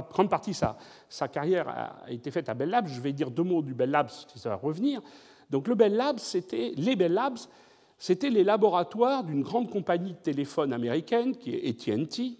grande 0.00 0.30
partie 0.30 0.54
sa, 0.54 0.76
sa, 1.08 1.28
carrière 1.28 1.68
a 1.68 2.10
été 2.10 2.30
faite 2.30 2.48
à 2.48 2.54
Bell 2.54 2.70
Labs. 2.70 2.88
Je 2.88 3.00
vais 3.00 3.12
dire 3.12 3.30
deux 3.30 3.42
mots 3.42 3.62
du 3.62 3.74
Bell 3.74 3.90
Labs, 3.90 4.10
si 4.10 4.38
ça 4.38 4.48
va 4.48 4.56
revenir. 4.56 5.00
Donc 5.50 5.68
le 5.68 5.74
Bell 5.74 5.94
Labs, 5.94 6.18
c'était 6.18 6.72
les 6.76 6.96
Bell 6.96 7.12
Labs, 7.12 7.38
c'était 7.98 8.30
les 8.30 8.44
laboratoires 8.44 9.24
d'une 9.24 9.42
grande 9.42 9.70
compagnie 9.70 10.12
de 10.12 10.18
téléphone 10.18 10.72
américaine, 10.72 11.36
qui 11.36 11.54
est 11.54 11.88
AT&T, 11.88 12.38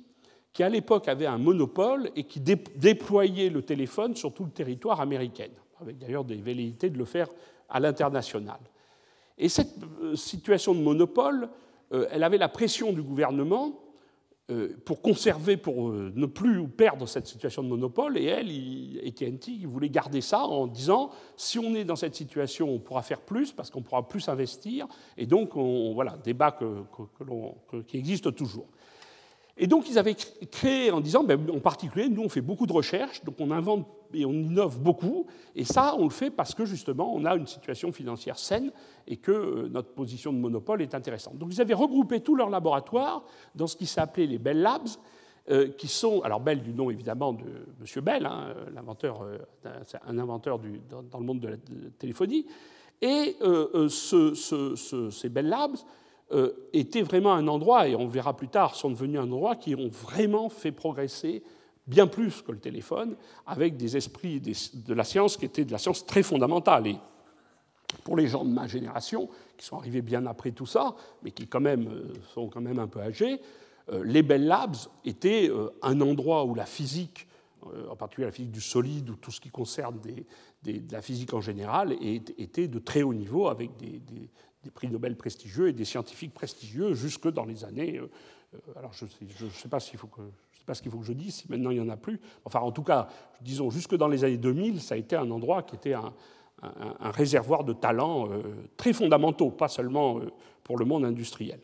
qui 0.53 0.63
à 0.63 0.69
l'époque 0.69 1.09
avait 1.09 1.27
un 1.27 1.39
monopole 1.39 2.11
et 2.17 2.25
qui 2.25 2.41
déployait 2.41 3.51
le 3.51 3.63
téléphone 3.63 4.17
sur 4.17 4.33
tout 4.33 4.45
le 4.45 4.51
territoire 4.51 5.01
américain, 5.01 5.49
avec 5.81 5.99
d'ailleurs 5.99 6.25
des 6.25 6.37
velléités 6.37 6.91
de 6.91 6.99
le 6.99 7.05
faire 7.05 7.29
à 7.69 7.81
l'international. 7.81 8.61
Et 9.39 9.49
cette 9.49 9.75
euh, 10.03 10.17
situation 10.17 10.75
de 10.75 10.81
monopole 10.81 11.49
elle 12.11 12.23
avait 12.23 12.39
la 12.39 12.49
pression 12.49 12.93
du 12.93 13.03
gouvernement 13.03 13.79
pour 14.85 15.01
conserver, 15.01 15.57
pour 15.57 15.91
ne 15.93 16.27
plus 16.27 16.69
perdre 16.69 17.07
cette 17.07 17.27
situation 17.27 17.63
de 17.63 17.69
monopole, 17.69 18.19
et 18.19 18.25
elle, 18.25 18.49
AT&T, 19.07 19.65
voulait 19.65 19.89
garder 19.89 20.21
ça 20.21 20.41
en 20.45 20.67
disant 20.67 21.11
si 21.37 21.59
on 21.59 21.75
est 21.75 21.85
dans 21.85 21.97
cette 21.97 22.15
situation, 22.15 22.69
on 22.69 22.79
pourra 22.79 23.03
faire 23.03 23.21
plus 23.21 23.53
parce 23.53 23.71
qu'on 23.71 23.83
pourra 23.83 24.07
plus 24.09 24.29
investir, 24.29 24.87
et 25.17 25.27
donc 25.27 25.57
on, 25.57 25.95
voilà, 25.95 26.19
débat 26.23 26.59
qui 27.87 27.97
existe 27.97 28.35
toujours. 28.35 28.67
Et 29.57 29.67
donc 29.67 29.89
ils 29.89 29.99
avaient 29.99 30.17
créé 30.51 30.91
en 30.91 31.01
disant, 31.01 31.25
ben, 31.25 31.39
en 31.51 31.61
particulier, 31.61 32.09
nous 32.09 32.23
on 32.23 32.29
fait 32.29 32.41
beaucoup 32.41 32.67
de 32.67 32.73
recherches, 32.73 33.23
donc 33.25 33.37
on 33.39 33.51
invente 33.51 33.87
et 34.15 34.25
on 34.25 34.33
innove 34.33 34.79
beaucoup, 34.81 35.27
et 35.55 35.65
ça 35.65 35.95
on 35.99 36.05
le 36.05 36.11
fait 36.11 36.31
parce 36.31 36.55
que 36.55 36.65
justement 36.65 37.15
on 37.15 37.25
a 37.25 37.35
une 37.37 37.47
situation 37.47 37.93
financière 37.93 38.39
saine 38.39 38.71
et 39.07 39.17
que 39.17 39.33
euh, 39.33 39.69
notre 39.69 39.93
position 39.93 40.33
de 40.33 40.39
monopole 40.39 40.83
est 40.83 40.95
intéressante. 40.95 41.39
Donc 41.39 41.51
ils 41.53 41.61
avaient 41.61 41.75
regroupé 41.75 42.21
tous 42.21 42.35
leurs 42.35 42.51
laboratoires 42.51 43.25
dans 43.55 43.67
ce 43.67 43.77
qui 43.77 43.87
s'appelait 43.87 44.27
les 44.27 44.39
Bell 44.39 44.61
Labs, 44.61 44.89
euh, 45.51 45.69
qui 45.69 45.89
sont, 45.89 46.21
alors 46.23 46.41
Bell 46.41 46.63
du 46.63 46.73
nom 46.73 46.91
évidemment 46.91 47.33
de 47.33 47.45
M. 47.45 48.05
Bell, 48.05 48.27
hein, 48.27 48.55
l'inventeur, 48.75 49.23
euh, 49.23 49.39
un 50.07 50.19
inventeur 50.19 50.61
dans, 51.11 51.19
le 51.19 51.25
monde 51.25 51.41
de 51.41 51.49
la, 51.49 51.57
téléphonie, 51.99 52.47
et 53.01 53.37
ce, 53.89 55.11
ces 55.11 55.29
Bell 55.29 55.49
Labs 55.49 55.77
étaient 56.73 57.03
vraiment 57.03 57.33
un 57.33 57.49
endroit, 57.49 57.89
et 57.89 57.97
on 57.97 58.07
verra 58.07 58.37
plus 58.37 58.47
tard, 58.47 58.77
sont 58.77 58.91
devenus 58.91 59.19
un 59.19 59.25
endroit 59.25 59.57
qui 59.57 59.75
ont 59.75 59.89
vraiment 59.89 60.49
fait 60.49 60.71
progresser 60.71 61.43
bien 61.87 62.07
plus 62.07 62.43
que 62.43 62.53
le 62.53 62.59
téléphone, 62.59 63.17
avec 63.47 63.77
des 63.77 63.97
esprits 63.97 64.41
de 64.41 64.95
la 64.95 65.05
science 65.05 65.37
qui 65.37 65.45
étaient 65.45 65.65
de 65.65 65.73
la 65.73 65.79
science 65.79 66.07
très 66.07 66.23
fondamentale. 66.23 66.87
Et 66.87 66.97
pour 68.05 68.17
les 68.17 68.29
gens 68.29 68.45
de 68.45 68.51
ma 68.51 68.67
génération, 68.67 69.29
qui 69.57 69.67
sont 69.67 69.77
arrivés 69.77 70.03
bien 70.03 70.27
après 70.27 70.53
tout 70.53 70.67
ça, 70.67 70.95
mais 71.23 71.31
qui 71.31 71.47
quand 71.47 71.61
même 71.61 71.89
euh, 71.89 72.13
sont 72.35 72.49
quand 72.49 72.61
même 72.61 72.79
un 72.79 72.89
peu 72.89 73.01
âgés, 73.01 73.41
euh, 73.91 74.03
les 74.05 74.23
Bell 74.23 74.47
Labs 74.47 74.77
étaient 75.05 75.51
un 75.83 76.01
endroit 76.01 76.45
où 76.45 76.55
la 76.55 76.67
physique, 76.67 77.27
en 77.89 77.95
particulier 77.95 78.27
la 78.27 78.33
physique 78.33 78.51
du 78.51 78.61
solide 78.61 79.09
ou 79.11 79.15
tout 79.15 79.31
ce 79.31 79.41
qui 79.41 79.51
concerne 79.51 80.01
de 80.01 80.93
la 80.93 81.03
physique 81.03 81.35
en 81.35 81.41
général, 81.41 81.97
était 82.03 82.69
de 82.69 82.79
très 82.79 83.03
haut 83.03 83.15
niveau 83.15 83.49
avec 83.49 83.77
des, 83.77 84.71
prix 84.75 84.89
Nobel 84.89 85.17
prestigieux 85.17 85.69
et 85.69 85.73
des 85.73 85.85
scientifiques 85.85 86.35
prestigieux 86.35 86.95
jusque 86.95 87.29
dans 87.29 87.45
les 87.45 87.65
années. 87.65 87.99
Euh, 87.99 88.09
euh, 88.55 88.79
alors 88.79 88.93
je 88.93 89.05
ne 89.05 89.51
sais, 89.51 89.69
pas 89.69 89.81
s'il 89.81 89.99
faut 89.99 90.07
que 90.07 90.21
sais 90.63 90.67
pas 90.67 90.75
ce 90.75 90.83
qu'il 90.83 90.91
faut 90.91 90.99
que 90.99 91.07
je 91.07 91.13
dise, 91.13 91.45
maintenant 91.49 91.71
il 91.71 91.81
n'y 91.81 91.85
en 91.85 91.89
a 91.89 91.97
plus. 91.97 92.21
Enfin, 92.45 92.61
en 92.61 92.73
tout 92.73 92.83
cas, 92.83 93.09
disons, 93.41 93.71
jusque 93.71 93.97
dans 93.97 94.09
les 94.09 94.25
années 94.25 94.37
2000, 94.37 94.81
ça 94.81 94.95
a 94.95 94.99
été 94.99 95.17
un 95.17 95.31
endroit 95.31 95.63
qui 95.63 95.77
était 95.77 95.95
un, 95.95 96.13
réservoir 97.03 97.65
de 97.65 97.73
talents 97.73 98.29
euh, 98.31 98.41
très 98.77 98.93
fondamentaux, 98.93 99.51
pas 99.51 99.67
seulement 99.67 100.21
pour 100.63 100.79
le 100.79 100.85
monde 100.85 101.05
industriel. 101.05 101.59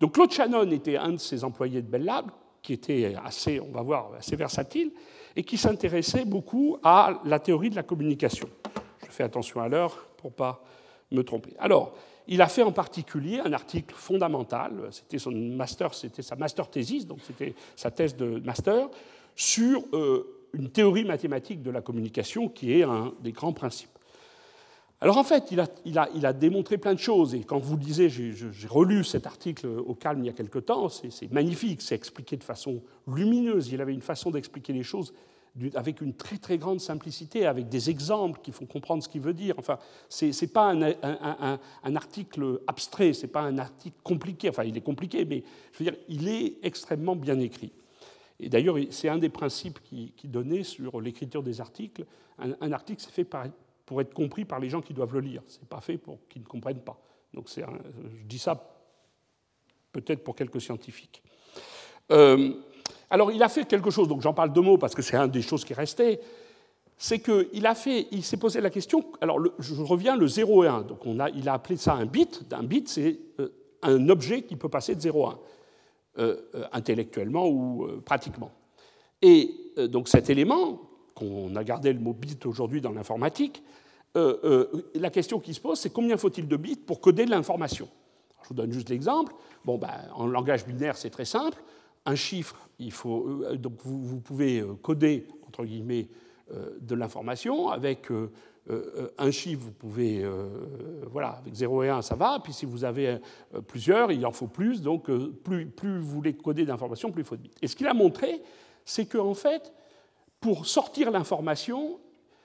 Donc 0.00 0.14
Claude 0.14 0.32
Shannon 0.32 0.70
était 0.70 0.96
un 0.96 1.12
de 1.12 1.16
ces 1.18 1.44
employés 1.44 1.82
de 1.82 1.88
Bell 1.88 2.04
Lab, 2.04 2.30
qui 2.62 2.72
était 2.72 3.14
assez, 3.22 3.60
on 3.60 3.70
va 3.70 3.82
voir, 3.82 4.12
assez 4.18 4.36
versatile, 4.36 4.92
et 5.36 5.42
qui 5.42 5.58
s'intéressait 5.58 6.24
beaucoup 6.24 6.78
à 6.82 7.20
la 7.24 7.38
théorie 7.38 7.68
de 7.68 7.76
la 7.76 7.82
communication. 7.82 8.48
Je 9.06 9.10
fais 9.10 9.24
attention 9.24 9.60
à 9.60 9.68
l'heure 9.68 10.06
pour 10.16 10.30
ne 10.30 10.36
pas 10.36 10.62
me 11.10 11.22
tromper. 11.22 11.54
Alors, 11.58 11.94
il 12.30 12.40
a 12.40 12.46
fait 12.46 12.62
en 12.62 12.70
particulier 12.70 13.40
un 13.44 13.52
article 13.52 13.92
fondamental, 13.94 14.72
c'était 14.92 15.18
son 15.18 15.32
master, 15.32 15.92
c'était 15.92 16.22
sa 16.22 16.36
master 16.36 16.70
thesis, 16.70 17.04
donc 17.04 17.18
c'était 17.26 17.54
sa 17.74 17.90
thèse 17.90 18.16
de 18.16 18.40
master, 18.44 18.88
sur 19.34 19.82
euh, 19.92 20.48
une 20.52 20.70
théorie 20.70 21.04
mathématique 21.04 21.60
de 21.60 21.72
la 21.72 21.80
communication 21.80 22.48
qui 22.48 22.72
est 22.72 22.84
un 22.84 23.12
des 23.20 23.32
grands 23.32 23.52
principes. 23.52 23.90
Alors 25.00 25.18
en 25.18 25.24
fait, 25.24 25.50
il 25.50 25.58
a, 25.58 25.66
il 25.84 25.98
a, 25.98 26.08
il 26.14 26.24
a 26.24 26.32
démontré 26.32 26.78
plein 26.78 26.94
de 26.94 27.00
choses, 27.00 27.34
et 27.34 27.40
quand 27.40 27.58
vous 27.58 27.76
lisez, 27.76 28.08
j'ai 28.08 28.68
relu 28.68 29.02
cet 29.02 29.26
article 29.26 29.66
au 29.66 29.94
calme 29.94 30.20
il 30.22 30.26
y 30.26 30.30
a 30.30 30.32
quelque 30.32 30.60
temps, 30.60 30.88
c'est 30.88 31.32
magnifique, 31.32 31.82
c'est 31.82 31.96
expliqué 31.96 32.36
de 32.36 32.44
façon 32.44 32.80
lumineuse, 33.08 33.72
il 33.72 33.80
avait 33.80 33.94
une 33.94 34.02
façon 34.02 34.30
d'expliquer 34.30 34.72
les 34.72 34.84
choses 34.84 35.12
avec 35.74 36.00
une 36.00 36.14
très 36.14 36.38
très 36.38 36.58
grande 36.58 36.80
simplicité, 36.80 37.46
avec 37.46 37.68
des 37.68 37.90
exemples 37.90 38.40
qui 38.42 38.52
font 38.52 38.66
comprendre 38.66 39.02
ce 39.02 39.08
qu'il 39.08 39.20
veut 39.20 39.34
dire. 39.34 39.54
Enfin, 39.58 39.78
ce 40.08 40.26
n'est 40.26 40.50
pas 40.50 40.70
un, 40.72 41.96
article 41.96 42.60
abstrait, 42.66 43.12
ce 43.12 43.22
n'est 43.22 43.32
pas 43.32 43.42
un 43.42 43.58
article 43.58 43.96
compliqué. 44.02 44.48
Enfin, 44.48 44.64
il 44.64 44.76
est 44.76 44.82
compliqué, 44.82 45.24
mais 45.24 45.42
je 45.72 45.78
veux 45.78 45.90
dire, 45.90 46.00
il 46.08 46.28
est 46.28 46.56
extrêmement 46.62 47.16
bien 47.16 47.38
écrit. 47.40 47.72
Et 48.38 48.48
d'ailleurs, 48.48 48.76
c'est 48.90 49.08
un 49.08 49.18
des 49.18 49.28
principes 49.28 49.80
qui, 49.82 50.12
donnait 50.24 50.62
sur 50.62 51.00
l'écriture 51.00 51.42
des 51.42 51.60
articles. 51.60 52.06
Un, 52.38 52.72
article, 52.72 53.02
c'est 53.02 53.10
fait 53.10 53.28
pour 53.84 54.00
être 54.00 54.14
compris 54.14 54.44
par 54.44 54.60
les 54.60 54.70
gens 54.70 54.80
qui 54.80 54.94
doivent 54.94 55.12
le 55.12 55.20
lire. 55.20 55.42
Ce 55.46 55.58
n'est 55.58 55.66
pas 55.66 55.80
fait 55.80 55.98
pour 55.98 56.18
qu'ils 56.28 56.42
ne 56.42 56.46
comprennent 56.46 56.80
pas. 56.80 56.98
Donc, 57.34 57.48
je 57.48 58.24
dis 58.26 58.38
ça 58.38 58.76
peut-être 59.92 60.24
pour 60.24 60.34
quelques 60.34 60.60
scientifiques. 60.60 61.22
Euh, 62.10 62.54
alors 63.10 63.32
il 63.32 63.42
a 63.42 63.48
fait 63.48 63.64
quelque 63.66 63.90
chose, 63.90 64.08
donc 64.08 64.22
j'en 64.22 64.32
parle 64.32 64.52
deux 64.52 64.60
mots 64.60 64.78
parce 64.78 64.94
que 64.94 65.02
c'est 65.02 65.16
une 65.16 65.30
des 65.30 65.42
choses 65.42 65.64
qui 65.64 65.74
restait, 65.74 66.20
c'est 66.96 67.18
qu'il 67.18 67.66
a 67.66 67.74
fait, 67.74 68.06
il 68.12 68.22
s'est 68.22 68.36
posé 68.36 68.60
la 68.60 68.70
question, 68.70 69.04
alors 69.20 69.40
je 69.58 69.74
reviens, 69.82 70.16
le 70.16 70.28
0 70.28 70.64
et 70.64 70.68
1, 70.68 70.82
donc 70.82 71.04
on 71.04 71.18
a, 71.18 71.28
il 71.30 71.48
a 71.48 71.54
appelé 71.54 71.76
ça 71.76 71.94
un 71.94 72.06
bit, 72.06 72.44
un 72.52 72.62
bit 72.62 72.88
c'est 72.88 73.18
euh, 73.40 73.48
un 73.82 74.08
objet 74.08 74.42
qui 74.42 74.54
peut 74.54 74.68
passer 74.68 74.94
de 74.94 75.00
0 75.00 75.26
à 75.26 75.30
1, 75.30 76.22
euh, 76.22 76.36
euh, 76.54 76.64
intellectuellement 76.72 77.48
ou 77.48 77.88
pratiquement. 78.04 78.52
Et 79.22 79.54
donc 79.76 80.08
cet 80.08 80.30
élément, 80.30 80.80
qu'on 81.14 81.54
a 81.56 81.64
gardé 81.64 81.92
le 81.92 82.00
mot 82.00 82.14
bit 82.14 82.46
aujourd'hui 82.46 82.80
dans 82.80 82.92
l'informatique, 82.92 83.62
la 84.14 85.10
question 85.10 85.40
qui 85.40 85.52
se 85.52 85.60
pose, 85.60 85.78
c'est 85.78 85.90
combien 85.90 86.16
faut-il 86.16 86.48
de 86.48 86.56
bits 86.56 86.76
pour 86.76 87.00
coder 87.00 87.26
de 87.26 87.30
l'information? 87.30 87.88
Je 88.42 88.48
vous 88.48 88.54
donne 88.54 88.72
juste 88.72 88.88
l'exemple. 88.88 89.34
Bon, 89.64 89.76
ben, 89.76 89.90
en 90.14 90.26
langage 90.26 90.64
binaire, 90.64 90.96
c'est 90.96 91.10
très 91.10 91.26
simple 91.26 91.62
un 92.06 92.14
chiffre, 92.14 92.56
il 92.78 92.92
faut, 92.92 93.26
euh, 93.26 93.56
donc 93.56 93.74
vous, 93.84 94.20
pouvez 94.20 94.60
euh, 94.60 94.74
coder, 94.74 95.26
entre 95.46 95.64
guillemets, 95.64 96.08
euh, 96.52 96.78
de 96.80 96.94
l'information. 96.94 97.68
Avec 97.68 98.08
un 99.18 99.30
chiffre, 99.32 99.62
vous 99.64 99.72
pouvez, 99.72 100.24
voilà, 101.10 101.30
avec 101.30 101.54
0 101.54 101.82
et 101.82 101.88
1, 101.88 102.02
ça 102.02 102.14
va. 102.14 102.38
Puis 102.42 102.52
si 102.52 102.66
vous 102.66 102.84
avez 102.84 103.18
plusieurs, 103.66 104.12
il 104.12 104.24
en 104.24 104.30
faut 104.30 104.46
plus. 104.46 104.80
Donc 104.80 105.10
plus, 105.42 105.66
plus 105.66 105.98
vous 105.98 106.08
voulez 106.08 106.34
coder 106.34 106.64
d'informations, 106.64 107.10
plus 107.10 107.22
il 107.22 107.26
faut 107.26 107.36
de 107.36 107.42
bits. 107.42 107.50
Et 107.62 107.66
ce 107.66 107.74
qu'il 107.74 107.88
a 107.88 107.94
montré, 107.94 108.42
c'est 108.84 109.06
qu'en 109.06 109.34
fait, 109.34 109.72
pour 110.40 110.66
sortir 110.66 111.10
l'information, 111.10 111.98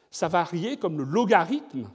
ça 0.10 0.28
variait 0.28 0.78
comme 0.78 0.98
le 0.98 1.04
logarithme 1.04 1.90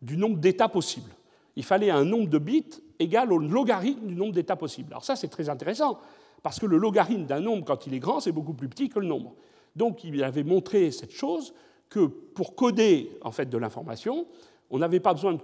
du 0.00 0.16
nombre 0.16 0.38
d'états 0.38 0.68
possibles. 0.68 1.10
Il 1.56 1.64
fallait 1.64 1.90
un 1.90 2.04
nombre 2.04 2.28
de 2.28 2.38
bits 2.38 2.82
égal 2.98 3.32
au 3.32 3.38
logarithme 3.38 4.06
du 4.06 4.14
nombre 4.14 4.32
d'états 4.32 4.56
possibles. 4.56 4.92
Alors 4.92 5.04
ça, 5.04 5.16
c'est 5.16 5.28
très 5.28 5.48
intéressant, 5.48 5.98
parce 6.46 6.60
que 6.60 6.66
le 6.66 6.76
logarithme 6.76 7.24
d'un 7.24 7.40
nombre, 7.40 7.64
quand 7.64 7.88
il 7.88 7.94
est 7.94 7.98
grand, 7.98 8.20
c'est 8.20 8.30
beaucoup 8.30 8.54
plus 8.54 8.68
petit 8.68 8.88
que 8.88 9.00
le 9.00 9.06
nombre. 9.08 9.34
Donc 9.74 10.04
il 10.04 10.22
avait 10.22 10.44
montré 10.44 10.92
cette 10.92 11.10
chose 11.10 11.52
que 11.88 12.06
pour 12.06 12.54
coder 12.54 13.10
en 13.22 13.32
fait 13.32 13.50
de 13.50 13.58
l'information, 13.58 14.28
on 14.70 14.78
n'avait 14.78 15.00
pas 15.00 15.12
besoin 15.12 15.36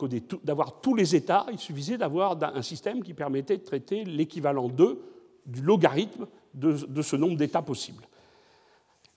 d'avoir 0.45 0.81
tous 0.81 0.95
les 0.95 1.17
états, 1.17 1.45
il 1.51 1.59
suffisait 1.59 1.99
d'avoir 1.99 2.41
un 2.41 2.63
système 2.63 3.03
qui 3.03 3.15
permettait 3.15 3.57
de 3.57 3.65
traiter 3.65 4.05
l'équivalent 4.05 4.69
2 4.69 5.03
du 5.45 5.63
logarithme 5.63 6.29
de, 6.55 7.03
ce 7.03 7.17
nombre 7.17 7.37
d'états 7.37 7.63
possibles. 7.63 8.05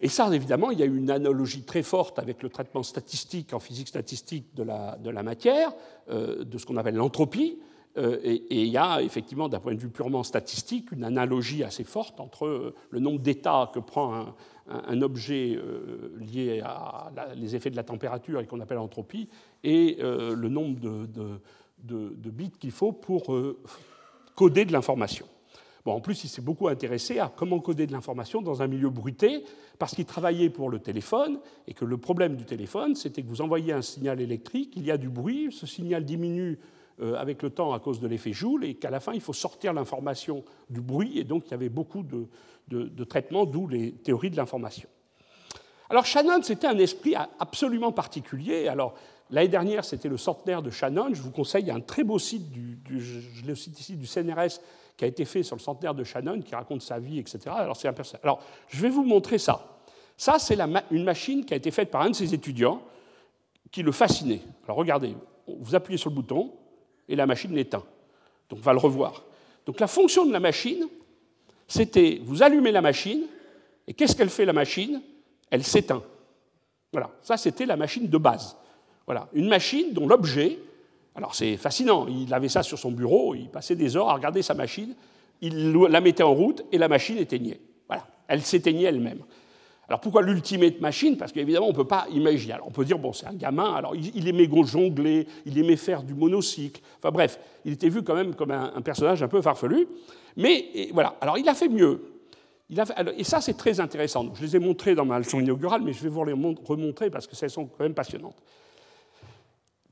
Et 0.02 0.10
ça, 0.10 0.28
évidemment, 0.34 0.72
il 0.72 0.80
y 0.80 0.84
a 0.84 0.88
une 0.88 1.12
analogie 1.12 1.66
très 1.66 1.84
forte 1.84 2.18
avec 2.18 2.42
le 2.42 2.50
traitement 2.50 2.82
statistique 2.82 3.54
en 3.54 3.60
physique 3.60 3.90
statistique 3.90 4.56
de 4.56 4.64
la, 4.64 5.22
matière, 5.22 5.72
euh, 6.10 6.44
de 6.44 6.58
ce 6.58 6.66
qu'on 6.66 6.78
appelle 6.78 6.96
l'entropie. 6.96 7.60
Euh, 7.98 8.20
et, 8.24 8.64
il 8.64 8.68
y 8.68 8.78
a 8.78 9.02
effectivement, 9.02 9.50
d'un 9.50 9.60
point 9.60 9.74
de 9.74 9.80
vue 9.80 9.90
purement 9.90 10.24
statistique, 10.24 10.92
une 10.92 11.04
analogie 11.04 11.64
assez 11.64 11.84
forte 11.84 12.20
entre 12.20 12.46
euh, 12.46 12.76
le 12.90 13.00
nombre 13.00 13.20
d'états 13.20 13.72
que 13.74 13.80
prend 13.80 14.36
un, 14.68 15.02
objet 15.02 15.56
euh, 15.56 16.16
lié 16.20 16.62
à 16.64 17.12
les 17.36 17.56
effets 17.56 17.70
de 17.70 17.76
la 17.76 17.84
température 17.84 18.40
et 18.40 18.48
qu'on 18.48 18.60
appelle 18.60 18.80
entropie, 18.80 19.30
et 19.64 19.98
le 20.02 20.50
nombre 20.50 20.80
de, 20.80 22.30
bits 22.30 22.52
qu'il 22.60 22.72
faut 22.72 22.92
pour 22.92 23.36
coder 24.36 24.66
de 24.66 24.72
l'information. 24.72 25.28
Bon, 25.86 25.94
en 25.94 26.02
plus, 26.02 26.24
il 26.24 26.30
s'est 26.30 26.42
beaucoup 26.42 26.68
intéressé 26.68 27.20
à 27.20 27.32
comment 27.36 27.60
coder 27.60 27.86
de 27.86 27.92
l'information 27.92 28.42
dans 28.42 28.64
un 28.64 28.68
milieu 28.68 28.90
bruité, 28.90 29.44
parce 29.78 29.94
qu'il 29.94 30.06
travaillait 30.06 30.50
pour 30.50 30.72
le 30.72 30.80
téléphone, 30.80 31.40
et 31.68 31.76
que 31.76 31.86
le 31.86 31.98
problème 31.98 32.36
du 32.36 32.46
téléphone, 32.46 32.96
c'était 32.96 33.22
que 33.22 33.28
vous 33.28 33.42
envoyez 33.42 33.72
un 33.72 33.84
signal 33.84 34.20
électrique, 34.20 34.74
il 34.76 34.86
y 34.86 34.92
a 34.92 34.98
du 34.98 35.10
bruit, 35.10 35.50
ce 35.52 35.68
signal 35.68 36.04
diminue 36.04 36.58
avec 37.02 37.44
le 37.44 37.50
temps 37.50 37.74
à 37.74 37.80
cause 37.80 38.00
de 38.00 38.08
l'effet 38.08 38.32
Joule, 38.32 38.64
et 38.64 38.76
qu'à 38.76 38.90
la 38.90 39.00
fin, 39.00 39.14
il 39.14 39.22
faut 39.22 39.34
sortir 39.34 39.74
l'information 39.74 40.44
du 40.70 40.82
bruit, 40.82 41.20
et 41.20 41.24
donc 41.24 41.48
il 41.48 41.52
y 41.52 41.54
avait 41.54 41.70
beaucoup 41.70 42.04
de, 42.04 42.28
de, 42.68 43.04
traitements, 43.04 43.46
d'où 43.46 43.68
les 43.68 43.92
théories 43.92 44.30
de 44.30 44.38
l'information. 44.38 44.90
Alors 45.90 46.06
Shannon, 46.06 46.42
c'était 46.42 46.68
un 46.68 46.78
esprit 46.78 47.16
absolument 47.40 47.92
particulier. 47.92 48.68
Alors 48.68 48.96
l'année 49.30 49.50
dernière, 49.50 49.86
c'était 49.86 50.10
le 50.10 50.18
centenaire 50.18 50.62
de 50.62 50.72
Shannon. 50.72 51.10
Je 51.14 51.22
vous 51.22 51.32
conseille, 51.32 51.70
un 51.70 51.80
très 51.80 52.04
beau 52.04 52.18
site, 52.18 52.52
du 52.52 54.08
CNRS, 54.08 54.60
qui 54.98 55.04
a 55.04 55.08
été 55.08 55.26
fait 55.26 55.44
sur 55.44 55.56
le 55.56 55.62
centenaire 55.62 55.94
de 55.94 56.04
Shannon, 56.04 56.42
qui 56.42 56.56
raconte 56.56 56.82
sa 56.82 57.00
vie, 57.00 57.20
etc. 57.20 57.40
Alors, 57.50 57.78
c'est 57.78 57.88
un 57.88 57.94
Alors 58.24 58.42
je 58.68 58.82
vais 58.82 58.90
vous 58.90 59.04
montrer 59.04 59.38
ça. 59.38 59.78
Ça, 60.18 60.40
c'est 60.40 60.58
une 60.92 61.04
machine 61.04 61.46
qui 61.46 61.54
a 61.54 61.58
été 61.58 61.72
faite 61.72 61.92
par 61.92 62.02
un 62.02 62.10
de 62.10 62.16
ses 62.16 62.34
étudiants 62.34 62.82
qui 63.72 63.84
le 63.84 63.92
fascinait. 63.92 64.42
Alors 64.64 64.78
regardez, 64.78 65.16
vous 65.48 65.76
appuyez 65.76 65.98
sur 65.98 66.10
le 66.10 66.16
bouton, 66.16 66.54
et 67.08 67.16
la 67.16 67.26
machine 67.26 67.54
l'éteint. 67.54 67.84
Donc 68.50 68.60
on 68.60 68.64
va 68.64 68.74
le 68.74 68.80
revoir. 68.80 69.24
Donc 69.66 69.80
la 69.80 69.88
fonction 69.88 70.26
de 70.26 70.32
la 70.32 70.40
machine, 70.40 70.88
c'était 71.68 72.20
vous 72.24 72.44
allumez 72.44 72.72
la 72.72 72.82
machine, 72.82 73.24
et 73.88 73.94
qu'est-ce 73.94 74.16
qu'elle 74.16 74.30
fait 74.30 74.46
la 74.46 74.54
machine? 74.54 75.02
Elle 75.50 75.64
s'éteint. 75.64 76.04
Voilà, 76.92 77.12
ça 77.22 77.38
c'était 77.38 77.66
la 77.66 77.76
machine 77.76 78.08
de 78.08 78.18
base. 78.18 78.56
Voilà, 79.06 79.28
une 79.34 79.48
machine 79.48 79.94
dont 79.94 80.08
l'objet, 80.08 80.60
alors 81.16 81.36
c'est 81.36 81.58
fascinant, 81.58 82.08
il 82.08 82.34
avait 82.34 82.50
ça 82.50 82.64
sur 82.64 82.80
son 82.80 82.92
bureau, 82.92 83.36
il 83.36 83.50
passait 83.50 83.76
des 83.76 83.96
heures 83.96 84.10
à 84.10 84.14
regarder 84.14 84.42
sa 84.42 84.54
machine, 84.54 84.96
il 85.42 85.74
la 85.74 86.02
mettait 86.02 86.24
en 86.24 86.34
route 86.34 86.64
et 86.72 86.78
la 86.78 86.88
machine 86.88 87.18
éteignait. 87.18 87.60
Voilà, 87.88 88.08
elle 88.28 88.42
s'éteignait 88.42 88.86
elle-même. 88.86 89.20
Alors 89.88 90.00
pourquoi 90.00 90.22
l'ultimate 90.24 90.82
machine? 90.82 91.16
Parce 91.18 91.32
qu'évidemment, 91.32 91.68
on 91.68 91.72
ne 91.72 91.76
peut 91.76 91.86
pas 91.86 92.08
imaginer. 92.12 92.56
On 92.66 92.72
peut 92.72 92.86
dire, 92.86 92.98
bon, 92.98 93.14
c'est 93.14 93.28
un 93.28 93.34
gamin, 93.34 93.74
alors 93.74 93.96
il, 93.96 94.28
aimait 94.28 94.50
jongler, 94.66 95.28
il 95.46 95.58
aimait 95.60 95.76
faire 95.76 96.02
du 96.02 96.16
monocycle. 96.16 96.82
Enfin 96.98 97.12
bref, 97.12 97.40
il 97.66 97.74
était 97.74 97.90
vu 97.90 98.02
quand 98.02 98.16
même 98.16 98.34
comme 98.34 98.52
un, 98.52 98.82
personnage 98.82 99.22
un 99.22 99.28
peu 99.28 99.42
farfelu. 99.42 99.88
Mais 100.38 100.90
voilà, 100.92 101.16
alors 101.22 101.38
il 101.38 101.48
a 101.48 101.54
fait 101.54 101.70
mieux. 101.70 102.02
Et 103.18 103.24
ça, 103.24 103.42
c'est 103.42 103.58
très 103.58 103.80
intéressant. 103.80 104.34
je 104.34 104.42
les 104.42 104.56
ai 104.56 104.60
montrés 104.60 104.96
dans 104.96 105.06
ma 105.06 105.20
leçon 105.20 105.40
inaugurale, 105.40 105.82
mais 105.84 105.94
je 105.94 106.02
vais 106.02 106.10
vous 106.10 106.26
les 106.26 106.34
remontrer 106.34 107.12
parce 107.12 107.28
que 107.28 107.36
elles 107.40 107.52
sont 107.52 107.66
quand 107.66 107.84
même 107.84 107.94
passionnantes. 107.94 108.42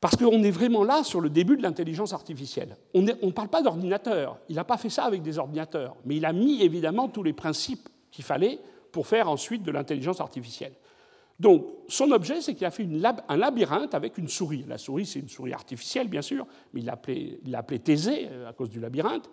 Parce 0.01 0.17
qu'on 0.17 0.43
est 0.43 0.51
vraiment 0.51 0.83
là 0.83 1.03
sur 1.03 1.21
le 1.21 1.29
début 1.29 1.55
de 1.55 1.61
l'intelligence 1.61 2.13
artificielle. 2.13 2.75
On 2.95 3.03
ne 3.03 3.31
parle 3.31 3.47
pas 3.47 3.61
d'ordinateur. 3.61 4.37
Il 4.49 4.55
n'a 4.55 4.63
pas 4.63 4.77
fait 4.77 4.89
ça 4.89 5.03
avec 5.03 5.21
des 5.21 5.37
ordinateurs. 5.37 5.95
Mais 6.03 6.15
il 6.15 6.25
a 6.25 6.33
mis 6.33 6.63
évidemment 6.63 7.07
tous 7.07 7.23
les 7.23 7.31
principes 7.31 7.87
qu'il 8.11 8.25
fallait 8.25 8.59
pour 8.93 9.07
faire 9.07 9.27
ensuite 9.27 9.63
de 9.63 9.71
l'intelligence 9.71 10.21
artificielle. 10.21 10.73
Donc, 11.39 11.65
son 11.89 12.11
objet, 12.11 12.41
c'est 12.41 12.53
qu'il 12.53 12.65
a 12.65 12.71
fait 12.71 12.87
un 13.27 13.35
labyrinthe 13.37 13.95
avec 13.95 14.17
une 14.17 14.29
souris. 14.29 14.63
La 14.67 14.77
souris, 14.77 15.07
c'est 15.07 15.19
une 15.19 15.27
souris 15.27 15.51
artificielle, 15.51 16.07
bien 16.07 16.21
sûr, 16.21 16.45
mais 16.73 16.81
il 16.81 16.85
l'a 16.85 17.57
appelée 17.59 17.79
Thésée 17.79 18.29
euh, 18.31 18.47
à 18.47 18.53
cause 18.53 18.69
du 18.69 18.79
labyrinthe. 18.79 19.29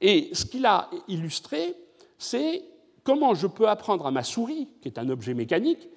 Et 0.00 0.30
ce 0.32 0.46
qu'il 0.46 0.64
a 0.66 0.90
illustré, 1.06 1.74
c'est 2.18 2.64
comment 3.04 3.34
je 3.34 3.46
peux 3.46 3.68
apprendre 3.68 4.06
à 4.06 4.10
ma 4.10 4.24
souris, 4.24 4.68
qui 4.80 4.88
est 4.88 4.98
un 4.98 5.08
objet 5.10 5.34
mécanique, 5.34 5.88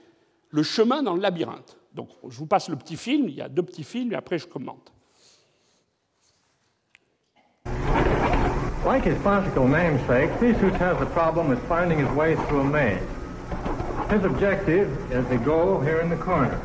le 0.49 0.64
chemin 0.64 1.01
dans 1.01 1.14
le 1.14 1.22
labyrinthe. 1.22 1.78
Donc, 1.93 2.10
je 2.28 2.38
vous 2.38 2.45
passe 2.45 2.68
le 2.68 2.76
petit 2.76 2.97
film, 2.97 3.30
il 3.30 3.36
y 3.36 3.41
a 3.41 3.49
deux 3.49 3.64
petits 3.64 3.84
films, 3.84 4.12
et 4.12 4.16
après 4.16 4.38
je 4.38 4.47
commente. 4.47 4.91
Like 8.88 9.04
his 9.04 9.20
classical 9.22 9.68
namesake, 9.68 10.32
Theseus 10.40 10.74
has 10.78 11.02
a 11.02 11.06
problem 11.08 11.50
with 11.50 11.62
finding 11.68 12.00
his 12.00 12.10
way 12.12 12.38
through 12.38 12.62
a 12.62 12.64
maze. 12.64 13.02
His 14.10 14.24
objective 14.24 15.12
is 15.12 15.28
the 15.28 15.38
goal 15.40 15.82
here 15.82 16.00
in 16.00 16.10
the 16.10 16.16
corner. 16.16 16.62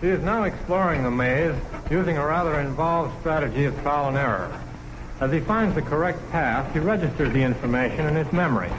He 0.00 0.08
is 0.08 0.22
now 0.22 0.44
exploring 0.44 1.02
the 1.02 1.10
maze 1.10 1.54
using 1.90 2.16
a 2.16 2.24
rather 2.24 2.58
involved 2.58 3.20
strategy 3.20 3.66
of 3.66 3.78
trial 3.82 4.08
and 4.08 4.16
error. 4.16 4.62
As 5.20 5.30
he 5.30 5.40
finds 5.40 5.74
the 5.74 5.82
correct 5.82 6.20
path, 6.32 6.72
he 6.72 6.78
registers 6.78 7.34
the 7.34 7.42
information 7.42 8.06
in 8.06 8.16
his 8.16 8.32
memory. 8.32 8.70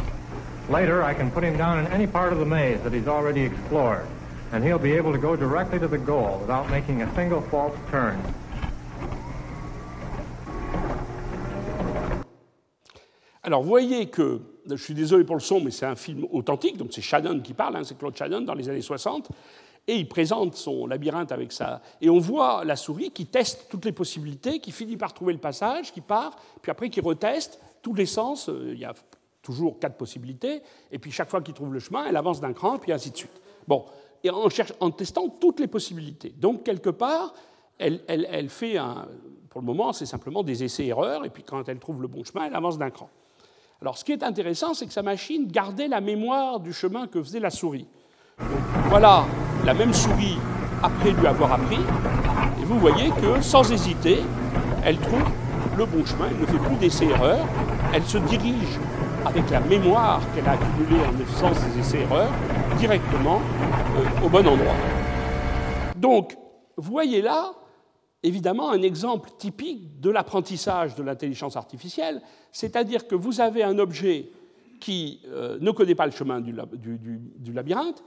Later, 0.68 1.04
I 1.04 1.14
can 1.14 1.30
put 1.30 1.43
him 1.43 1.58
down 1.58 1.78
in 1.78 1.86
any 1.91 2.08
part 2.08 2.34
of 2.34 2.39
the 2.39 2.45
maze 2.45 2.82
that 2.82 2.91
he's 2.91 3.08
already 3.08 3.41
explored, 3.41 4.08
and 4.52 4.64
he'll 4.64 4.80
be 4.80 4.93
able 4.93 5.12
to 5.12 5.20
go 5.20 5.36
directly 5.36 5.78
to 5.78 5.88
the 5.88 6.00
goal 6.00 6.39
without 6.39 6.72
making 6.72 7.04
a 7.04 7.14
single 7.14 7.41
false 7.41 7.78
turn. 7.91 8.20
Alors, 13.48 13.62
vous 13.62 13.70
voyez 13.70 14.08
que, 14.08 14.41
je 14.70 14.76
suis 14.76 14.93
désolé 14.93 15.24
pour 15.24 15.38
le 15.38 15.41
son, 15.41 15.62
mais 15.62 15.72
c'est 15.72 15.86
un 15.86 15.95
film 15.95 16.28
authentique, 16.34 16.76
donc 16.76 16.89
c'est 16.91 17.00
Shannon 17.00 17.39
qui 17.39 17.54
parle, 17.54 17.78
hein, 17.78 17.84
c'est 17.86 17.98
Claude 17.98 18.14
Shannon 18.14 18.41
dans 18.41 18.54
les 18.54 18.68
années 18.68 18.82
60, 18.82 19.30
et 19.88 19.95
il 19.95 20.10
présente 20.10 20.56
son 20.56 20.86
labyrinthe 20.86 21.32
avec 21.32 21.54
ça. 21.54 21.82
Et 22.02 22.10
on 22.10 22.20
voit 22.20 22.66
la 22.66 22.76
souris 22.76 23.10
qui 23.12 23.26
teste 23.28 23.68
toutes 23.70 23.86
les 23.86 23.93
possibilités, 23.93 24.60
qui 24.60 24.74
finit 24.74 24.98
par 24.98 25.14
trouver 25.14 25.32
le 25.32 25.39
passage, 25.39 25.93
qui 25.93 26.02
part, 26.02 26.36
puis 26.62 26.72
après 26.72 26.89
qui 26.89 27.00
reteste 27.00 27.62
tous 27.82 27.93
les 27.93 28.06
sens, 28.06 28.50
euh, 28.50 28.74
il 28.74 28.80
y 28.80 28.84
a 28.84 28.93
toujours 29.41 29.80
quatre 29.80 29.95
possibilités, 29.95 30.62
et 30.91 31.00
puis 31.00 31.12
chaque 31.12 31.30
fois 31.30 31.41
qu'il 31.41 31.54
trouve 31.54 31.74
le 31.74 31.80
chemin, 31.80 32.06
elle 32.06 32.18
avance 32.18 32.41
d'un 32.41 32.52
cran, 32.52 32.78
puis 32.78 32.91
ainsi 32.91 33.12
de 33.12 33.16
suite. 33.16 33.41
Bon, 33.66 33.86
et 34.26 34.30
en, 34.30 34.50
cherche, 34.50 34.74
en 34.82 34.91
testant 34.91 35.30
toutes 35.30 35.62
les 35.62 35.68
possibilités. 35.68 36.34
Donc, 36.38 36.64
quelque 36.64 36.89
part, 36.89 37.34
elle, 37.78 38.02
elle 38.10 38.50
fait 38.50 38.76
un. 38.76 39.08
Pour 39.50 39.62
le 39.62 39.66
moment, 39.66 39.93
c'est 39.93 40.06
simplement 40.06 40.43
des 40.43 40.66
essais-erreurs, 40.66 41.24
et 41.24 41.30
puis 41.30 41.43
quand 41.43 41.70
elle 41.70 41.80
trouve 41.80 42.02
le 42.02 42.10
bon 42.10 42.26
chemin, 42.26 42.48
elle 42.48 42.56
avance 42.56 42.78
d'un 42.78 42.89
cran. 42.89 43.10
Alors 43.80 43.95
ce 43.95 44.03
qui 44.03 44.11
est 44.11 44.23
intéressant, 44.23 44.73
c'est 44.73 44.88
que 44.88 44.93
sa 44.93 45.03
machine 45.03 45.47
gardait 45.47 45.88
la 45.88 46.01
mémoire 46.01 46.59
du 46.59 46.73
chemin 46.73 47.05
que 47.05 47.21
faisait 47.21 47.39
la 47.39 47.51
souris. 47.51 47.88
voilà 48.89 49.23
la 49.65 49.73
même 49.75 49.93
souris 49.93 50.38
après 50.82 51.11
lui 51.11 51.28
avoir 51.28 51.53
appris, 51.53 51.80
et 52.59 52.65
vous 52.65 52.80
voyez 52.80 53.09
que 53.09 53.39
sans 53.41 53.71
hésiter, 53.71 54.23
elle 54.84 54.97
trouve 54.97 55.23
le 55.78 55.86
bon 55.86 56.03
chemin, 56.05 56.25
elle 56.32 56.41
ne 56.41 56.45
fait 56.47 56.57
plus 56.57 56.75
d'essais-erreurs, 56.78 57.45
elle 57.93 58.03
se 58.03 58.17
dirige 58.17 58.80
avec 59.25 59.47
la 59.51 59.59
mémoire 59.59 60.21
qu'elle 60.34 60.47
a 60.47 60.53
accumulée 60.53 61.03
en 61.05 61.25
faisant 61.25 61.53
ses 61.53 61.80
essais-erreurs 61.80 62.32
directement 62.80 63.41
euh, 63.95 64.25
au 64.25 64.30
bon 64.30 64.47
endroit. 64.47 64.75
Donc, 65.95 66.36
voyez 66.78 67.21
là 67.21 67.51
évidemment 68.24 68.72
un 68.72 68.82
exemple 68.82 69.30
typique 69.38 69.99
de 69.99 70.09
l'apprentissage 70.09 70.95
de 70.95 71.03
l'intelligence 71.03 71.55
artificielle, 71.55 72.22
c'est-à-dire 72.51 73.07
que 73.07 73.15
vous 73.15 73.41
avez 73.41 73.63
un 73.63 73.78
objet 73.80 74.30
qui 74.80 75.22
euh, 75.28 75.57
ne 75.59 75.72
connaît 75.72 75.95
pas 75.95 76.05
le 76.05 76.11
chemin 76.11 76.41
du, 76.41 76.53
labyrinthe, 77.53 78.03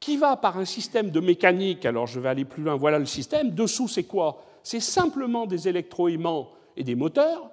qui 0.00 0.16
va 0.16 0.36
par 0.36 0.58
un 0.58 0.64
système 0.64 1.10
de 1.10 1.20
mécanique, 1.20 1.84
alors 1.86 2.06
je 2.06 2.18
vais 2.20 2.28
aller 2.28 2.44
plus 2.44 2.62
loin, 2.62 2.74
voilà 2.74 2.98
le 2.98 3.06
système, 3.06 3.50
dessous 3.50 3.88
c'est 3.88 4.04
quoi? 4.04 4.42
C'est 4.62 4.80
simplement 4.80 5.46
des 5.46 5.68
électroaimants 5.68 6.50
et 6.76 6.84
des 6.84 6.94
moteurs, 6.94 7.50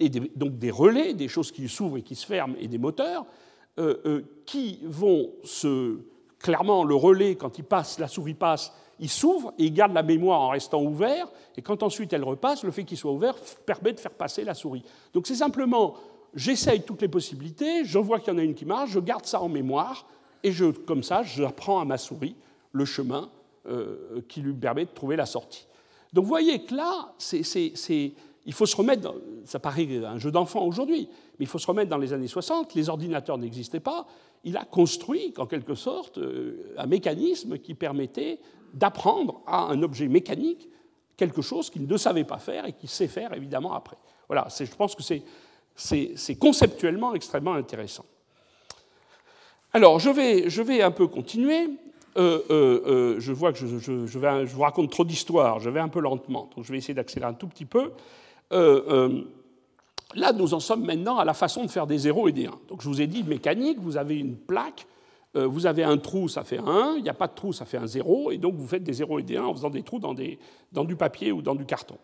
et 0.00 0.08
donc 0.08 0.58
des 0.58 0.70
relais, 0.70 1.14
des 1.14 1.28
choses 1.28 1.52
qui 1.52 1.68
s'ouvrent 1.68 1.98
et 1.98 2.02
qui 2.02 2.14
se 2.14 2.26
ferment, 2.26 2.54
et 2.58 2.68
des 2.68 2.78
moteurs, 2.78 3.26
euh, 3.78 3.96
euh, 4.06 4.22
qui 4.46 4.80
vont 4.84 5.32
se... 5.44 5.98
Clairement, 6.38 6.84
le 6.84 6.94
relais, 6.94 7.36
quand 7.36 7.58
il 7.58 7.64
passe, 7.64 7.98
la 7.98 8.06
souris 8.06 8.34
passe, 8.34 8.74
il 9.00 9.08
s'ouvre 9.08 9.52
et 9.58 9.64
il 9.64 9.72
garde 9.72 9.92
la 9.92 10.02
mémoire 10.02 10.40
en 10.40 10.48
restant 10.50 10.82
ouvert, 10.82 11.28
et 11.56 11.62
quand 11.62 11.82
ensuite 11.82 12.12
elle 12.12 12.24
repasse, 12.24 12.62
le 12.64 12.70
fait 12.70 12.84
qu'il 12.84 12.96
soit 12.96 13.12
ouvert 13.12 13.36
permet 13.66 13.92
de 13.92 14.00
faire 14.00 14.12
passer 14.12 14.44
la 14.44 14.54
souris. 14.54 14.84
Donc 15.12 15.26
c'est 15.26 15.34
simplement, 15.34 15.94
j'essaye 16.34 16.82
toutes 16.82 17.02
les 17.02 17.08
possibilités, 17.08 17.84
je 17.84 17.98
vois 17.98 18.20
qu'il 18.20 18.32
y 18.32 18.36
en 18.36 18.38
a 18.38 18.42
une 18.42 18.54
qui 18.54 18.64
marche, 18.64 18.90
je 18.90 19.00
garde 19.00 19.26
ça 19.26 19.40
en 19.40 19.48
mémoire, 19.48 20.06
et 20.42 20.52
je, 20.52 20.66
comme 20.66 21.02
ça, 21.02 21.22
j'apprends 21.22 21.80
à 21.80 21.84
ma 21.84 21.98
souris 21.98 22.36
le 22.72 22.84
chemin 22.84 23.30
euh, 23.66 24.20
qui 24.28 24.40
lui 24.40 24.52
permet 24.52 24.84
de 24.84 24.90
trouver 24.90 25.16
la 25.16 25.26
sortie. 25.26 25.66
Donc 26.12 26.24
vous 26.24 26.28
voyez 26.28 26.62
que 26.64 26.74
là, 26.74 27.12
il 27.32 28.52
faut 28.52 28.66
se 28.66 28.76
remettre, 28.76 29.14
ça 29.44 29.58
paraît 29.58 29.88
un 30.04 30.18
jeu 30.18 30.30
d'enfant 30.30 30.64
aujourd'hui, 30.64 31.08
mais 31.38 31.44
il 31.44 31.48
faut 31.48 31.58
se 31.58 31.66
remettre 31.66 31.90
dans 31.90 31.98
les 31.98 32.12
années 32.12 32.28
60, 32.28 32.74
les 32.74 32.88
ordinateurs 32.88 33.38
n'existaient 33.38 33.80
pas, 33.80 34.06
il 34.44 34.56
a 34.56 34.64
construit, 34.64 35.32
en 35.38 35.46
quelque 35.46 35.74
sorte, 35.74 36.18
euh, 36.18 36.74
un 36.76 36.86
mécanisme 36.86 37.58
qui 37.58 37.74
permettait 37.74 38.38
d'apprendre 38.74 39.42
à 39.46 39.62
un 39.64 39.82
objet 39.82 40.08
mécanique 40.08 40.68
quelque 41.16 41.42
chose 41.42 41.70
qu'il 41.70 41.86
ne 41.86 41.96
savait 41.96 42.24
pas 42.24 42.38
faire 42.38 42.66
et 42.66 42.72
qu'il 42.72 42.88
sait 42.88 43.08
faire 43.08 43.32
évidemment 43.32 43.74
après. 43.74 43.96
Voilà, 44.28 44.48
je 44.58 44.74
pense 44.74 44.94
que 44.94 45.02
c'est 45.74 46.34
conceptuellement 46.36 47.14
extrêmement 47.14 47.54
intéressant. 47.54 48.04
Alors, 49.72 49.98
je 49.98 50.10
vais, 50.10 50.48
je 50.48 50.62
vais 50.62 50.82
un 50.82 50.90
peu 50.90 51.06
continuer. 51.06 51.68
Euh, 52.16 52.42
euh, 52.50 53.16
je 53.18 53.32
vois 53.32 53.52
que 53.52 53.58
je, 53.58 53.78
je, 53.78 54.18
vais, 54.18 54.44
vous 54.44 54.62
raconte 54.62 54.90
trop 54.90 55.04
d'histoires, 55.04 55.58
je 55.58 55.68
vais 55.68 55.80
un 55.80 55.88
peu 55.88 55.98
lentement, 55.98 56.48
donc 56.54 56.64
je 56.64 56.70
vais 56.70 56.78
essayer 56.78 56.94
d'accélérer 56.94 57.32
un 57.32 57.34
tout 57.34 57.48
petit 57.48 57.64
peu. 57.64 57.90
Là, 60.14 60.32
nous 60.32 60.54
en 60.54 60.60
sommes 60.60 60.84
maintenant 60.84 61.18
à 61.18 61.24
la 61.24 61.34
façon 61.34 61.64
de 61.64 61.70
faire 61.70 61.86
des 61.86 61.98
0 61.98 62.28
et 62.28 62.32
des 62.32 62.46
1. 62.46 62.50
Donc 62.68 62.82
je 62.82 62.88
vous 62.88 63.00
ai 63.00 63.06
dit, 63.06 63.22
mécanique, 63.24 63.78
vous 63.80 63.96
avez 63.96 64.16
une 64.16 64.36
plaque, 64.36 64.86
euh, 64.86 64.93
vous 65.34 65.66
avez 65.66 65.84
un 65.84 65.98
trou, 65.98 66.28
ça 66.28 66.44
fait 66.44 66.58
un. 66.58 66.66
1, 66.66 66.96
il 66.98 67.02
n'y 67.02 67.08
a 67.08 67.14
pas 67.14 67.26
de 67.26 67.34
trou, 67.34 67.52
ça 67.52 67.64
fait 67.64 67.76
un 67.76 67.86
0, 67.86 68.30
et 68.30 68.38
donc 68.38 68.54
vous 68.54 68.66
faites 68.66 68.82
des 68.82 68.92
0 68.92 69.18
et 69.18 69.22
des 69.22 69.36
1 69.36 69.44
en 69.44 69.54
faisant 69.54 69.70
des 69.70 69.82
trous 69.82 69.98
dans, 69.98 70.14
du 70.14 70.96
papier 70.96 71.32
ou 71.32 71.42
dans 71.42 71.54
du 71.54 71.64
carton. 71.64 71.96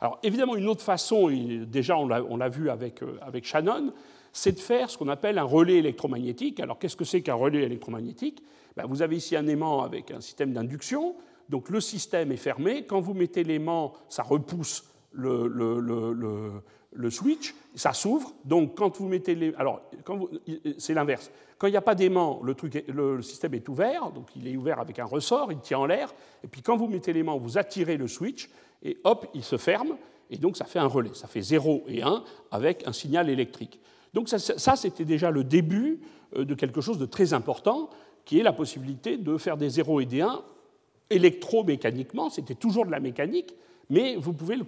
Alors 0.00 0.18
évidemment, 0.22 0.56
une 0.56 0.68
autre 0.68 0.82
façon, 0.82 1.28
et 1.28 1.60
déjà 1.66 1.96
on 1.96 2.06
l'a 2.36 2.48
vu 2.48 2.70
avec, 2.70 3.02
euh, 3.02 3.18
avec 3.22 3.44
Shannon, 3.44 3.92
c'est 4.32 4.52
de 4.52 4.60
faire 4.60 4.90
ce 4.90 4.98
qu'on 4.98 5.08
appelle 5.08 5.38
un 5.38 5.44
relais 5.44 5.76
électromagnétique. 5.76 6.58
Alors 6.60 6.78
qu'est-ce 6.78 6.96
que 6.96 7.04
c'est 7.04 7.22
qu'un 7.22 7.34
relais 7.34 7.62
électromagnétique? 7.62 8.42
Ben, 8.76 8.86
Vous 8.86 9.02
avez 9.02 9.16
ici 9.16 9.36
un 9.36 9.46
aimant 9.46 9.82
avec 9.82 10.10
un 10.10 10.20
système 10.20 10.52
d'induction, 10.52 11.14
donc 11.48 11.68
le 11.68 11.80
système 11.80 12.32
est 12.32 12.36
fermé, 12.36 12.84
quand 12.86 13.00
vous 13.00 13.14
mettez 13.14 13.44
l'aimant, 13.44 13.92
ça 14.08 14.22
repousse 14.22 14.84
le 15.12 16.62
switch, 17.10 17.54
ça 17.74 17.92
s'ouvre. 17.92 18.32
Donc, 18.44 18.76
quand 18.76 18.96
vous 18.98 19.08
mettez 19.08 19.34
les. 19.34 19.54
Alors, 19.54 19.82
c'est 20.78 20.94
l'inverse. 20.94 21.30
Quand 21.58 21.66
il 21.66 21.70
n'y 21.70 21.76
a 21.76 21.82
pas 21.82 21.94
d'aimant, 21.94 22.40
le, 22.42 22.54
truc 22.54 22.84
le, 22.88 23.22
système 23.22 23.54
est 23.54 23.68
ouvert, 23.68 24.10
donc 24.10 24.28
il 24.34 24.48
est 24.48 24.56
ouvert 24.56 24.80
avec 24.80 24.98
un 24.98 25.04
ressort, 25.04 25.52
il 25.52 25.60
tient 25.60 25.78
en 25.78 25.86
l'air. 25.86 26.12
Et 26.42 26.48
puis, 26.48 26.62
quand 26.62 26.76
vous 26.76 26.88
mettez 26.88 27.12
l'aimant, 27.12 27.38
vous 27.38 27.58
attirez 27.58 27.96
le 27.96 28.08
switch, 28.08 28.50
et 28.82 28.98
hop, 29.04 29.26
il 29.34 29.44
se 29.44 29.56
ferme. 29.56 29.96
Et 30.30 30.38
donc, 30.38 30.56
ça 30.56 30.64
fait 30.64 30.78
un 30.78 30.86
relais. 30.86 31.14
Ça 31.14 31.28
fait 31.28 31.42
0 31.42 31.84
et 31.88 32.02
1 32.02 32.24
avec 32.50 32.86
un 32.86 32.92
signal 32.92 33.28
électrique. 33.30 33.80
Donc, 34.14 34.28
ça, 34.28 34.38
ça 34.38 34.76
c'était 34.76 35.04
déjà 35.04 35.30
le 35.30 35.44
début 35.44 36.00
euh, 36.36 36.44
de 36.44 36.54
quelque 36.54 36.80
chose 36.80 36.98
de 36.98 37.06
très 37.06 37.32
important, 37.32 37.90
qui 38.24 38.38
est 38.38 38.42
la 38.42 38.52
possibilité 38.52 39.16
de 39.16 39.36
faire 39.36 39.56
des 39.56 39.68
0 39.68 40.00
et 40.00 40.06
des 40.06 40.22
1 40.22 40.42
électromécaniquement, 41.12 42.30
c'était 42.30 42.54
toujours 42.54 42.86
de 42.86 42.90
la 42.90 43.00
mécanique, 43.00 43.54
mais 43.90 44.16
vous 44.16 44.32
pouvez 44.32 44.56
le, 44.56 44.64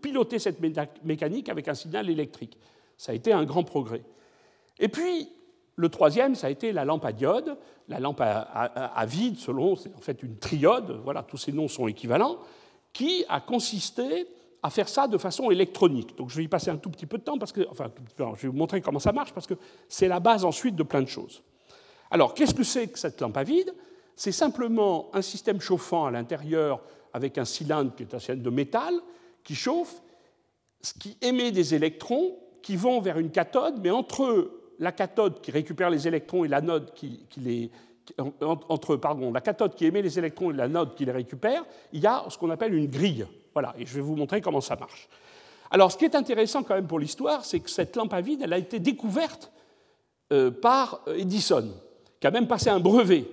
piloter 0.00 0.38
cette 0.38 0.60
mécanique 1.04 1.48
avec 1.48 1.68
un 1.68 1.74
signal 1.74 2.10
électrique. 2.10 2.56
Ça 2.96 3.12
a 3.12 3.14
été 3.14 3.32
un 3.32 3.44
grand 3.44 3.64
progrès. 3.64 4.02
Et 4.78 4.88
puis, 4.88 5.28
le 5.76 5.88
troisième, 5.88 6.34
ça 6.34 6.48
a 6.48 6.50
été 6.50 6.72
la 6.72 6.84
lampe 6.84 7.04
à 7.04 7.12
diode, 7.12 7.56
la 7.88 7.98
lampe 7.98 8.20
à, 8.20 9.06
vide, 9.06 9.38
selon, 9.38 9.76
c'est 9.76 9.94
en 9.94 10.00
fait 10.00 10.22
une 10.22 10.36
triode, 10.36 11.00
voilà, 11.04 11.22
tous 11.22 11.38
ces 11.38 11.52
noms 11.52 11.68
sont 11.68 11.88
équivalents, 11.88 12.38
qui 12.92 13.24
a 13.28 13.40
consisté 13.40 14.26
à 14.62 14.70
faire 14.70 14.88
ça 14.88 15.08
de 15.08 15.18
façon 15.18 15.50
électronique. 15.50 16.16
Donc 16.16 16.30
je 16.30 16.36
vais 16.36 16.44
y 16.44 16.48
passer 16.48 16.70
un 16.70 16.76
tout 16.76 16.90
petit 16.90 17.06
peu 17.06 17.18
de 17.18 17.24
temps, 17.24 17.38
parce 17.38 17.52
que, 17.52 17.66
enfin, 17.70 17.90
je 18.16 18.42
vais 18.42 18.48
vous 18.48 18.56
montrer 18.56 18.80
comment 18.80 18.98
ça 18.98 19.12
marche, 19.12 19.32
parce 19.32 19.46
que 19.46 19.54
c'est 19.88 20.08
la 20.08 20.20
base 20.20 20.44
ensuite 20.44 20.76
de 20.76 20.82
plein 20.82 21.02
de 21.02 21.08
choses. 21.08 21.42
Alors, 22.10 22.34
qu'est-ce 22.34 22.54
que 22.54 22.62
c'est 22.62 22.88
que 22.88 22.98
cette 22.98 23.20
lampe 23.20 23.36
à 23.36 23.42
vide? 23.42 23.74
C'est 24.14 24.32
simplement 24.32 25.08
un 25.14 25.22
système 25.22 25.60
chauffant 25.60 26.04
à 26.04 26.10
l'intérieur 26.10 26.80
avec 27.12 27.38
un 27.38 27.44
cylindre 27.44 27.94
qui 27.94 28.02
est 28.02 28.14
un 28.14 28.18
cylindre 28.18 28.42
de 28.42 28.50
métal 28.50 28.94
qui 29.44 29.54
chauffe, 29.54 30.02
ce 30.80 30.94
qui 30.94 31.16
émet 31.20 31.52
des 31.52 31.74
électrons 31.74 32.38
qui 32.62 32.76
vont 32.76 33.00
vers 33.00 33.18
une 33.18 33.30
cathode, 33.30 33.80
mais 33.82 33.90
entre 33.90 34.50
la 34.78 34.92
cathode 34.92 35.40
qui 35.40 35.50
récupère 35.50 35.90
les 35.90 36.08
électrons 36.08 36.44
et 36.44 36.48
l'anode 36.48 36.92
qui, 36.94 37.26
qui 37.28 37.40
les, 37.40 37.70
entre 38.40 38.96
pardon, 38.96 39.32
la 39.32 39.40
cathode 39.40 39.74
qui 39.74 39.84
émet 39.84 40.02
les 40.02 40.18
électrons 40.18 40.50
et 40.50 40.54
l'anode 40.54 40.94
qui 40.94 41.04
les 41.04 41.12
récupère, 41.12 41.64
il 41.92 42.00
y 42.00 42.06
a 42.06 42.24
ce 42.28 42.38
qu'on 42.38 42.50
appelle 42.50 42.74
une 42.74 42.88
grille. 42.88 43.26
Voilà, 43.52 43.74
et 43.78 43.86
je 43.86 43.94
vais 43.94 44.00
vous 44.00 44.16
montrer 44.16 44.40
comment 44.40 44.60
ça 44.60 44.76
marche. 44.76 45.08
Alors, 45.70 45.90
ce 45.90 45.96
qui 45.96 46.04
est 46.04 46.14
intéressant 46.14 46.62
quand 46.62 46.74
même 46.74 46.86
pour 46.86 46.98
l'histoire, 46.98 47.44
c'est 47.44 47.60
que 47.60 47.70
cette 47.70 47.96
lampe 47.96 48.12
à 48.12 48.20
vide, 48.20 48.42
elle 48.42 48.52
a 48.52 48.58
été 48.58 48.78
découverte 48.78 49.52
euh, 50.32 50.50
par 50.50 51.02
Edison, 51.16 51.72
qui 52.20 52.26
a 52.26 52.30
même 52.30 52.46
passé 52.46 52.70
un 52.70 52.80
brevet, 52.80 53.26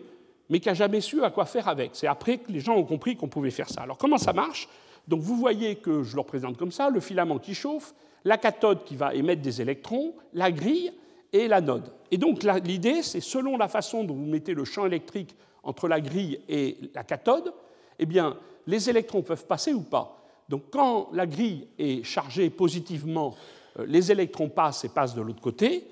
mais 0.50 0.60
qui 0.60 0.68
n'a 0.68 0.74
jamais 0.74 1.02
su 1.02 1.24
à 1.24 1.30
quoi 1.30 1.46
faire 1.46 1.68
avec. 1.68 1.92
C'est 1.94 2.08
après 2.08 2.38
que 2.38 2.52
les 2.52 2.60
gens 2.60 2.76
ont 2.76 2.84
compris 2.84 3.16
qu'on 3.16 3.28
pouvait 3.28 3.52
faire 3.52 3.70
ça. 3.70 3.82
Alors, 3.82 3.98
comment 3.98 4.18
ça 4.18 4.34
marche? 4.34 4.68
Donc, 5.08 5.22
vous 5.22 5.36
voyez 5.36 5.76
que 5.76 6.04
je 6.04 6.16
le 6.16 6.22
représente 6.22 6.58
comme 6.58 6.72
ça, 6.72 6.90
le 6.90 7.00
filament 7.00 7.40
qui 7.40 7.54
chauffe, 7.54 7.94
la 8.26 8.38
cathode 8.38 8.84
qui 8.84 8.96
va 8.96 9.14
émettre 9.14 9.42
des 9.42 9.62
électrons, 9.62 10.14
la 10.34 10.52
grille 10.52 10.92
et 11.32 11.48
l'anode. 11.48 11.92
Et 12.12 12.18
donc, 12.18 12.44
l'idée, 12.64 13.02
c'est 13.04 13.22
selon 13.22 13.58
la 13.58 13.68
façon 13.68 14.04
dont 14.04 14.16
vous 14.16 14.26
mettez 14.26 14.54
le 14.54 14.66
champ 14.66 14.86
électrique 14.86 15.36
entre 15.64 15.88
la 15.88 16.02
grille 16.02 16.40
et 16.50 16.78
la 16.94 17.04
cathode, 17.04 17.54
eh 18.00 18.06
bien, 18.06 18.38
les 18.66 18.90
électrons 18.90 19.22
peuvent 19.22 19.46
passer 19.46 19.74
ou 19.74 19.82
pas. 19.82 20.20
Donc 20.48 20.64
quand 20.72 21.10
la 21.14 21.28
grille 21.28 21.68
est 21.78 22.04
chargée 22.04 22.50
positivement, 22.50 23.36
euh, 23.78 23.86
les 23.88 24.12
électrons 24.12 24.50
passent 24.50 24.84
et 24.84 24.90
passent 24.90 25.16
de 25.16 25.22
l'autre 25.22 25.42
côté, 25.42 25.88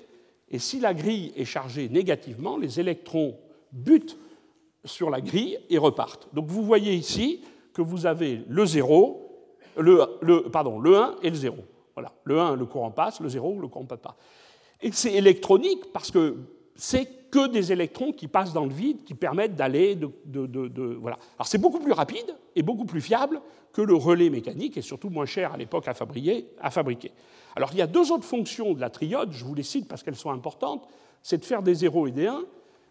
et 0.50 0.60
si 0.60 0.80
la 0.80 0.94
grille 0.94 1.34
est 1.36 1.46
chargée 1.46 1.90
négativement, 1.90 2.58
les 2.58 2.80
électrons 2.80 3.38
butent 3.72 4.18
sur 4.86 5.10
la 5.10 5.22
grille 5.22 5.60
et 5.70 5.78
repartent. 5.78 6.28
Donc 6.34 6.48
vous 6.48 6.64
voyez 6.64 6.94
ici 6.94 7.44
que 7.74 7.82
vous 7.82 8.06
avez 8.06 8.42
le 8.48 8.66
0, 8.66 9.52
le, 9.78 10.50
pardon, 10.50 10.80
le 10.80 10.98
1 10.98 11.16
et 11.24 11.30
le 11.30 11.36
0. 11.36 11.58
Voilà. 11.94 12.14
Le 12.24 12.40
1, 12.40 12.56
le 12.56 12.66
courant 12.66 12.92
passe, 12.92 13.20
le 13.20 13.30
0, 13.30 13.60
le 13.60 13.68
courant 13.68 13.84
ne 13.84 13.90
passe 13.90 14.00
pas. 14.00 14.18
Et 14.82 14.92
c'est 14.92 15.14
électronique 15.14 15.92
parce 15.92 16.12
que 16.12 16.38
c'est 16.76 17.06
que 17.30 17.48
des 17.48 17.72
électrons 17.72 18.14
qui 18.14 18.28
passent 18.28 18.54
dans 18.54 18.66
le 18.66 18.74
vide, 18.74 19.04
qui 19.04 19.14
permettent 19.14 19.56
d'aller 19.56 19.96
de, 19.96 20.98
voilà. 21.00 21.18
Alors 21.38 21.48
c'est 21.48 21.58
beaucoup 21.58 21.80
plus 21.80 21.92
rapide 21.92 22.36
et 22.56 22.62
beaucoup 22.62 22.86
plus 22.86 23.02
fiable 23.02 23.42
que 23.74 23.82
le 23.82 23.96
relais 23.96 24.30
mécanique 24.30 24.78
et 24.78 24.82
surtout 24.82 25.10
moins 25.10 25.26
cher 25.26 25.54
à 25.54 25.58
l'époque 25.58 25.88
à 25.88 25.94
fabriquer, 25.94 26.48
à 26.62 26.72
fabriquer. 26.72 27.12
Alors 27.56 27.70
il 27.74 27.80
y 27.80 27.82
a 27.82 27.88
deux 27.88 28.12
autres 28.12 28.24
fonctions 28.24 28.74
de 28.74 28.80
la 28.80 28.90
triode, 28.90 29.32
je 29.34 29.44
vous 29.44 29.56
les 29.56 29.64
cite 29.64 29.88
parce 29.88 30.04
qu'elles 30.04 30.16
sont 30.16 30.32
importantes, 30.32 30.88
c'est 31.22 31.40
de 31.40 31.46
faire 31.46 31.64
des 31.64 31.74
0 31.74 32.08
et 32.08 32.12
des 32.12 32.28
1, 32.28 32.44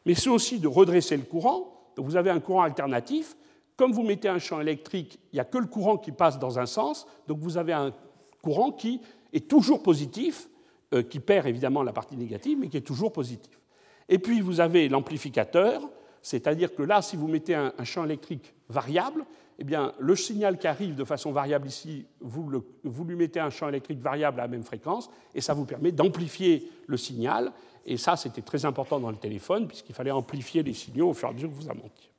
mais 0.05 0.15
c'est 0.15 0.31
aussi 0.31 0.59
de 0.59 0.69
redresser 0.69 1.17
le 1.17 1.23
courant. 1.23 1.76
Donc 1.97 2.05
vous 2.05 2.17
avez 2.17 2.31
un 2.31 2.41
courant 2.41 2.63
alternatif. 2.63 3.37
Comme 3.77 3.93
vous 3.93 4.03
mettez 4.03 4.29
un 4.29 4.39
champ 4.39 4.61
électrique, 4.61 5.19
il 5.33 5.37
n'y 5.37 5.41
a 5.41 5.45
que 5.45 5.59
le 5.59 5.67
courant 5.67 5.99
qui 5.99 6.13
passe 6.13 6.39
dans 6.39 6.59
un 6.59 6.67
sens, 6.67 7.07
donc 7.27 7.39
vous 7.39 7.59
avez 7.59 7.73
un 7.73 7.93
courant 8.43 8.71
qui 8.71 9.01
est 9.33 9.49
toujours 9.49 9.83
positif, 9.83 10.49
euh, 10.95 11.03
qui 11.03 11.21
perd 11.21 11.47
évidemment 11.47 11.83
la 11.83 11.93
partie 11.93 12.17
négative, 12.17 12.59
mais 12.61 12.69
qui 12.69 12.77
est 12.77 12.87
toujours 12.87 13.13
positif. 13.13 13.59
Et 14.09 14.19
puis 14.19 14.41
vous 14.41 14.61
avez 14.61 14.89
l'amplificateur, 14.89 15.83
c'est-à-dire 16.23 16.75
que 16.75 16.83
là, 16.83 17.03
si 17.03 17.17
vous 17.17 17.29
mettez 17.29 17.55
un, 17.55 17.73
champ 17.85 18.05
électrique 18.05 18.55
variable, 18.69 19.25
eh 19.59 19.65
bien, 19.65 19.93
le 19.99 20.15
signal 20.15 20.59
qui 20.59 20.67
arrive 20.67 20.95
de 20.95 21.05
façon 21.05 21.33
variable 21.33 21.69
ici, 21.69 22.07
vous, 22.21 22.51
lui 22.51 23.17
mettez 23.17 23.41
un 23.41 23.51
champ 23.51 23.69
électrique 23.69 24.01
variable 24.01 24.41
à 24.41 24.45
la 24.45 24.49
même 24.49 24.65
fréquence, 24.65 25.11
et 25.35 25.41
ça 25.41 25.55
vous 25.55 25.65
permet 25.65 25.93
d'amplifier 25.93 26.71
le 26.87 26.97
signal. 26.97 27.53
Et 27.87 27.97
ça, 27.97 28.17
c'était 28.17 28.43
très 28.43 28.65
important 28.65 29.01
dans 29.01 29.11
le 29.11 29.17
téléphone, 29.17 29.67
puisqu'il 29.67 29.95
fallait 29.95 30.11
amplifier 30.11 30.63
les 30.63 30.75
signaux 30.75 31.11
au 31.11 31.15
fur 31.15 31.29
et 31.29 31.31
à 31.31 31.35
mesure 31.35 31.49
que 31.49 31.55
vous 31.55 31.69
montiez. 31.69 32.11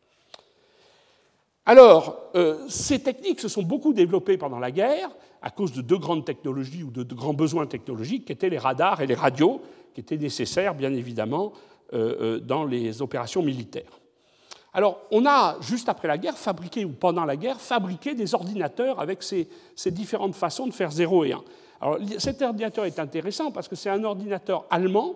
Alors, 1.65 2.17
euh, 2.35 2.65
ces 2.69 2.99
techniques 2.99 3.41
se 3.41 3.49
sont 3.49 3.63
beaucoup 3.63 3.93
développées 3.93 4.37
pendant 4.37 4.59
la 4.59 4.71
guerre 4.71 5.09
à 5.41 5.51
cause 5.51 5.73
de 5.73 5.81
deux 5.81 5.97
grandes 5.97 6.25
technologies 6.25 6.81
ou 6.81 6.89
de 6.89 7.13
grands 7.13 7.33
besoins 7.33 7.67
technologiques 7.67 8.25
qui 8.25 8.31
étaient 8.31 8.49
les 8.49 8.57
radars 8.57 9.01
et 9.01 9.07
les 9.07 9.13
radios, 9.13 9.61
qui 9.93 9.99
étaient 10.01 10.17
nécessaires, 10.17 10.73
bien 10.73 10.93
évidemment, 10.93 11.53
euh, 11.93 12.15
euh, 12.19 12.39
dans 12.39 12.65
les 12.65 13.01
opérations 13.01 13.41
militaires. 13.41 13.99
Alors, 14.77 15.01
on 15.09 15.25
a, 15.25 15.57
juste 15.59 15.89
après 15.89 16.07
la 16.07 16.19
guerre, 16.19 16.37
fabriqué, 16.37 16.85
ou 16.85 16.91
pendant 16.91 17.25
la 17.25 17.35
guerre, 17.35 17.59
fabriqué 17.59 18.13
des 18.13 18.35
ordinateurs 18.35 18.99
avec 18.99 19.23
ces, 19.23 19.47
différentes 19.87 20.35
façons 20.35 20.67
de 20.67 20.71
faire 20.71 20.91
0 20.91 21.25
et 21.25 21.33
1. 21.33 21.43
Alors, 21.81 21.97
cet 22.19 22.43
ordinateur 22.43 22.85
est 22.85 22.99
intéressant 22.99 23.49
parce 23.49 23.67
que 23.67 23.75
c'est 23.75 23.89
un 23.89 24.03
ordinateur 24.03 24.67
allemand, 24.69 25.15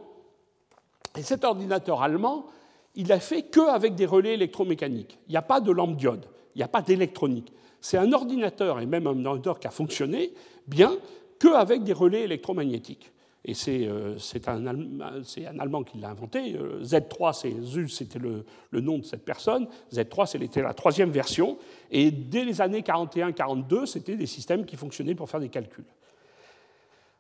et 1.16 1.22
cet 1.22 1.44
ordinateur 1.44 2.02
allemand, 2.02 2.48
il 2.96 3.12
a 3.12 3.20
fait 3.20 3.44
qu'avec 3.44 3.94
des 3.94 4.08
relais 4.08 4.34
électromécaniques. 4.34 5.20
Il 5.28 5.34
n'y 5.34 5.38
a 5.38 5.44
pas 5.44 5.60
de 5.60 5.72
lampe 5.72 5.96
diode, 5.96 6.26
il 6.56 6.58
n'y 6.58 6.64
a 6.64 6.68
pas 6.68 6.82
d'électronique. 6.82 7.54
C'est 7.82 8.00
un 8.00 8.12
ordinateur, 8.14 8.80
et 8.80 8.88
même 8.88 9.06
un 9.06 9.26
ordinateur 9.26 9.60
qui 9.60 9.68
a 9.68 9.72
fonctionné 9.72 10.34
bien, 10.66 10.92
qu'avec 11.38 11.84
des 11.84 11.94
relais 11.94 12.24
électromagnétiques 12.24 13.12
et 13.44 13.56
euh, 13.70 14.18
c'est 14.20 14.48
un, 14.48 14.66
Allemand 14.68 15.84
qui 15.84 15.98
l'a 15.98 16.10
inventé. 16.10 16.56
Euh, 16.56 16.84
Z3, 16.84 17.34
c'était 17.88 18.20
le, 18.20 18.46
nom 18.82 19.00
de 19.00 19.04
cette 19.04 19.26
personne. 19.26 19.68
Z3, 19.92 20.28
c'était 20.28 20.62
la 20.62 20.74
troisième 20.76 21.10
version. 21.10 21.58
Et 21.90 22.12
dès 22.12 22.46
les 22.46 22.62
années 22.62 22.82
41-42, 22.82 23.88
c'était 23.88 24.16
des 24.16 24.28
systèmes 24.28 24.66
qui 24.66 24.76
fonctionnaient 24.76 25.16
pour 25.16 25.28
faire 25.28 25.40
des 25.40 25.50
calculs. 25.50 25.86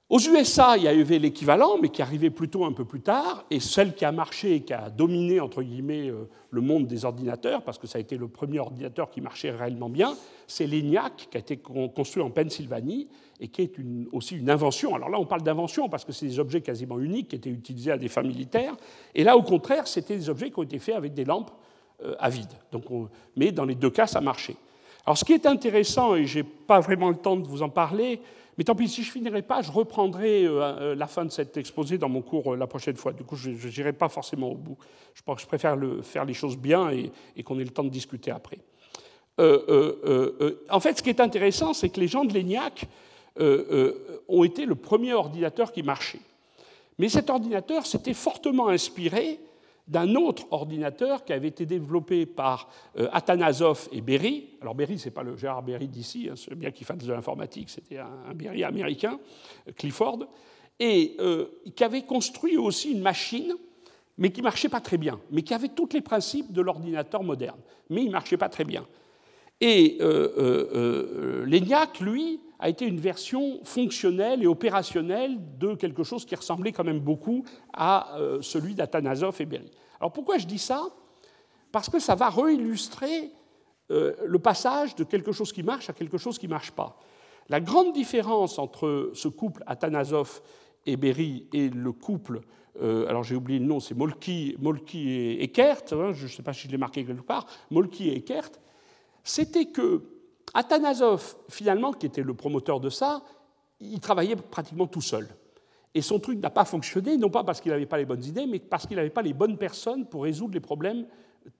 Aux 0.09 0.19
USA, 0.19 0.75
il 0.75 0.83
y 0.83 0.89
avait 0.89 1.19
l'équivalent, 1.19 1.77
mais 1.81 1.87
qui 1.87 2.01
arrivait 2.01 2.29
plutôt 2.29 2.65
un 2.65 2.73
peu 2.73 2.83
plus 2.83 2.99
tard, 2.99 3.45
et 3.49 3.61
celle 3.61 3.95
qui 3.95 4.03
a 4.03 4.11
marché 4.11 4.55
et 4.55 4.61
qui 4.61 4.73
a 4.73 4.89
dominé, 4.89 5.39
entre 5.39 5.63
guillemets, 5.63 6.09
euh, 6.09 6.29
le 6.49 6.59
monde 6.59 6.85
des 6.85 7.05
ordinateurs, 7.05 7.63
parce 7.63 7.77
que 7.77 7.87
ça 7.87 7.97
a 7.97 8.01
été 8.01 8.17
le 8.17 8.27
premier 8.27 8.59
ordinateur 8.59 9.09
qui 9.09 9.21
marchait 9.21 9.51
réellement 9.51 9.89
bien, 9.89 10.13
c'est 10.47 10.67
l'ENIAC, 10.67 11.29
qui 11.31 11.37
a 11.37 11.39
été 11.39 11.57
construit 11.57 12.21
en 12.21 12.29
Pennsylvanie, 12.29 13.07
et 13.41 13.47
qui 13.47 13.63
est 13.63 13.73
aussi 14.11 14.37
une 14.37 14.51
invention. 14.51 14.95
Alors 14.95 15.09
là, 15.09 15.19
on 15.19 15.25
parle 15.25 15.41
d'invention, 15.41 15.89
parce 15.89 16.05
que 16.05 16.11
c'est 16.11 16.27
des 16.27 16.39
objets 16.39 16.61
quasiment 16.61 16.99
uniques 16.99 17.29
qui 17.29 17.35
étaient 17.35 17.49
utilisés 17.49 17.91
à 17.91 17.97
des 17.97 18.07
fins 18.07 18.21
militaires, 18.21 18.77
et 19.15 19.23
là, 19.23 19.35
au 19.35 19.41
contraire, 19.41 19.87
c'était 19.87 20.15
des 20.15 20.29
objets 20.29 20.51
qui 20.51 20.59
ont 20.59 20.63
été 20.63 20.77
faits 20.77 20.95
avec 20.95 21.15
des 21.15 21.25
lampes 21.25 21.49
euh, 22.03 22.13
à 22.19 22.29
vide. 22.29 22.53
Donc 22.71 22.85
Mais 23.35 23.51
dans 23.51 23.65
les 23.65 23.73
deux 23.73 23.89
cas, 23.89 24.05
ça 24.05 24.21
marchait. 24.21 24.55
Alors 25.07 25.17
ce 25.17 25.25
qui 25.25 25.33
est 25.33 25.47
intéressant, 25.47 26.15
et 26.15 26.27
je 26.27 26.39
n'ai 26.39 26.43
pas 26.43 26.79
vraiment 26.79 27.09
le 27.09 27.15
temps 27.15 27.35
de 27.35 27.47
vous 27.47 27.63
en 27.63 27.69
parler, 27.69 28.21
mais 28.57 28.63
tant 28.63 28.75
pis, 28.75 28.87
si 28.87 29.01
je 29.01 29.11
finirai 29.11 29.41
pas, 29.41 29.63
je 29.63 29.71
reprendrai 29.71 30.45
euh, 30.45 30.61
euh, 30.61 30.95
la 30.95 31.07
fin 31.07 31.25
de 31.25 31.31
cet 31.31 31.57
exposé 31.57 31.97
dans 31.97 32.09
mon 32.09 32.21
cours 32.21 32.55
la 32.55 32.67
prochaine 32.67 32.95
fois. 32.95 33.11
Du 33.11 33.23
coup, 33.23 33.35
je 33.35 33.49
n'irai 33.49 33.93
pas 33.93 34.09
forcément 34.09 34.51
au 34.51 34.55
bout. 34.55 34.77
Je, 35.15 35.21
je 35.37 35.47
préfère 35.47 35.77
faire 36.03 36.25
les 36.25 36.33
choses 36.35 36.57
bien 36.57 36.91
et, 36.91 37.41
qu'on 37.43 37.57
ait 37.59 37.63
le 37.63 37.71
temps 37.71 37.83
de 37.83 37.89
discuter 37.89 38.29
après. 38.29 38.59
en 39.39 40.79
fait, 40.79 40.99
ce 40.99 41.01
qui 41.01 41.09
est 41.09 41.19
intéressant, 41.19 41.73
c'est 41.73 41.89
que 41.89 41.99
les 41.99 42.07
gens 42.07 42.23
de 42.23 42.35
l'ENIAC 42.35 42.87
ont 43.39 44.43
été 44.43 44.65
le 44.65 44.75
premier 44.75 45.13
ordinateur 45.13 45.71
qui 45.71 45.83
marchait. 45.83 46.19
Mais 46.97 47.09
cet 47.09 47.29
ordinateur 47.29 47.85
s'était 47.85 48.13
fortement 48.13 48.67
inspiré 48.67 49.39
d'un 49.87 50.15
autre 50.15 50.45
ordinateur 50.51 51.25
qui 51.25 51.33
avait 51.33 51.49
été 51.49 51.65
développé 51.65 52.25
par 52.25 52.69
euh, 52.97 53.09
Atanasoff 53.11 53.89
et 53.91 54.01
Berry. 54.01 54.49
Alors 54.61 54.75
Berry, 54.75 54.99
ce 54.99 55.05
n'est 55.05 55.11
pas 55.11 55.23
le 55.23 55.35
Gérard 55.35 55.63
Berry 55.63 55.87
d'ici, 55.87 56.29
hein, 56.31 56.35
bien 56.55 56.71
qu'il 56.71 56.85
fasse 56.85 56.99
de 56.99 57.11
l'informatique, 57.11 57.69
c'était 57.69 57.97
un, 57.97 58.33
Berry 58.33 58.63
américain, 58.63 59.19
euh, 59.67 59.71
Clifford, 59.75 60.19
et 60.79 61.15
euh, 61.19 61.47
qui 61.75 61.83
avait 61.83 62.03
construit 62.03 62.57
aussi 62.57 62.91
une 62.91 63.01
machine, 63.01 63.53
mais 64.17 64.31
qui 64.31 64.41
ne 64.41 64.45
marchait 64.45 64.69
pas 64.69 64.79
très 64.79 64.97
bien, 64.97 65.19
mais 65.31 65.41
qui 65.41 65.53
avait 65.53 65.69
tous 65.69 65.89
les 65.93 66.01
principes 66.01 66.53
de 66.53 66.61
l'ordinateur 66.61 67.23
moderne, 67.23 67.59
mais 67.89 68.03
il 68.03 68.07
ne 68.07 68.11
marchait 68.11 68.37
pas 68.37 68.49
très 68.49 68.63
bien. 68.63 68.85
Et 69.59 69.97
l'ENIAC, 69.99 71.99
lui, 71.99 72.39
a 72.61 72.69
été 72.69 72.85
une 72.85 72.99
version 72.99 73.59
fonctionnelle 73.63 74.41
et 74.41 74.47
opérationnelle 74.47 75.37
de 75.57 75.75
quelque 75.75 76.03
chose 76.03 76.23
qui 76.25 76.35
ressemblait 76.35 76.71
quand 76.71 76.85
même 76.85 76.99
beaucoup 76.99 77.43
à 77.73 78.15
celui 78.41 78.75
d'Atanasoff 78.75 79.41
et 79.41 79.45
Berry. 79.45 79.71
Alors 79.99 80.13
pourquoi 80.13 80.37
je 80.37 80.45
dis 80.45 80.59
ça? 80.59 80.83
Parce 81.71 81.89
que 81.89 81.99
ça 81.99 82.15
va 82.15 82.29
réillustrer 82.29 83.31
euh, 83.91 84.13
le 84.25 84.39
passage 84.39 84.95
de 84.95 85.03
quelque 85.03 85.31
chose 85.31 85.51
qui 85.51 85.63
marche 85.63 85.89
à 85.89 85.93
quelque 85.93 86.17
chose 86.17 86.37
qui 86.37 86.47
ne 86.47 86.51
marche 86.51 86.71
pas. 86.71 86.97
La 87.49 87.59
grande 87.59 87.93
différence 87.93 88.57
entre 88.57 89.11
ce 89.13 89.27
couple 89.27 89.63
Atanasoff 89.67 90.41
et 90.85 90.95
Berry 90.95 91.47
et 91.51 91.69
le 91.69 91.91
couple, 91.91 92.41
euh, 92.81 93.07
alors 93.07 93.23
j'ai 93.23 93.35
oublié 93.35 93.59
le 93.59 93.65
nom, 93.65 93.79
c'est 93.79 93.95
Molky, 93.95 94.55
et 94.95 95.43
Eckert, 95.43 95.83
hein, 95.91 96.13
je 96.13 96.23
ne 96.23 96.29
sais 96.29 96.43
pas 96.43 96.53
si 96.53 96.67
je 96.67 96.71
l'ai 96.71 96.77
marqué 96.77 97.03
quelque 97.03 97.21
part, 97.21 97.45
Molky 97.69 98.09
et 98.09 98.17
Eckert, 98.17 98.49
c'était 99.23 99.65
que 99.65 100.03
Athanasov, 100.53 101.35
finalement, 101.49 101.91
qui 101.93 102.05
était 102.05 102.23
le 102.23 102.33
promoteur 102.33 102.79
de 102.79 102.89
ça, 102.89 103.21
il 103.79 103.99
travaillait 103.99 104.35
pratiquement 104.35 104.87
tout 104.87 105.01
seul. 105.01 105.27
Et 105.93 106.01
son 106.01 106.19
truc 106.19 106.39
n'a 106.39 106.49
pas 106.49 106.65
fonctionné, 106.65 107.17
non 107.17 107.29
pas 107.29 107.43
parce 107.43 107.59
qu'il 107.59 107.71
n'avait 107.71 107.85
pas 107.85 107.97
les 107.97 108.05
bonnes 108.05 108.23
idées, 108.23 108.45
mais 108.45 108.59
parce 108.59 108.87
qu'il 108.87 108.95
n'avait 108.95 109.09
pas 109.09 109.21
les 109.21 109.33
bonnes 109.33 109.57
personnes 109.57 110.05
pour 110.05 110.23
résoudre 110.23 110.53
les 110.53 110.59
problèmes 110.59 111.05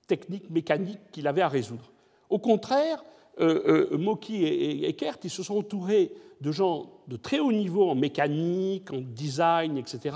techniques, 0.08 0.50
mécaniques 0.50 1.00
qu'il 1.12 1.28
avait 1.28 1.42
à 1.42 1.50
résoudre. 1.50 1.92
Au 2.30 2.40
contraire, 2.40 3.04
euh, 3.40 3.90
euh, 3.92 3.98
Moki 3.98 4.44
et 4.44 4.88
Eckert, 4.88 5.18
ils 5.24 5.30
se 5.30 5.44
sont 5.44 5.58
entourés 5.58 6.14
de 6.40 6.52
gens 6.52 6.90
de 7.08 7.18
très 7.18 7.40
haut 7.40 7.52
niveau 7.52 7.90
en 7.90 7.96
mécanique, 7.96 8.92
en 8.92 9.02
design, 9.02 9.78
etc. 9.78 10.16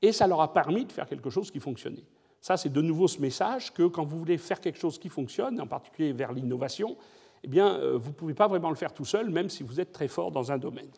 Et 0.00 0.12
ça 0.12 0.26
leur 0.26 0.40
a 0.40 0.52
permis 0.52 0.84
de 0.84 0.92
faire 0.92 1.06
quelque 1.06 1.30
chose 1.30 1.50
qui 1.50 1.60
fonctionnait. 1.60 2.04
Ça, 2.40 2.56
c'est 2.56 2.72
de 2.72 2.80
nouveau 2.80 3.06
ce 3.06 3.20
message 3.20 3.72
que 3.72 3.86
quand 3.86 4.04
vous 4.04 4.18
voulez 4.18 4.38
faire 4.38 4.60
quelque 4.60 4.78
chose 4.78 4.98
qui 4.98 5.08
fonctionne, 5.08 5.60
en 5.60 5.66
particulier 5.66 6.12
vers 6.12 6.32
l'innovation, 6.32 6.96
eh 7.44 7.48
bien, 7.48 7.74
euh, 7.74 7.98
vous 7.98 8.10
ne 8.10 8.14
pouvez 8.14 8.34
pas 8.34 8.46
vraiment 8.46 8.70
le 8.70 8.76
faire 8.76 8.92
tout 8.92 9.04
seul, 9.04 9.30
même 9.30 9.48
si 9.48 9.62
vous 9.62 9.80
êtes 9.80 9.92
très 9.92 10.08
fort 10.08 10.30
dans 10.30 10.52
un 10.52 10.58
domaine. 10.58 10.90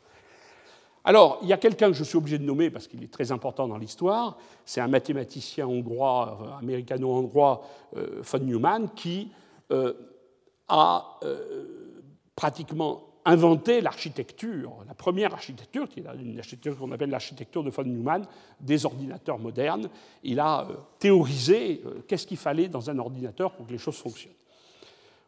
Alors, 1.05 1.39
il 1.43 1.49
y 1.49 1.53
a 1.53 1.59
quelqu'un 1.59 1.89
que 1.89 1.95
je 1.95 2.05
suis 2.05 2.17
obligé 2.17 2.39
de 2.39 2.45
nommer 2.45 2.71
parce 2.71 2.87
qu'il 2.87 3.03
est 3.03 3.13
très 3.13 3.33
important 3.33 3.69
dans 3.69 3.77
l'histoire, 3.77 4.39
c'est 4.65 4.81
un 4.81 4.89
mathématicien 4.89 5.67
hongrois, 5.67 6.39
euh, 6.41 6.59
américano-hongrois, 6.61 7.63
euh, 7.97 8.23
von 8.23 8.39
Neumann, 8.39 8.89
qui 8.95 9.31
a 10.69 11.21
pratiquement 12.37 13.03
inventé 13.25 13.81
l'architecture, 13.81 14.73
la 14.87 14.95
première 14.95 15.33
architecture, 15.33 15.89
qui 15.89 16.01
est 16.01 16.05
une 16.23 16.39
architecture 16.39 16.79
qu'on 16.79 16.93
appelle 16.93 17.11
l'architecture 17.11 17.65
de 17.65 17.71
von 17.71 17.83
Neumann, 17.83 18.25
des 18.61 18.87
ordinateurs 18.87 19.39
modernes. 19.39 19.89
Il 20.23 20.39
a 20.39 20.69
théorisé 20.99 21.83
qu'est-ce 22.07 22.27
qu'il 22.27 22.37
fallait 22.37 22.69
dans 22.69 22.89
un 22.89 22.99
ordinateur 22.99 23.53
pour 23.53 23.67
que 23.67 23.73
les 23.73 23.79
choses 23.79 23.97
fonctionnent. 23.97 24.33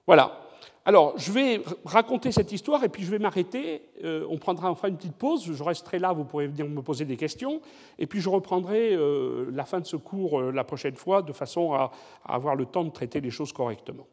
Voilà. 0.06 0.45
Alors, 0.88 1.18
je 1.18 1.32
vais 1.32 1.62
raconter 1.84 2.30
cette 2.30 2.52
histoire 2.52 2.84
et 2.84 2.88
puis 2.88 3.02
je 3.02 3.10
vais 3.10 3.18
m'arrêter. 3.18 3.82
Euh, 4.04 4.24
on 4.30 4.38
prendra 4.38 4.70
enfin 4.70 4.86
une 4.86 4.96
petite 4.96 5.16
pause. 5.16 5.42
Je 5.44 5.62
resterai 5.64 5.98
là, 5.98 6.12
vous 6.12 6.24
pourrez 6.24 6.46
venir 6.46 6.64
me 6.68 6.80
poser 6.80 7.04
des 7.04 7.16
questions. 7.16 7.60
Et 7.98 8.06
puis 8.06 8.20
je 8.20 8.28
reprendrai 8.28 8.94
euh, 8.94 9.50
la 9.52 9.64
fin 9.64 9.80
de 9.80 9.84
ce 9.84 9.96
cours 9.96 10.38
euh, 10.38 10.52
la 10.52 10.62
prochaine 10.62 10.94
fois 10.94 11.22
de 11.22 11.32
façon 11.32 11.72
à, 11.72 11.90
avoir 12.24 12.54
le 12.54 12.66
temps 12.66 12.84
de 12.84 12.90
traiter 12.90 13.20
les 13.20 13.32
choses 13.32 13.52
correctement. 13.52 14.06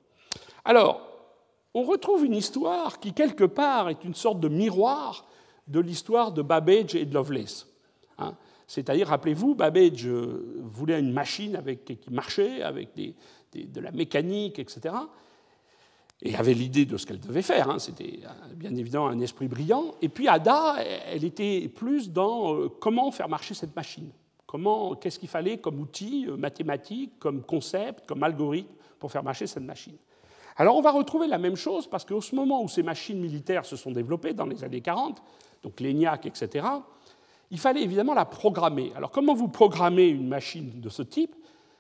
Alors, 0.66 1.00
on 1.76 1.84
retrouve 1.84 2.26
une 2.26 2.34
histoire 2.34 3.00
qui, 3.00 3.14
quelque 3.14 3.44
part, 3.44 3.90
est 3.90 4.04
une 4.04 4.16
sorte 4.16 4.40
de 4.40 4.48
miroir 4.48 5.28
de 5.68 5.80
l'histoire 5.80 6.32
de 6.32 6.42
Babbage 6.42 6.96
et 6.96 7.06
de 7.06 7.14
Lovelace. 7.14 7.68
Hein. 8.18 8.34
C'est-à-dire, 8.66 9.10
rappelez-vous, 9.10 9.54
Babbage 9.54 10.08
voulait 10.08 11.00
une 11.00 11.14
machine 11.14 11.56
avec, 11.56 11.86
qui 11.86 12.10
marchait, 12.10 12.64
avec 12.64 12.96
de 12.96 13.80
la 13.80 13.92
mécanique, 13.92 14.58
etc 14.58 14.96
et 16.24 16.36
avait 16.36 16.54
l'idée 16.54 16.86
de 16.86 16.96
ce 16.98 17.06
qu'elle 17.06 17.20
devait 17.20 17.42
faire. 17.42 17.70
Hein. 17.70 17.80
C'était 17.80 18.22
euh, 18.24 18.54
bien 18.56 18.74
évidemment 18.76 19.08
un 19.08 19.20
esprit 19.20 19.48
brillant. 19.48 19.94
Et 20.02 20.10
puis 20.10 20.28
Ada, 20.28 20.78
elle 21.08 21.26
était 21.26 21.68
plus 21.68 22.12
dans 22.12 22.56
euh, 22.56 22.70
comment 22.80 23.12
faire 23.12 23.28
marcher 23.28 23.54
cette 23.54 23.76
machine. 23.76 24.10
Comment, 24.46 24.96
qu'est-ce 24.96 25.20
qu'il 25.20 25.30
fallait 25.30 25.58
comme 25.58 25.80
outil 25.80 26.26
euh, 26.28 26.38
mathématique, 26.38 27.20
comme 27.20 27.44
concept, 27.44 28.06
comme 28.08 28.24
algorithme 28.24 28.74
pour 29.00 29.12
faire 29.12 29.24
marcher 29.24 29.48
cette 29.48 29.64
machine. 29.64 29.98
Alors 30.56 30.78
on 30.78 30.82
va 30.82 30.92
retrouver 30.92 31.28
la 31.28 31.38
même 31.38 31.58
chose 31.58 31.88
parce 31.88 32.06
qu'au 32.06 32.22
moment 32.32 32.64
où 32.64 32.70
ces 32.70 32.84
machines 32.84 33.20
militaires 33.20 33.66
se 33.66 33.76
sont 33.76 33.92
développées, 33.92 34.34
dans 34.34 34.46
les 34.46 34.64
années 34.64 34.80
40, 34.80 35.22
donc 35.62 35.82
l'ENIAC, 35.82 36.28
etc., 36.28 36.66
il 37.52 37.60
fallait 37.60 37.84
évidemment 37.84 38.14
la 38.14 38.26
programmer. 38.26 38.94
Alors 38.96 39.12
comment 39.12 39.34
vous 39.34 39.50
programmez 39.50 40.08
une 40.08 40.28
machine 40.28 40.80
de 40.80 40.88
ce 40.88 41.02
type? 41.02 41.36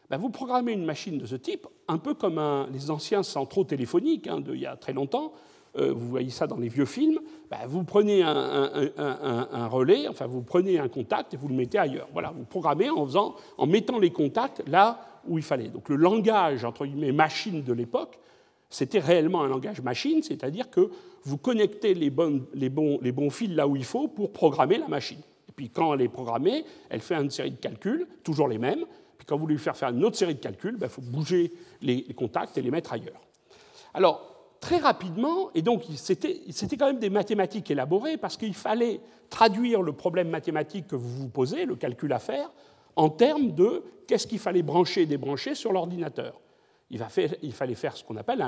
Ben, 0.09 0.17
vous 0.17 0.29
programmez 0.29 0.73
une 0.73 0.85
machine 0.85 1.17
de 1.17 1.25
ce 1.25 1.35
type, 1.35 1.67
un 1.87 1.97
peu 1.97 2.13
comme 2.13 2.41
les 2.71 2.91
anciens 2.91 3.23
centraux 3.23 3.63
téléphoniques 3.63 4.27
hein, 4.27 4.41
d'il 4.41 4.59
y 4.59 4.65
a 4.65 4.75
très 4.75 4.93
longtemps. 4.93 5.33
Euh, 5.75 5.91
vous 5.91 6.07
voyez 6.07 6.29
ça 6.29 6.45
dans 6.45 6.57
les 6.57 6.69
vieux 6.69 6.85
films. 6.85 7.19
Ben, 7.49 7.59
vous 7.67 7.83
prenez 7.83 8.21
un, 8.21 9.67
relais, 9.67 10.07
enfin 10.07 10.27
vous 10.27 10.41
prenez 10.41 10.77
un 10.77 10.87
contact 10.87 11.33
et 11.33 11.37
vous 11.37 11.47
le 11.47 11.55
mettez 11.55 11.79
ailleurs. 11.79 12.07
Voilà, 12.13 12.31
vous 12.31 12.43
programmez 12.43 12.89
en, 12.89 13.65
mettant 13.65 13.97
les 13.97 14.11
contacts 14.11 14.61
là 14.67 14.99
où 15.27 15.37
il 15.37 15.43
fallait. 15.43 15.69
Donc 15.69 15.89
le 15.89 15.95
langage 15.95 16.63
entre 16.63 16.85
guillemets 16.85 17.11
machine 17.11 17.63
de 17.63 17.73
l'époque, 17.73 18.19
c'était 18.69 18.99
réellement 18.99 19.43
un 19.43 19.47
langage 19.47 19.81
machine, 19.81 20.21
c'est-à-dire 20.21 20.69
que 20.69 20.89
vous 21.23 21.37
connectez 21.37 21.93
les 21.93 22.09
bons 22.09 23.29
fils 23.29 23.49
là 23.49 23.67
où 23.67 23.75
il 23.75 23.85
faut 23.85 24.07
pour 24.07 24.31
programmer 24.31 24.77
la 24.77 24.87
machine. 24.87 25.19
Et 25.49 25.51
puis 25.55 25.69
quand 25.69 25.93
elle 25.93 26.01
est 26.01 26.09
programmée, 26.09 26.65
elle 26.89 27.01
fait 27.01 27.15
une 27.15 27.29
série 27.29 27.51
de 27.51 27.57
calculs, 27.57 28.07
toujours 28.23 28.47
les 28.47 28.57
mêmes, 28.57 28.85
quand 29.25 29.35
vous 29.35 29.41
voulez 29.41 29.57
faire 29.57 29.75
faire 29.75 29.89
une 29.89 30.03
autre 30.03 30.17
série 30.17 30.35
de 30.35 30.39
calculs, 30.39 30.73
il 30.75 30.79
ben, 30.79 30.89
faut 30.89 31.01
bouger 31.01 31.51
les, 31.81 32.03
contacts 32.13 32.57
et 32.57 32.61
les 32.61 32.71
mettre 32.71 32.93
ailleurs. 32.93 33.21
Alors, 33.93 34.55
très 34.59 34.77
rapidement, 34.77 35.49
et 35.53 35.61
donc 35.61 35.83
c'était 35.95 36.77
quand 36.77 36.87
même 36.87 36.99
des 36.99 37.09
mathématiques 37.09 37.69
élaborées, 37.69 38.17
parce 38.17 38.37
qu'il 38.37 38.53
fallait 38.53 38.99
traduire 39.29 39.81
le 39.81 39.93
problème 39.93 40.29
mathématique 40.29 40.87
que 40.87 40.95
vous 40.95 41.09
vous 41.09 41.29
posez, 41.29 41.65
le 41.65 41.75
calcul 41.75 42.11
à 42.13 42.19
faire, 42.19 42.51
en 42.95 43.09
termes 43.09 43.51
de 43.51 43.83
qu'est-ce 44.07 44.27
qu'il 44.27 44.39
fallait 44.39 44.61
brancher 44.61 45.01
et 45.01 45.05
débrancher 45.05 45.55
sur 45.55 45.73
l'ordinateur. 45.73 46.39
Il, 46.89 46.99
fallait 47.53 47.75
faire 47.75 47.97
ce 47.97 48.03
qu'on 48.03 48.17
appelle 48.17 48.45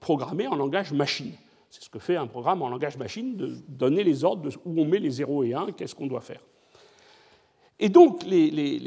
programmer 0.00 0.46
en 0.46 0.56
langage 0.56 0.92
machine. 0.92 1.32
C'est 1.68 1.82
ce 1.82 1.90
que 1.90 1.98
fait 1.98 2.16
un 2.16 2.26
programme 2.26 2.62
en 2.62 2.70
langage 2.70 2.96
machine, 2.96 3.36
de 3.36 3.54
donner 3.68 4.02
les 4.02 4.24
ordres 4.24 4.42
de 4.42 4.50
où 4.64 4.80
on 4.80 4.84
met 4.86 4.98
les 4.98 5.10
0 5.10 5.44
et 5.44 5.54
1, 5.54 5.72
qu'est-ce 5.72 5.94
qu'on 5.94 6.06
doit 6.06 6.22
faire. 6.22 6.40
Et 7.78 7.88
donc, 7.88 8.22
les, 8.24 8.78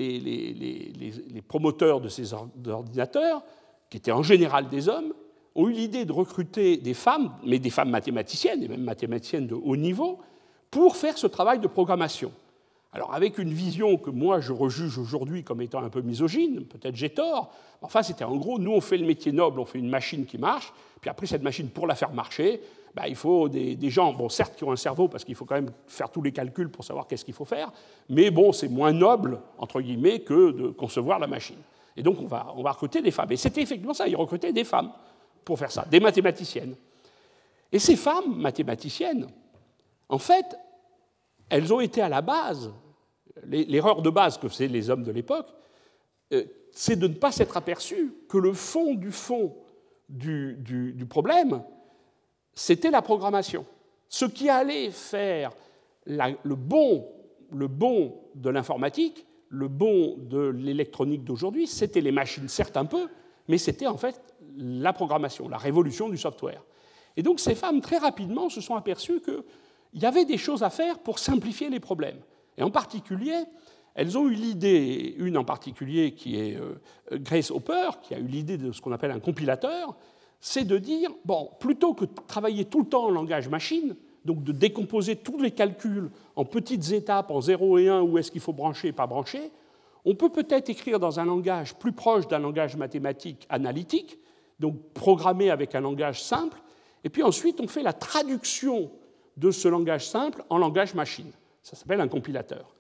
promoteurs 1.48 2.02
de 2.02 2.10
ces 2.10 2.34
ordinateurs, 2.34 3.44
qui 3.90 3.98
étaient 3.98 4.12
en 4.12 4.24
général 4.24 4.70
des 4.70 4.90
hommes, 4.90 5.14
ont 5.56 5.68
eu 5.70 5.74
l'idée 5.74 6.06
de 6.06 6.12
recruter 6.12 6.78
des 6.78 6.94
femmes, 6.94 7.32
mais 7.46 7.60
des 7.60 7.70
femmes 7.70 7.90
mathématiciennes, 7.90 8.64
et 8.64 8.68
même 8.68 8.84
mathématiciennes 8.84 9.48
de 9.48 9.56
haut 9.56 9.78
niveau, 9.78 10.20
pour 10.70 10.98
faire 10.98 11.18
ce 11.18 11.28
travail 11.28 11.60
de 11.60 11.68
programmation. 11.68 12.32
Alors, 12.92 13.14
avec 13.14 13.38
une 13.38 13.52
vision 13.52 13.98
que 13.98 14.10
moi 14.10 14.40
je 14.40 14.54
rejuge 14.54 14.98
aujourd'hui 14.98 15.44
comme 15.44 15.62
étant 15.62 15.84
un 15.84 15.90
peu 15.90 16.02
misogyne, 16.02 16.64
peut-être 16.64 16.96
j'ai 16.96 17.10
tort, 17.10 17.52
enfin, 17.82 18.04
c'était 18.04 18.24
en 18.24 18.38
gros, 18.38 18.58
nous 18.58 18.72
on 18.72 18.80
fait 18.80 18.98
le 18.98 19.06
métier 19.06 19.34
noble, 19.34 19.60
on 19.60 19.66
fait 19.66 19.80
une 19.80 19.90
machine 19.90 20.26
qui 20.26 20.38
marche, 20.38 20.72
puis 21.02 21.10
après, 21.10 21.28
cette 21.28 21.44
machine, 21.44 21.70
pour 21.70 21.88
la 21.88 21.96
faire 21.96 22.14
marcher, 22.14 22.62
bah, 22.96 23.10
il 23.10 23.16
faut 23.16 23.50
des, 23.50 23.90
gens, 23.90 24.14
bon, 24.14 24.30
certes, 24.30 24.56
qui 24.56 24.64
ont 24.64 24.72
un 24.72 24.78
cerveau, 24.78 25.10
parce 25.10 25.26
qu'il 25.26 25.36
faut 25.36 25.44
quand 25.44 25.56
même 25.56 25.72
faire 25.86 26.10
tous 26.10 26.22
les 26.22 26.32
calculs 26.32 26.70
pour 26.70 26.86
savoir 26.86 27.08
qu'est-ce 27.08 27.26
qu'il 27.26 27.34
faut 27.34 27.44
faire, 27.44 27.74
mais 28.08 28.32
bon, 28.32 28.54
c'est 28.54 28.70
moins 28.70 28.94
noble, 28.94 29.42
entre 29.58 29.82
guillemets, 29.82 30.22
que 30.22 30.52
de 30.52 30.70
concevoir 30.70 31.20
la 31.20 31.28
machine. 31.28 31.60
Et 31.98 32.04
donc, 32.04 32.22
on 32.22 32.28
va, 32.28 32.54
on 32.56 32.64
va 32.64 32.72
recruter 32.72 33.02
des 33.02 33.12
femmes. 33.12 33.32
Et 33.32 33.38
c'était 33.38 33.62
effectivement 33.62 33.94
ça, 33.94 34.08
ils 34.08 34.16
recrutaient 34.16 34.54
des 34.54 34.64
femmes 34.64 34.94
pour 35.44 35.60
faire 35.60 35.72
ça, 35.72 35.86
des 35.92 36.00
mathématiciennes. 36.00 36.76
Et 37.70 37.80
ces 37.80 37.98
femmes 37.98 38.38
mathématiciennes, 38.38 39.28
en 40.08 40.18
fait, 40.18 40.56
elles 41.50 41.74
ont 41.74 41.82
été 41.82 42.02
à 42.02 42.08
la 42.08 42.22
base, 42.22 42.72
l'erreur 43.46 44.02
de 44.02 44.10
base 44.10 44.38
que 44.38 44.48
faisaient 44.48 44.70
les 44.70 44.90
hommes 44.90 45.04
de 45.04 45.12
l'époque, 45.12 45.48
euh, 46.32 46.46
c'est 46.72 46.96
de 46.96 47.08
ne 47.08 47.14
pas 47.14 47.34
s'être 47.34 47.58
aperçu 47.58 48.14
que 48.30 48.38
le 48.38 48.54
fond 48.54 48.94
du 48.94 49.12
fond 49.12 49.54
du, 50.08 50.56
du 50.60 51.06
problème, 51.06 51.62
c'était 52.56 52.90
la 52.90 53.02
programmation. 53.02 53.66
Ce 54.08 54.26
qui 54.26 54.50
allait 54.50 54.90
faire 54.92 55.52
le, 56.06 56.56
bon, 56.56 57.08
le 57.52 57.68
bon 57.68 58.16
de 58.34 58.50
l'informatique, 58.50 59.26
le 59.50 59.68
bon 59.68 60.16
de 60.18 60.48
l'électronique 60.48 61.24
d'aujourd'hui, 61.24 61.68
c'était 61.68 62.02
les 62.02 62.12
machines, 62.12 62.48
certes 62.48 62.78
un 62.78 62.86
peu, 62.86 63.08
mais 63.48 63.58
c'était 63.58 63.88
en 63.88 63.98
fait 63.98 64.20
la 64.58 64.94
programmation, 64.94 65.50
la 65.50 65.58
révolution 65.58 66.10
du 66.10 66.18
software. 66.18 66.64
Et 67.18 67.24
donc 67.24 67.40
ces 67.40 67.56
femmes, 67.56 67.82
très 67.82 67.98
rapidement, 67.98 68.50
se 68.50 68.62
sont 68.62 68.76
aperçues 68.76 69.22
qu'il 69.22 70.02
y 70.02 70.06
avait 70.06 70.26
des 70.26 70.38
choses 70.38 70.64
à 70.64 70.70
faire 70.70 71.00
pour 71.00 71.20
simplifier 71.20 71.70
les 71.70 71.80
problèmes. 71.80 72.20
Et 72.58 72.64
en 72.64 72.72
particulier, 72.72 73.44
elles 73.96 74.18
ont 74.18 74.28
eu 74.28 74.34
l'idée, 74.34 75.16
une 75.18 75.38
en 75.38 75.46
particulier 75.46 76.14
qui 76.14 76.38
est 76.38 76.58
euh, 76.58 76.76
Grace 77.14 77.52
Hopper, 77.52 77.90
qui 78.02 78.14
a 78.14 78.20
eu 78.20 78.28
l'idée 78.28 78.58
de 78.58 78.72
ce 78.72 78.82
qu'on 78.82 78.92
appelle 78.92 79.12
un 79.12 79.20
compilateur, 79.20 79.96
c'est 80.40 80.66
de 80.66 80.78
dire, 80.78 81.10
bon, 81.26 81.50
plutôt 81.60 81.94
que 81.94 82.06
de 82.06 82.12
travailler 82.28 82.66
tout 82.66 82.82
le 82.82 82.88
temps 82.88 83.06
en 83.06 83.10
langage 83.10 83.50
machine, 83.50 83.96
donc 84.26 84.44
de 84.44 84.52
décomposer 84.52 85.16
tous 85.16 85.40
les 85.40 85.52
calculs 85.52 86.10
en 86.36 86.46
petites 86.46 86.92
étapes, 86.92 87.32
en 87.32 87.42
0 87.42 87.78
et 87.78 87.90
1, 87.90 88.02
où 88.02 88.18
est-ce 88.18 88.32
qu'il 88.32 88.42
faut 88.42 88.54
brancher 88.54 88.90
et 88.90 88.92
pas 88.92 89.08
brancher, 89.08 89.52
on 90.04 90.16
peut 90.16 90.30
peut-être 90.30 90.70
écrire 90.70 91.00
dans 91.00 91.20
un 91.20 91.26
langage 91.26 91.76
plus 91.76 91.92
proche 91.92 92.28
d'un 92.28 92.40
langage 92.40 92.76
mathématique 92.76 93.46
analytique, 93.50 94.20
donc 94.60 94.76
programmé 94.94 95.50
avec 95.50 95.76
un 95.76 95.82
langage 95.82 96.24
simple, 96.24 96.62
et 97.04 97.10
puis 97.10 97.24
ensuite 97.24 97.60
on 97.60 97.68
fait 97.68 97.84
la 97.84 97.94
traduction 97.94 98.92
de 99.38 99.52
ce 99.52 99.68
langage 99.68 100.08
simple 100.08 100.44
en 100.50 100.58
langage 100.58 100.94
machine. 100.94 101.32
Ça 101.62 101.76
s'appelle 101.76 102.02
un 102.02 102.08
compilateur. 102.08 102.76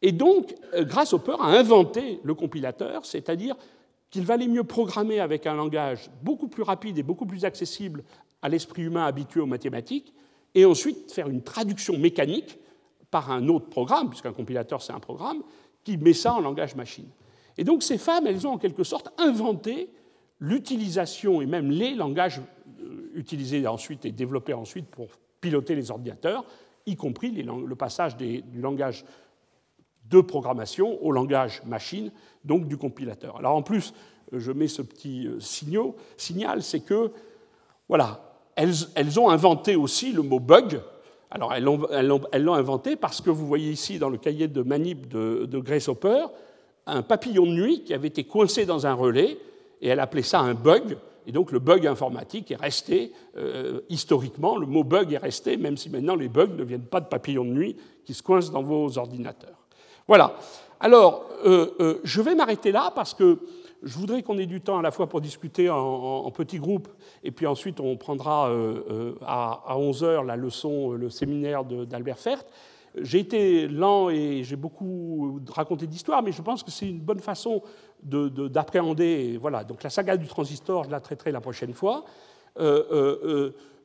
Et 0.00 0.12
donc, 0.12 0.54
euh, 0.74 0.84
peur, 1.18 1.42
a 1.42 1.48
inventé 1.48 2.20
le 2.22 2.34
compilateur, 2.34 3.04
c'est-à-dire 3.04 3.56
qu'il 4.10 4.24
valait 4.24 4.48
mieux 4.48 4.64
programmer 4.64 5.20
avec 5.20 5.46
un 5.46 5.54
langage 5.54 6.10
beaucoup 6.22 6.48
plus 6.48 6.62
rapide 6.62 6.98
et 6.98 7.02
beaucoup 7.02 7.26
plus 7.26 7.44
accessible 7.44 8.04
à 8.42 8.48
l'esprit 8.48 8.82
humain 8.82 9.04
habitué 9.04 9.40
aux 9.40 9.46
mathématiques, 9.46 10.14
et 10.54 10.64
ensuite 10.64 11.12
faire 11.12 11.28
une 11.28 11.42
traduction 11.42 11.98
mécanique 11.98 12.58
par 13.10 13.30
un 13.30 13.48
autre 13.48 13.68
programme, 13.68 14.08
puisqu'un 14.08 14.32
compilateur 14.32 14.82
c'est 14.82 14.92
un 14.92 15.00
programme, 15.00 15.42
qui 15.84 15.96
met 15.96 16.12
ça 16.12 16.34
en 16.34 16.40
langage 16.40 16.74
machine. 16.74 17.08
Et 17.56 17.64
donc 17.64 17.82
ces 17.82 17.98
femmes, 17.98 18.26
elles 18.26 18.46
ont 18.46 18.52
en 18.52 18.58
quelque 18.58 18.84
sorte 18.84 19.10
inventé 19.18 19.90
l'utilisation 20.40 21.42
et 21.42 21.46
même 21.46 21.70
les 21.70 21.94
langages 21.94 22.40
euh, 22.80 23.10
utilisés 23.14 23.66
ensuite 23.66 24.04
et 24.04 24.12
développés 24.12 24.54
ensuite 24.54 24.86
pour 24.86 25.08
piloter 25.40 25.74
les 25.74 25.90
ordinateurs, 25.90 26.44
y 26.86 26.96
compris 26.96 27.30
le 27.30 27.74
passage 27.74 28.16
du 28.16 28.42
langage 28.60 29.04
de 30.10 30.20
programmation 30.20 31.02
au 31.04 31.12
langage 31.12 31.62
machine, 31.66 32.10
donc 32.44 32.66
du 32.66 32.76
compilateur. 32.76 33.36
Alors 33.36 33.54
en 33.54 33.62
plus, 33.62 33.92
je 34.32 34.52
mets 34.52 34.68
ce 34.68 34.82
petit 34.82 35.28
signal, 36.16 36.62
c'est 36.62 36.80
que, 36.80 37.10
voilà, 37.88 38.20
elles, 38.56 39.18
ont 39.20 39.30
inventé 39.30 39.76
aussi 39.76 40.12
le 40.12 40.22
mot 40.22 40.40
bug. 40.40 40.80
Alors, 41.30 41.54
elles 41.54 42.44
l'ont 42.44 42.54
inventé 42.54 42.96
parce 42.96 43.20
que 43.20 43.30
vous 43.30 43.46
voyez 43.46 43.70
ici 43.70 43.98
dans 43.98 44.08
le 44.08 44.18
cahier 44.18 44.48
de 44.48 44.62
manip 44.62 45.08
de, 45.08 45.46
de 45.46 45.58
Grace 45.58 45.88
Hopper 45.88 46.26
un 46.88 47.02
papillon 47.02 47.46
de 47.46 47.52
nuit 47.52 47.82
qui 47.84 47.94
avait 47.94 48.08
été 48.08 48.24
coincé 48.24 48.64
dans 48.66 48.86
un 48.86 48.94
relais, 48.94 49.38
et 49.80 49.88
elle 49.88 50.00
appelait 50.00 50.22
ça 50.22 50.40
un 50.40 50.54
bug. 50.54 50.96
Et 51.26 51.32
donc 51.32 51.52
le 51.52 51.58
bug 51.58 51.86
informatique 51.86 52.50
est 52.50 52.56
resté, 52.56 53.12
euh, 53.36 53.80
historiquement, 53.90 54.56
le 54.56 54.66
mot 54.66 54.82
bug 54.82 55.12
est 55.12 55.18
resté, 55.18 55.58
même 55.58 55.76
si 55.76 55.90
maintenant 55.90 56.16
les 56.16 56.28
bugs 56.28 56.46
ne 56.46 56.64
viennent 56.64 56.80
pas 56.86 57.00
de 57.00 57.06
papillons 57.06 57.44
de 57.44 57.50
nuit 57.50 57.76
qui 58.04 58.14
se 58.14 58.22
coincent 58.22 58.50
dans 58.50 58.62
vos 58.62 58.96
ordinateurs. 58.96 59.57
Voilà. 60.08 60.34
Alors, 60.80 61.26
euh, 61.44 61.70
euh, 61.80 62.00
je 62.02 62.22
vais 62.22 62.34
m'arrêter 62.34 62.72
là 62.72 62.90
parce 62.94 63.12
que 63.12 63.38
je 63.82 63.96
voudrais 63.96 64.22
qu'on 64.22 64.38
ait 64.38 64.46
du 64.46 64.62
temps 64.62 64.78
à 64.78 64.82
la 64.82 64.90
fois 64.90 65.06
pour 65.06 65.20
discuter 65.20 65.70
en, 65.70 66.28
petits 66.32 66.58
groupes, 66.58 66.88
et 67.22 67.30
puis 67.30 67.46
ensuite 67.46 67.78
on 67.78 67.96
prendra 67.96 68.48
euh, 68.48 69.14
à, 69.24 69.76
11h 69.76 70.26
la 70.26 70.34
leçon, 70.34 70.92
le 70.92 71.10
séminaire 71.10 71.64
d'Albert 71.64 72.18
Fert. 72.18 72.42
J'ai 72.96 73.20
été 73.20 73.68
lent 73.68 74.08
et 74.08 74.42
j'ai 74.42 74.56
beaucoup 74.56 75.40
raconté 75.54 75.86
d'histoires, 75.86 76.22
mais 76.22 76.32
je 76.32 76.42
pense 76.42 76.64
que 76.64 76.72
c'est 76.72 76.88
une 76.88 77.00
bonne 77.00 77.20
façon 77.20 77.62
d'appréhender. 78.02 79.36
voilà, 79.38 79.62
donc 79.62 79.84
la 79.84 79.90
saga 79.90 80.16
du 80.16 80.26
transistor, 80.26 80.84
je 80.84 80.90
la 80.90 80.98
traiterai 80.98 81.30
la 81.30 81.40
prochaine 81.40 81.74
fois. 81.74 82.04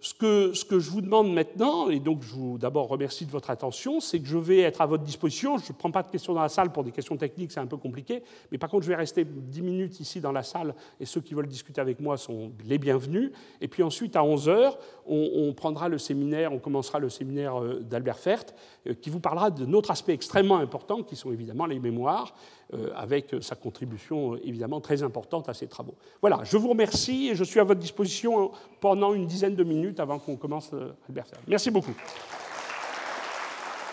Ce 0.04 0.14
que, 0.14 0.52
je 0.54 0.90
vous 0.90 1.00
demande 1.00 1.34
maintenant, 1.34 1.90
et 1.90 2.02
donc 2.02 2.24
je 2.24 2.34
vous 2.34 2.58
d'abord 2.58 2.90
remercie 2.90 3.26
de 3.26 3.32
votre 3.32 3.50
attention, 3.50 4.02
c'est 4.02 4.20
que 4.20 4.28
je 4.28 4.38
vais 4.38 4.60
être 4.60 4.82
à 4.82 4.86
votre 4.86 5.06
disposition. 5.06 5.58
Je 5.58 5.72
ne 5.72 5.78
prends 5.78 5.92
pas 5.92 6.04
de 6.04 6.10
questions 6.10 6.34
dans 6.34 6.42
la 6.42 6.50
salle 6.50 6.74
pour 6.74 6.84
des 6.84 6.92
questions 6.92 7.16
techniques, 7.16 7.54
c'est 7.54 7.62
un 7.62 7.68
peu 7.68 7.78
compliqué, 7.78 8.22
mais 8.52 8.58
par 8.58 8.70
contre 8.70 8.84
je 8.84 8.90
vais 8.90 8.98
rester 8.98 9.24
10 9.24 9.62
minutes 9.62 10.02
ici 10.02 10.20
dans 10.20 10.34
la 10.34 10.44
salle 10.44 10.76
et 11.00 11.06
ceux 11.06 11.22
qui 11.22 11.34
veulent 11.34 11.48
discuter 11.48 11.80
avec 11.80 12.02
moi 12.02 12.18
sont 12.18 12.52
les 12.66 12.78
bienvenus. 12.80 13.32
Et 13.62 13.70
puis 13.70 13.82
ensuite 13.82 14.18
à 14.18 14.24
11h, 14.24 14.74
on, 15.06 15.54
prendra 15.54 15.90
le 15.90 15.98
séminaire, 15.98 16.54
on 16.54 16.60
commencera 16.60 17.00
le 17.00 17.10
séminaire 17.10 17.62
euh, 17.62 17.82
d'Albert 17.82 18.20
Fert 18.20 18.44
euh, 18.88 18.94
qui 18.94 19.10
vous 19.10 19.20
parlera 19.20 19.52
de 19.52 19.66
notre 19.66 19.92
aspect 19.92 20.14
extrêmement 20.14 20.58
important 20.58 21.04
qui 21.04 21.16
sont 21.16 21.32
évidemment 21.32 21.66
les 21.66 21.80
mémoires 21.80 22.36
euh, 22.74 22.90
avec 22.96 23.36
sa 23.42 23.56
contribution 23.56 24.36
évidemment 24.38 24.82
très 24.82 25.04
importante 25.04 25.50
à 25.50 25.54
ces 25.54 25.68
travaux. 25.68 25.96
Voilà, 26.22 26.40
je 26.44 26.58
vous 26.58 26.70
remercie 26.70 27.30
et 27.30 27.36
je 27.36 27.44
suis 27.44 27.60
à 27.60 27.64
votre 27.64 27.80
disposition 27.80 28.52
pendant 28.80 29.14
une 29.14 29.28
dizaine 29.28 29.56
de 29.56 29.64
minutes 29.64 30.00
avant 30.00 30.18
qu'on 30.20 30.38
commence 30.38 30.72
Albert 31.08 31.26
Merci 31.48 31.72
beaucoup. 31.72 31.94